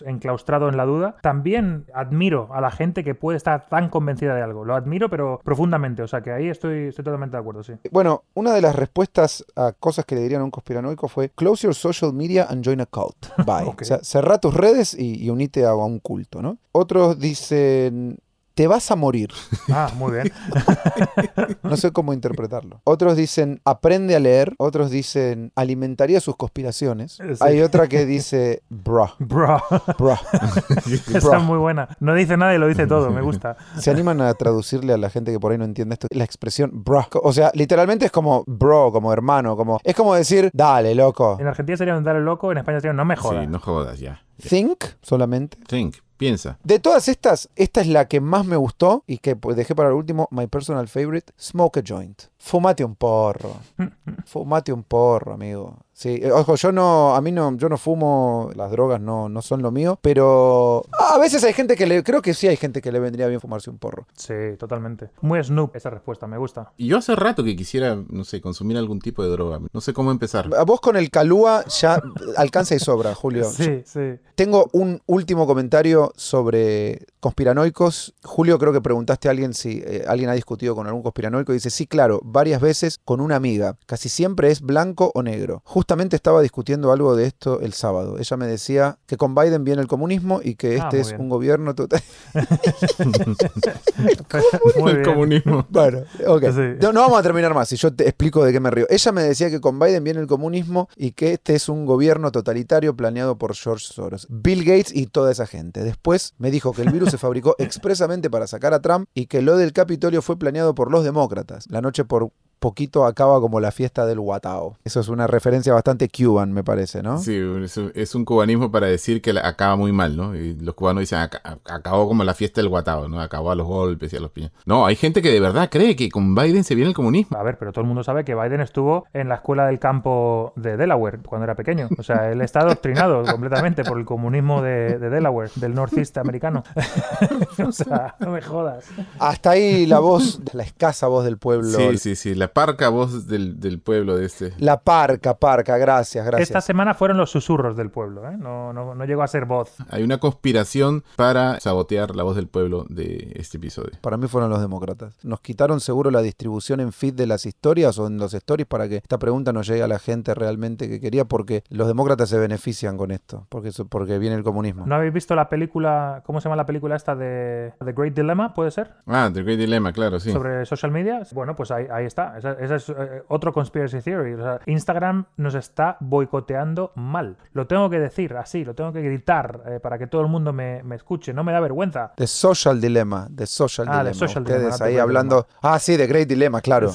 enclaustrado 0.07 0.69
en 0.69 0.77
la 0.77 0.85
duda, 0.85 1.17
también 1.23 1.87
admiro 1.95 2.49
a 2.53 2.61
la 2.61 2.71
gente 2.71 3.05
que 3.05 3.15
puede 3.15 3.37
estar 3.37 3.69
tan 3.69 3.89
convencida 3.89 4.35
de 4.35 4.43
algo. 4.43 4.65
Lo 4.65 4.75
admiro, 4.75 5.09
pero 5.09 5.41
profundamente. 5.45 6.03
O 6.03 6.09
sea 6.09 6.21
que 6.21 6.33
ahí 6.33 6.49
estoy, 6.49 6.89
estoy 6.89 7.05
totalmente 7.05 7.37
de 7.37 7.41
acuerdo, 7.41 7.63
sí. 7.63 7.75
Bueno, 7.91 8.25
una 8.35 8.53
de 8.53 8.61
las 8.61 8.75
respuestas 8.77 9.45
a 9.57 9.73
cosas 9.73 10.05
que 10.05 10.15
le 10.15 10.23
dirían 10.23 10.43
a 10.43 10.45
un 10.45 10.51
conspiranoico 10.51 11.09
fue 11.09 11.31
Close 11.31 11.67
your 11.67 11.75
social 11.75 12.13
media 12.13 12.47
and 12.49 12.65
join 12.65 12.81
a 12.81 12.87
cult. 12.87 13.27
Bye. 13.47 13.75
O 13.81 13.85
sea, 13.85 13.99
cerrá 14.03 14.39
tus 14.39 14.55
redes 14.55 14.95
y, 14.95 15.25
y 15.25 15.31
unite 15.31 15.65
a, 15.65 15.71
a 15.71 15.75
un 15.75 15.99
culto, 15.99 16.43
¿no? 16.43 16.59
Otros 16.73 17.19
dicen, 17.19 18.19
te 18.55 18.67
vas 18.67 18.91
a 18.91 18.97
morir. 18.97 19.31
Ah, 19.75 19.91
muy 19.97 20.13
bien. 20.13 20.33
No 21.63 21.77
sé 21.77 21.93
cómo 21.93 22.13
interpretarlo. 22.13 22.81
Otros 22.85 23.17
dicen, 23.17 23.61
aprende 23.65 24.15
a 24.15 24.19
leer. 24.19 24.55
Otros 24.59 24.91
dicen, 24.91 25.51
alimentaría 25.55 26.21
sus 26.21 26.37
conspiraciones. 26.37 27.13
Sí. 27.13 27.23
Hay 27.41 27.61
otra 27.63 27.87
que 27.89 28.05
dice, 28.05 28.63
bruh, 28.69 29.09
Bro, 29.19 29.63
bruh. 29.99 30.13
esa 30.13 31.29
Bruh. 31.29 31.37
es 31.39 31.43
muy 31.43 31.59
buena. 31.59 31.89
No 32.01 32.15
dice 32.15 32.37
nada 32.37 32.55
y 32.55 32.59
lo 32.59 32.67
dice 32.67 32.87
todo, 32.87 33.11
me 33.11 33.23
gusta. 33.23 33.57
¿Se 33.79 33.91
animan 33.91 34.21
a 34.21 34.35
traducirle 34.35 34.93
a 34.93 34.99
la 34.99 35.09
gente 35.09 35.33
que 35.33 35.41
por 35.41 35.53
ahí 35.53 35.59
no 35.59 35.65
entiende 35.65 35.95
esto? 35.95 36.09
La 36.11 36.25
expresión 36.25 36.71
bruh. 36.85 37.07
O 37.23 37.33
sea, 37.33 37.51
literalmente 37.55 38.05
es 38.07 38.13
como 38.13 38.45
bro, 38.47 38.93
como 38.93 39.13
hermano, 39.13 39.57
como... 39.57 39.79
Es 39.85 39.95
como 39.95 40.15
decir, 40.15 40.51
dale, 40.53 40.95
loco. 40.95 41.37
En 41.41 41.47
Argentina 41.47 41.77
sería 41.79 41.97
un 41.97 42.05
dar 42.05 42.17
el 42.17 42.25
loco, 42.25 42.53
en 42.53 42.59
España 42.59 42.79
sería 42.81 42.91
un 42.91 42.97
no 42.99 43.05
me 43.05 43.17
jodas. 43.17 43.45
Sí, 43.45 43.47
no 43.47 43.59
jodas 43.61 43.99
ya. 43.99 44.23
Think 44.49 44.85
solamente. 45.01 45.57
Think, 45.69 45.97
piensa. 46.23 46.59
De 46.65 46.79
todas 46.79 47.09
estas, 47.09 47.49
esta 47.57 47.81
es 47.81 47.87
la 47.87 48.09
que 48.09 48.21
más 48.21 48.47
me 48.47 48.57
gustó 48.57 49.05
y 49.07 49.19
que 49.19 49.37
pues, 49.37 49.57
dejé 49.57 49.75
para 49.75 49.89
el 49.89 49.95
último, 49.95 50.29
my 50.31 50.47
personal 50.47 50.89
favorite, 50.89 51.33
smoke 51.39 51.79
a 51.79 51.83
joint. 51.87 52.23
Fumate 52.39 52.85
un 52.85 52.95
porro. 52.95 53.57
Fumate 54.27 54.73
un 54.73 54.83
porro, 54.83 55.35
amigo. 55.35 55.79
Sí, 56.03 56.19
eh, 56.21 56.33
ojo, 56.33 56.57
yo 56.57 56.73
no, 56.73 57.15
a 57.15 57.21
mí 57.21 57.31
no, 57.31 57.57
yo 57.57 57.69
no 57.69 57.79
fumo, 57.79 58.51
las 58.57 58.73
drogas 58.73 59.01
no, 59.01 59.29
no 59.29 59.41
son 59.41 59.63
lo 59.63 59.71
mío, 59.71 60.01
pero 60.03 60.85
a 60.99 61.17
veces 61.19 61.45
hay 61.45 61.53
gente 61.53 61.77
que 61.77 61.87
le, 61.87 62.03
creo 62.03 62.21
que 62.21 62.35
sí 62.35 62.49
hay 62.49 62.57
gente 62.57 62.83
que 62.83 62.91
le 62.91 62.99
vendría 62.99 63.29
bien 63.29 63.41
fumarse 63.41 63.71
un 63.71 63.79
porro. 63.79 64.09
Sí, 64.17 64.35
totalmente. 64.59 65.11
Muy 65.21 65.41
Snoop 65.41 65.77
esa 65.77 65.91
respuesta, 65.91 66.27
me 66.27 66.39
gusta. 66.39 66.73
Y 66.77 66.89
yo 66.89 66.99
hace 66.99 67.15
rato 67.15 67.45
que 67.45 67.55
quisiera, 67.55 67.97
no 68.09 68.25
sé, 68.25 68.41
consumir 68.41 68.79
algún 68.79 68.99
tipo 68.99 69.23
de 69.23 69.31
droga. 69.31 69.61
No 69.73 69.81
sé 69.81 69.93
cómo 69.93 70.11
empezar. 70.11 70.51
A 70.59 70.65
vos 70.65 70.81
con 70.81 70.97
el 70.97 71.09
calúa 71.09 71.65
ya 71.67 72.03
alcanza 72.37 72.75
y 72.75 72.81
sobra, 72.81 73.15
Julio. 73.15 73.45
Sí, 73.45 73.83
sí. 73.85 74.19
Tengo 74.35 74.71
un 74.73 75.01
último 75.07 75.47
comentario 75.47 76.13
sobre 76.17 77.07
conspiranoicos. 77.21 78.15
Julio, 78.25 78.59
creo 78.59 78.73
que 78.73 78.81
preguntaste 78.81 79.29
a 79.29 79.31
alguien 79.31 79.55
si 79.55 79.85
eh, 79.87 80.05
alguien 80.09 80.31
ha 80.31 80.33
discutido 80.33 80.75
con 80.75 80.89
algún 80.89 81.03
conspiranoico. 81.03 81.53
Dice, 81.53 81.71
sí, 81.71 81.87
claro, 81.87 82.21
varias 82.25 82.61
veces 82.61 82.99
con 83.05 83.21
una 83.21 83.37
amiga. 83.37 83.77
Casi 83.87 84.09
siempre 84.09 84.51
es 84.51 84.63
blanco 84.63 85.13
o 85.15 85.23
negro. 85.23 85.63
Justamente 85.93 86.17
estaba 86.17 86.41
discutiendo 86.41 86.91
algo 86.91 87.15
de 87.15 87.27
esto 87.27 87.61
el 87.61 87.75
sábado. 87.75 88.17
Ella 88.19 88.39
me 88.39 88.47
decía 88.47 88.97
que 89.05 89.19
con 89.19 89.35
Biden 89.35 89.63
viene 89.63 89.83
el 89.83 89.89
comunismo 89.89 90.41
y 90.43 90.55
que 90.55 90.81
Ah, 90.81 90.85
este 90.85 91.01
es 91.01 91.09
bien. 91.09 91.21
un 91.21 91.29
gobierno 91.29 91.75
total. 91.75 92.01
Muy 94.81 94.93
el 94.93 95.03
comunismo. 95.03 95.67
Bueno, 95.69 95.99
ok. 96.27 96.45
Sí. 96.45 96.61
No, 96.81 96.95
no 96.95 97.01
vamos 97.01 97.19
a 97.19 97.23
terminar 97.23 97.53
más 97.53 97.71
y 97.73 97.77
yo 97.77 97.93
te 97.93 98.05
explico 98.09 98.43
de 98.43 98.53
qué 98.53 98.61
me 98.61 98.71
río. 98.71 98.87
Ella 98.89 99.13
me 99.13 99.23
decía 99.23 99.51
que 99.51 99.61
con 99.61 99.79
Biden 99.79 100.03
viene 100.03 100.21
el 100.21 100.27
comunismo 100.27 100.89
y 100.97 101.13
que 101.13 101.35
este 101.35 101.55
es 101.55 101.69
un 101.69 101.85
gobierno 101.85 102.33
totalitario 102.33 102.97
planeado 102.97 103.37
por 103.37 103.55
George 103.55 103.85
Soros, 103.87 104.27
Bill 104.31 104.65
Gates 104.65 104.95
y 104.97 105.09
toda 105.09 105.31
esa 105.31 105.47
gente. 105.47 105.85
Después 105.85 106.33
me 106.39 106.51
dijo 106.51 106.73
que 106.73 106.81
el 106.81 106.91
virus 106.91 107.11
se 107.11 107.19
fabricó 107.19 107.55
expresamente 107.59 108.31
para 108.31 108.47
sacar 108.47 108.73
a 108.73 108.81
Trump 108.81 109.11
y 109.13 109.27
que 109.27 109.43
lo 109.43 109.59
del 109.59 109.75
Capitolio 109.75 110.23
fue 110.23 110.39
planeado 110.39 110.75
por 110.75 110.91
los 110.91 111.05
demócratas. 111.05 111.67
La 111.69 111.83
noche 111.83 112.07
por 112.07 112.31
poquito 112.63 113.05
acaba 113.05 113.39
como 113.43 113.61
la 113.61 113.71
fiesta 113.73 114.07
del 114.07 114.19
Guatao. 114.21 114.77
Eso 114.85 115.01
es 115.01 115.09
una 115.09 115.27
referencia 115.27 115.75
bastante 115.75 116.09
cuban, 116.09 116.53
me 116.55 116.65
parece, 116.65 117.03
¿no? 117.03 117.19
Sí, 117.19 117.37
es 117.63 117.77
un, 117.77 117.93
es 117.95 118.15
un 118.15 118.25
cubanismo 118.25 118.71
para 118.71 118.87
decir 118.87 119.21
que 119.21 119.33
acaba 119.39 119.77
muy 119.77 119.93
mal, 119.93 120.17
¿no? 120.17 120.35
Y 120.35 120.55
los 120.55 120.75
cubanos 120.75 121.01
dicen, 121.03 121.19
"Aca- 121.19 121.59
acabó 121.67 122.09
como 122.09 122.25
la 122.25 122.33
fiesta 122.33 122.61
del 122.63 122.71
guatao, 122.71 123.09
¿no? 123.09 123.21
Acabó 123.21 123.51
a 123.51 123.55
los 123.55 123.67
golpes 123.67 124.13
y 124.13 124.17
a 124.17 124.21
los 124.21 124.31
piñas. 124.31 124.53
No, 124.65 124.87
hay 124.87 124.97
gente 124.97 125.21
que 125.21 125.31
de 125.31 125.41
verdad 125.41 125.69
cree 125.71 125.95
que 125.97 126.09
con 126.09 126.35
Biden 126.35 126.65
se 126.65 126.75
viene 126.75 126.89
el 126.89 126.95
comunismo. 126.95 127.37
A 127.37 127.43
ver, 127.43 127.59
pero 127.59 127.73
todo 127.73 127.83
el 127.83 127.89
mundo 127.89 128.03
sabe 128.05 128.25
que 128.25 128.35
Biden 128.35 128.61
estuvo 128.63 129.05
en 129.13 129.29
la 129.29 129.35
escuela 129.35 129.67
del 129.67 129.79
campo 129.79 130.53
de 130.57 130.77
Delaware 130.79 131.19
cuando 131.27 131.45
era 131.45 131.55
pequeño. 131.55 131.89
O 131.99 132.03
sea, 132.03 132.31
él 132.31 132.41
está 132.41 132.61
adoctrinado 132.61 133.25
completamente 133.31 133.85
por 133.85 133.99
el 133.99 134.05
comunismo 134.05 134.63
de, 134.63 134.99
de 134.99 135.11
Delaware, 135.11 135.51
del 135.57 135.75
northeast 135.75 136.17
americano. 136.19 136.63
o 137.67 137.73
sea, 137.73 138.15
no 138.21 138.31
me 138.31 138.41
jodas. 138.41 138.85
Hasta 139.19 139.51
ahí 139.51 139.87
la 139.87 139.99
voz, 139.99 140.41
la 140.53 140.63
escasa 140.63 141.07
voz 141.09 141.25
del 141.25 141.39
pueblo. 141.39 141.69
Sí, 141.69 141.99
sí, 141.99 142.15
sí, 142.17 142.35
la 142.35 142.52
parca 142.53 142.89
voz 142.89 143.27
del, 143.27 143.59
del 143.61 143.81
pueblo 143.81 144.17
de 144.17 144.27
este. 144.27 144.53
La 144.59 144.81
parca, 144.81 145.35
parca, 145.39 145.77
gracias, 145.79 146.25
gracias. 146.25 146.49
Esta 146.51 146.61
semana 146.61 146.95
fueron 146.95 147.17
los 147.17 147.31
susurros 147.31 147.77
del 147.77 147.91
pueblo, 147.91 148.29
¿eh? 148.29 148.37
No, 148.39 148.73
no, 148.73 148.95
no 148.95 149.05
llegó 149.05 149.23
a 149.23 149.27
ser 149.29 149.45
voz. 149.47 149.75
Hay 149.91 150.03
una 150.03 150.19
conspiración 150.19 151.05
para 151.17 151.61
sabotear 151.61 152.15
la 152.17 152.23
voz 152.23 152.37
del 152.37 152.49
pueblo 152.49 152.85
de 152.89 153.33
este 153.37 153.57
episodio. 153.59 153.91
Para 154.01 154.17
mí 154.17 154.27
fueron 154.29 154.51
los 154.51 154.61
demócratas. 154.61 155.15
Nos 155.25 155.41
quitaron 155.41 155.81
seguro 155.81 156.11
la 156.11 156.21
distribución 156.23 156.81
en 156.81 156.93
feed 156.93 157.15
de 157.15 157.27
las 157.27 157.47
historias 157.47 157.99
o 157.99 158.07
en 158.07 158.19
los 158.19 158.35
stories 158.35 158.67
para 158.67 158.89
que 158.89 158.97
esta 158.97 159.19
pregunta 159.19 159.53
no 159.53 159.63
llegue 159.63 159.83
a 159.83 159.89
la 159.89 159.99
gente 159.99 160.35
realmente 160.35 160.89
que 160.89 161.01
quería 161.01 161.25
porque 161.25 161.63
los 161.71 161.87
demócratas 161.87 162.29
se 162.29 162.39
benefician 162.39 162.97
con 162.97 163.11
esto, 163.11 163.47
porque, 163.49 163.69
eso- 163.69 163.87
porque 163.87 164.19
viene 164.19 164.37
el 164.37 164.43
comunismo. 164.43 164.85
¿No 164.87 164.95
habéis 164.97 165.13
visto 165.13 165.35
la 165.35 165.49
película, 165.49 166.23
cómo 166.27 166.41
se 166.41 166.45
llama 166.49 166.57
la 166.57 166.67
película 166.67 166.97
esta 166.97 167.15
de 167.15 167.73
The 167.85 167.93
Great 167.93 168.15
Dilemma, 168.15 168.55
puede 168.55 168.71
ser? 168.71 168.93
Ah, 169.07 169.31
The 169.33 169.43
Great 169.43 169.59
Dilemma, 169.59 169.93
claro, 169.93 170.19
sí. 170.21 170.33
Sobre 170.33 170.65
social 170.67 170.91
media. 170.93 171.23
Bueno, 171.33 171.55
pues 171.57 171.71
ahí, 171.71 171.87
ahí 171.91 172.05
está. 172.05 172.37
Esa, 172.43 172.53
esa 172.65 172.75
es 172.77 172.89
eh, 172.89 173.23
otro 173.29 173.53
conspiracy 173.53 174.01
theory. 174.01 174.35
O 174.35 174.39
sea, 174.43 174.61
Instagram 174.67 175.27
nos 175.37 175.55
está 175.55 175.97
boicoteando 176.01 176.93
mal. 176.97 177.37
Lo 177.53 177.67
tengo 177.67 177.89
que 177.91 177.99
decir 177.99 178.35
así, 178.37 178.65
lo 178.65 178.75
tengo 178.75 178.93
que 178.93 179.03
gritar 179.03 179.61
eh, 179.67 179.81
para 179.81 179.99
que 179.99 180.07
todo 180.07 180.23
el 180.23 180.29
mundo 180.29 180.53
me, 180.53 180.83
me 180.83 180.97
escuche. 180.97 181.33
No 181.33 181.45
me 181.45 181.53
da 181.53 181.61
vergüenza. 181.61 182.13
The 182.17 182.27
Social 182.27 182.81
Dilemma, 182.81 183.29
The 183.35 183.47
Social 183.47 183.87
Ah, 183.89 183.93
The 183.93 183.99
Dilemma. 183.99 184.15
Social 184.15 184.43
Ustedes 184.43 184.59
Dilemma, 184.61 184.79
The 184.79 184.85
ahí 184.85 184.99
hablando. 184.99 185.47
Ah, 185.63 185.79
sí, 185.79 185.97
The 185.97 186.07
Great 186.07 186.29
Dilemma, 186.29 186.61
claro. 186.61 186.91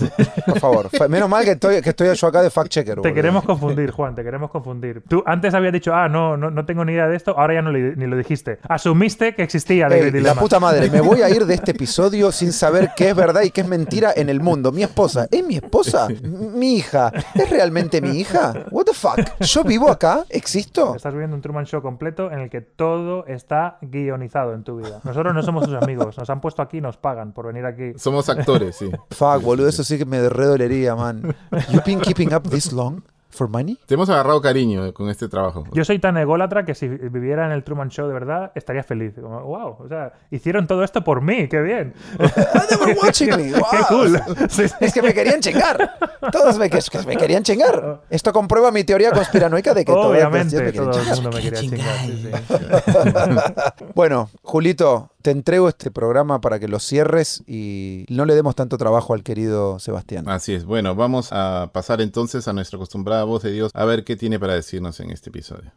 Por 0.45 0.59
favor. 0.59 0.89
Menos 1.09 1.29
mal 1.29 1.43
que 1.45 1.51
estoy, 1.51 1.81
que 1.81 1.89
estoy 1.89 2.13
yo 2.15 2.27
acá 2.27 2.41
de 2.41 2.49
fact 2.49 2.69
checker. 2.69 2.95
Te 2.95 3.01
boludo. 3.01 3.13
queremos 3.13 3.43
confundir, 3.45 3.91
Juan, 3.91 4.15
te 4.15 4.23
queremos 4.23 4.49
confundir. 4.51 5.03
Tú 5.07 5.23
antes 5.25 5.53
habías 5.53 5.73
dicho, 5.73 5.93
ah, 5.93 6.09
no, 6.09 6.35
no, 6.37 6.49
no 6.51 6.65
tengo 6.65 6.83
ni 6.85 6.93
idea 6.93 7.07
de 7.07 7.15
esto, 7.15 7.37
ahora 7.37 7.53
ya 7.55 7.61
no 7.61 7.71
li- 7.71 7.93
ni 7.95 8.07
lo 8.07 8.17
dijiste. 8.17 8.59
Asumiste 8.67 9.35
que 9.35 9.43
existía 9.43 9.87
The 9.87 9.95
Ey, 9.95 9.99
Great 10.01 10.13
la 10.13 10.19
Dilemma. 10.19 10.41
puta 10.41 10.59
madre, 10.59 10.89
me 10.89 11.01
voy 11.01 11.21
a 11.21 11.29
ir 11.29 11.45
de 11.45 11.53
este 11.53 11.71
episodio 11.77 12.31
sin 12.31 12.51
saber 12.51 12.91
qué 12.95 13.09
es 13.09 13.15
verdad 13.15 13.41
y 13.43 13.51
qué 13.51 13.61
es 13.61 13.67
mentira 13.67 14.11
en 14.15 14.29
el 14.29 14.39
mundo. 14.41 14.71
Mi 14.71 14.83
esposa, 14.83 15.26
¿es 15.31 15.45
mi 15.45 15.55
esposa? 15.55 16.07
Mi 16.21 16.75
hija, 16.75 17.11
¿es 17.35 17.49
realmente 17.49 18.01
mi 18.01 18.19
hija? 18.19 18.65
What 18.71 18.85
the 18.85 18.93
fuck? 18.93 19.19
¿Yo 19.39 19.63
vivo 19.63 19.89
acá? 19.89 20.25
¿Existo? 20.29 20.95
Estás 20.95 21.13
viviendo 21.13 21.35
un 21.35 21.41
Truman 21.41 21.65
Show 21.65 21.81
completo 21.81 22.31
en 22.31 22.39
el 22.39 22.49
que 22.49 22.61
todo 22.61 23.25
está 23.27 23.77
guionizado 23.81 24.53
en 24.53 24.63
tu 24.63 24.77
vida. 24.77 25.01
Nosotros 25.03 25.33
no 25.33 25.43
somos 25.43 25.65
tus 25.65 25.75
amigos, 25.75 26.17
nos 26.17 26.29
han 26.29 26.41
puesto 26.41 26.61
aquí 26.61 26.77
y 26.77 26.81
nos 26.81 26.97
pagan 26.97 27.33
por 27.33 27.47
venir 27.47 27.65
aquí. 27.65 27.93
Somos 27.97 28.29
actores, 28.29 28.75
sí. 28.75 28.89
Fuck, 29.11 29.41
boludo, 29.41 29.67
eso 29.67 29.83
sí 29.83 29.97
que 29.97 30.05
me 30.05 30.27
redolería, 30.29 30.95
man. 30.95 31.35
You 31.69 31.81
been 31.85 31.99
keeping 31.99 32.33
up 32.33 32.49
this 32.49 32.71
long 32.71 33.03
for 33.29 33.47
money? 33.49 33.77
Te 33.85 33.93
hemos 33.95 34.09
agarrado 34.09 34.41
cariño 34.41 34.93
con 34.93 35.09
este 35.09 35.27
trabajo. 35.27 35.65
Yo 35.73 35.83
soy 35.85 35.99
tan 35.99 36.17
ególatra 36.17 36.65
que 36.65 36.73
si 36.75 36.87
viviera 36.87 37.45
en 37.45 37.51
el 37.51 37.63
Truman 37.63 37.89
Show 37.89 38.07
de 38.07 38.13
verdad 38.13 38.51
estaría 38.55 38.83
feliz. 38.83 39.13
Como, 39.21 39.41
wow, 39.41 39.75
o 39.79 39.87
sea, 39.87 40.13
hicieron 40.31 40.65
todo 40.67 40.83
esto 40.83 41.03
por 41.03 41.21
mí, 41.21 41.47
qué 41.47 41.61
bien. 41.61 41.93
they 42.17 42.77
were 42.79 42.97
watching 43.01 43.29
me. 43.35 43.51
Wow. 43.57 43.65
Qué 43.71 43.77
cool. 43.89 44.21
Sí, 44.49 44.67
sí. 44.67 44.75
Es 44.79 44.93
que 44.93 45.01
me 45.01 45.13
querían 45.13 45.39
chingar. 45.41 45.97
Todos 46.31 46.57
me, 46.57 46.69
que, 46.69 46.79
que 46.79 46.99
me 47.03 47.17
querían 47.17 47.43
chingar. 47.43 48.01
Esto 48.09 48.31
comprueba 48.33 48.71
mi 48.71 48.83
teoría 48.83 49.11
conspiranoica 49.11 49.73
de 49.73 49.85
que 49.85 49.91
Obviamente, 49.91 50.71
todo 50.71 50.91
chingar. 50.91 51.07
el 51.17 51.21
mundo 51.23 51.37
me 51.37 51.41
quería 51.43 51.59
chingar. 51.59 51.97
sí, 52.05 52.23
sí. 52.23 53.83
Bueno, 53.95 54.29
Julito, 54.43 55.09
te 55.27 55.31
entrego 55.31 55.67
este 55.67 55.91
programa 55.91 56.39
para 56.39 56.57
que 56.57 56.69
lo 56.69 56.79
cierres 56.79 57.43
y 57.45 58.05
no 58.07 58.23
le 58.23 58.33
demos 58.33 58.55
tanto 58.55 58.77
trabajo 58.77 59.13
al 59.13 59.23
querido 59.23 59.77
Sebastián. 59.77 60.23
Así 60.29 60.53
es. 60.53 60.63
Bueno, 60.63 60.95
vamos 60.95 61.33
a 61.33 61.69
pasar 61.73 61.99
entonces 61.99 62.47
a 62.47 62.53
nuestra 62.53 62.77
acostumbrada 62.77 63.25
voz 63.25 63.43
de 63.43 63.51
Dios 63.51 63.71
a 63.73 63.83
ver 63.83 64.05
qué 64.05 64.15
tiene 64.15 64.39
para 64.39 64.53
decirnos 64.53 65.01
en 65.01 65.11
este 65.11 65.29
episodio. 65.29 65.73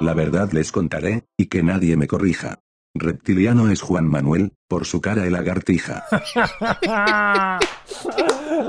La 0.00 0.14
verdad 0.14 0.50
les 0.50 0.72
contaré, 0.72 1.22
y 1.38 1.46
que 1.46 1.62
nadie 1.62 1.96
me 1.96 2.08
corrija. 2.08 2.58
Reptiliano 2.96 3.70
es 3.70 3.80
Juan 3.80 4.08
Manuel, 4.08 4.54
por 4.66 4.86
su 4.86 5.00
cara 5.00 5.22
de 5.22 5.30
lagartija. 5.30 6.04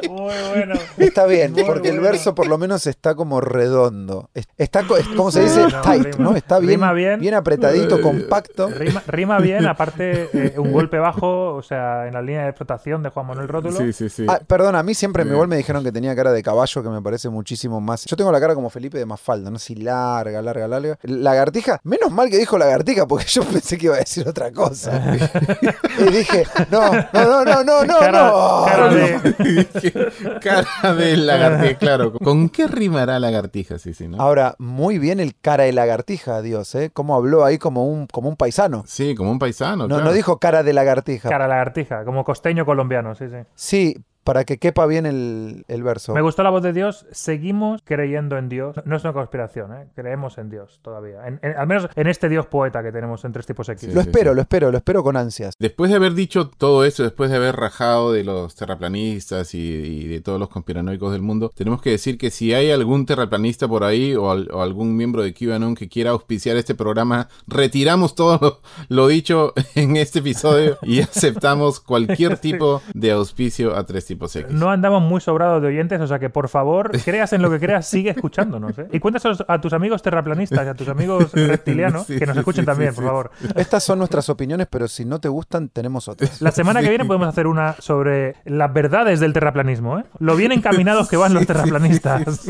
Muy 0.09 0.33
bueno. 0.53 0.75
Está 0.97 1.25
bien, 1.25 1.53
Muy 1.53 1.63
porque 1.63 1.89
el 1.89 1.99
verso 1.99 2.33
por 2.35 2.47
lo 2.47 2.57
menos 2.57 2.87
está 2.87 3.15
como 3.15 3.41
redondo. 3.41 4.29
Es- 4.33 4.47
Está, 4.57 4.83
¿cómo 5.15 5.31
se 5.31 5.41
dice? 5.43 5.61
No, 5.67 5.81
Tight, 5.81 6.03
rima. 6.15 6.17
¿no? 6.31 6.35
Está 6.35 6.59
bien, 6.59 6.71
Rima 6.71 6.93
bien. 6.93 7.19
bien 7.19 7.33
apretadito, 7.33 8.01
compacto. 8.01 8.69
Rima, 8.69 9.03
rima 9.07 9.39
bien, 9.39 9.65
aparte 9.67 10.29
eh, 10.33 10.53
un 10.57 10.71
golpe 10.71 10.97
bajo, 10.99 11.53
o 11.55 11.61
sea, 11.61 12.07
en 12.07 12.13
la 12.13 12.21
línea 12.21 12.43
de 12.43 12.49
explotación 12.49 13.03
de 13.03 13.09
Juan 13.09 13.27
Manuel 13.27 13.47
Rótulo. 13.47 13.77
Sí, 13.77 13.91
sí, 13.93 14.09
sí. 14.09 14.25
Ah, 14.29 14.39
perdón, 14.45 14.75
a 14.75 14.83
mí 14.83 14.93
siempre 14.93 15.23
en 15.23 15.29
mi 15.29 15.35
gol 15.35 15.47
me 15.47 15.57
dijeron 15.57 15.83
que 15.83 15.91
tenía 15.91 16.15
cara 16.15 16.31
de 16.31 16.41
caballo, 16.43 16.83
que 16.83 16.89
me 16.89 17.01
parece 17.01 17.29
muchísimo 17.29 17.81
más. 17.81 18.05
Yo 18.05 18.15
tengo 18.15 18.31
la 18.31 18.39
cara 18.39 18.55
como 18.55 18.69
Felipe 18.69 18.97
de 18.97 19.05
Mafalda, 19.05 19.49
¿no? 19.49 19.57
Así 19.57 19.75
larga, 19.75 20.41
larga, 20.41 20.67
larga. 20.67 20.97
Lagartija, 21.03 21.79
menos 21.83 22.11
mal 22.11 22.29
que 22.29 22.37
dijo 22.37 22.57
lagartija, 22.57 23.05
porque 23.07 23.25
yo 23.27 23.43
pensé 23.51 23.77
que 23.77 23.87
iba 23.87 23.95
a 23.95 23.99
decir 23.99 24.27
otra 24.27 24.51
cosa. 24.51 25.01
y 25.99 26.03
dije, 26.11 26.45
no, 26.71 26.91
no, 26.91 27.05
no, 27.13 27.45
no, 27.45 27.63
no, 27.63 27.85
no, 27.85 27.99
Cara- 27.99 28.27
no. 28.29 28.65
cara 28.65 28.87
de- 28.93 29.82
Cara 30.41 30.93
de 30.95 31.17
lagartija, 31.17 31.77
claro. 31.77 32.13
¿Con 32.13 32.49
qué 32.49 32.67
rimará 32.67 33.19
lagartija? 33.19 33.79
Sí, 33.79 33.93
sí, 33.93 34.07
¿no? 34.07 34.21
Ahora, 34.21 34.55
muy 34.59 34.99
bien 34.99 35.19
el 35.19 35.35
cara 35.35 35.63
de 35.63 35.73
lagartija, 35.73 36.41
Dios, 36.41 36.73
¿eh? 36.75 36.91
Cómo 36.93 37.15
habló 37.15 37.45
ahí 37.45 37.57
como 37.57 37.87
un, 37.87 38.07
como 38.07 38.29
un 38.29 38.35
paisano. 38.35 38.83
Sí, 38.87 39.15
como 39.15 39.31
un 39.31 39.39
paisano. 39.39 39.83
No, 39.87 39.95
claro. 39.95 40.03
no 40.05 40.13
dijo 40.13 40.39
cara 40.39 40.63
de 40.63 40.73
lagartija. 40.73 41.29
Cara 41.29 41.47
lagartija, 41.47 42.05
como 42.05 42.23
costeño 42.23 42.65
colombiano, 42.65 43.15
sí, 43.15 43.25
sí. 43.29 43.37
Sí, 43.55 44.03
para 44.23 44.43
que 44.45 44.57
quepa 44.57 44.85
bien 44.85 45.05
el, 45.05 45.65
el 45.67 45.83
verso. 45.83 46.13
Me 46.13 46.21
gustó 46.21 46.43
la 46.43 46.49
voz 46.49 46.63
de 46.63 46.73
Dios. 46.73 47.05
Seguimos 47.11 47.81
creyendo 47.83 48.37
en 48.37 48.49
Dios. 48.49 48.75
No 48.85 48.95
es 48.95 49.03
una 49.03 49.13
conspiración, 49.13 49.73
¿eh? 49.73 49.87
Creemos 49.95 50.37
en 50.37 50.49
Dios 50.49 50.79
todavía. 50.81 51.27
En- 51.27 51.39
en- 51.41 51.57
al 51.57 51.67
menos 51.67 51.87
en 51.95 52.07
este 52.07 52.29
Dios 52.29 52.47
poeta 52.47 52.81
que 52.83 52.91
tenemos 52.91 53.23
en 53.25 53.31
tres 53.31 53.45
tipos 53.45 53.67
X. 53.69 53.89
Sí. 53.89 53.93
Lo 53.95 54.01
espero, 54.01 54.33
lo 54.33 54.41
espero, 54.41 54.71
lo 54.71 54.77
espero 54.77 55.03
con 55.03 55.17
ansias. 55.17 55.53
Después 55.59 55.89
de 55.91 55.97
haber 55.97 56.13
dicho 56.13 56.49
todo 56.49 56.85
eso, 56.85 57.03
después 57.03 57.29
de 57.29 57.37
haber 57.37 57.55
rajado 57.55 58.11
de 58.11 58.23
los 58.23 58.55
terraplanistas 58.55 59.53
y, 59.55 59.59
y 59.59 60.07
de 60.07 60.21
todos 60.21 60.39
los 60.39 60.49
conspiranoicos 60.49 61.11
del 61.11 61.21
mundo, 61.21 61.51
tenemos 61.55 61.81
que 61.81 61.91
decir 61.91 62.17
que 62.17 62.31
si 62.31 62.53
hay 62.53 62.71
algún 62.71 63.05
terraplanista 63.05 63.67
por 63.67 63.83
ahí 63.83 64.15
o, 64.15 64.31
al- 64.31 64.49
o 64.51 64.61
algún 64.61 64.95
miembro 64.95 65.23
de 65.23 65.33
QAnon 65.33 65.75
que 65.75 65.89
quiera 65.89 66.11
auspiciar 66.11 66.57
este 66.57 66.75
programa, 66.75 67.27
retiramos 67.47 68.15
todo 68.15 68.37
lo, 68.41 68.61
lo 68.95 69.07
dicho 69.07 69.53
en 69.75 69.95
este 69.97 70.19
episodio 70.19 70.77
y 70.81 70.99
aceptamos 71.01 71.79
cualquier 71.79 72.37
tipo 72.39 72.81
de 72.93 73.11
auspicio 73.11 73.75
a 73.75 73.85
tres 73.85 74.05
tipos 74.05 74.12
X. 74.15 74.45
No 74.51 74.69
andamos 74.71 75.01
muy 75.01 75.21
sobrados 75.21 75.61
de 75.61 75.67
oyentes, 75.69 75.99
o 76.01 76.07
sea 76.07 76.19
que 76.19 76.29
por 76.29 76.49
favor, 76.49 76.91
creas 77.05 77.33
en 77.33 77.41
lo 77.41 77.49
que 77.49 77.59
creas, 77.59 77.87
sigue 77.87 78.09
escuchándonos. 78.11 78.77
¿eh? 78.79 78.87
Y 78.91 78.99
cuéntaselos 78.99 79.43
a 79.47 79.59
tus 79.61 79.73
amigos 79.73 80.01
terraplanistas 80.01 80.65
y 80.65 80.69
a 80.69 80.73
tus 80.73 80.87
amigos 80.87 81.31
reptilianos 81.33 82.07
Sí, 82.07 82.17
que 82.17 82.25
nos 82.25 82.37
escuchen 82.37 82.63
sí, 82.63 82.65
también, 82.65 82.91
sí, 82.91 82.95
por 82.95 83.03
sí. 83.03 83.07
favor. 83.07 83.31
Estas 83.55 83.83
son 83.83 83.99
nuestras 83.99 84.29
opiniones, 84.29 84.67
pero 84.69 84.87
si 84.87 85.05
no 85.05 85.19
te 85.19 85.27
gustan, 85.29 85.69
tenemos 85.69 86.07
otras. 86.07 86.41
La 86.41 86.51
semana 86.51 86.81
que 86.81 86.89
viene 86.89 87.05
podemos 87.05 87.27
hacer 87.27 87.47
una 87.47 87.75
sobre 87.79 88.35
las 88.45 88.71
verdades 88.73 89.19
del 89.19 89.33
terraplanismo, 89.33 89.99
¿eh? 89.99 90.05
Lo 90.19 90.35
bien 90.35 90.51
encaminados 90.51 91.09
que 91.09 91.17
van 91.17 91.33
los 91.33 91.45
terraplanistas. 91.45 92.47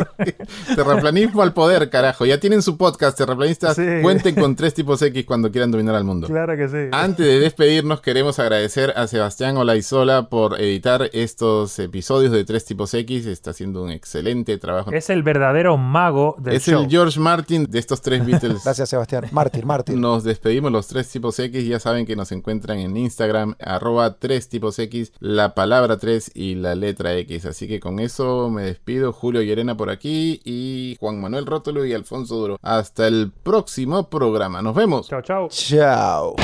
Terraplanismo 0.76 1.42
al 1.42 1.54
poder, 1.54 1.90
carajo. 1.90 2.26
Ya 2.26 2.40
tienen 2.40 2.62
su 2.62 2.78
podcast, 2.78 3.18
terraplanistas. 3.18 3.76
Sí. 3.76 3.86
Cuenten 4.02 4.36
con 4.36 4.56
tres 4.56 4.74
tipos 4.74 5.02
X 5.02 5.26
cuando 5.26 5.52
quieran 5.52 5.72
dominar 5.72 5.96
al 5.96 6.04
mundo. 6.04 6.28
claro 6.28 6.56
que 6.56 6.68
sí. 6.68 6.90
Antes 6.92 7.26
de 7.26 7.40
despedirnos, 7.40 8.02
queremos 8.02 8.40
agradecer 8.40 8.94
a 8.96 9.08
Sebastián 9.08 9.58
Olaizola 9.58 10.30
por 10.30 10.60
editar 10.60 11.10
estos 11.14 11.53
episodios 11.80 12.32
de 12.32 12.44
Tres 12.46 12.66
Tipos 12.66 12.94
X. 12.94 13.26
Está 13.26 13.52
haciendo 13.52 13.84
un 13.84 13.92
excelente 13.92 14.58
trabajo. 14.58 14.92
Es 14.92 15.10
el 15.10 15.24
verdadero 15.24 15.78
mago 15.78 16.36
del 16.40 16.56
Es 16.56 16.66
show. 16.66 16.82
el 16.84 16.90
George 16.90 17.20
Martin 17.20 17.66
de 17.70 17.80
estos 17.80 18.02
tres 18.02 18.26
Beatles. 18.26 18.64
Gracias, 18.64 18.90
Sebastián. 18.90 19.26
Mártir, 19.32 19.66
mártir. 19.66 19.96
Nos 19.98 20.24
despedimos 20.24 20.72
los 20.72 20.88
tres 20.88 21.10
tipos 21.10 21.38
X. 21.40 21.66
Ya 21.66 21.80
saben 21.80 22.06
que 22.06 22.16
nos 22.16 22.32
encuentran 22.32 22.80
en 22.80 22.98
Instagram, 22.98 23.56
arroba 23.60 24.16
tres 24.18 24.50
tipos 24.50 24.78
X, 24.80 25.14
la 25.20 25.54
palabra 25.56 25.98
3 25.98 26.32
y 26.34 26.56
la 26.56 26.76
letra 26.76 27.16
X. 27.18 27.46
Así 27.46 27.68
que 27.68 27.80
con 27.80 28.00
eso 28.00 28.50
me 28.50 28.64
despido. 28.64 29.14
Julio 29.14 29.42
Llerena 29.42 29.78
por 29.78 29.90
aquí 29.90 30.42
y 30.44 30.98
Juan 31.00 31.22
Manuel 31.22 31.46
Rótulo 31.46 31.86
y 31.86 31.94
Alfonso 31.94 32.36
Duro. 32.36 32.60
Hasta 32.62 33.08
el 33.08 33.32
próximo 33.44 34.10
programa. 34.10 34.62
Nos 34.62 34.76
vemos. 34.76 35.08
Chao, 35.10 35.22
chao. 35.22 35.48
Chao. 35.50 36.36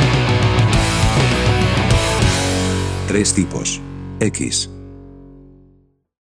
Tres 3.07 3.33
tipos. 3.33 3.81
X. 4.19 4.78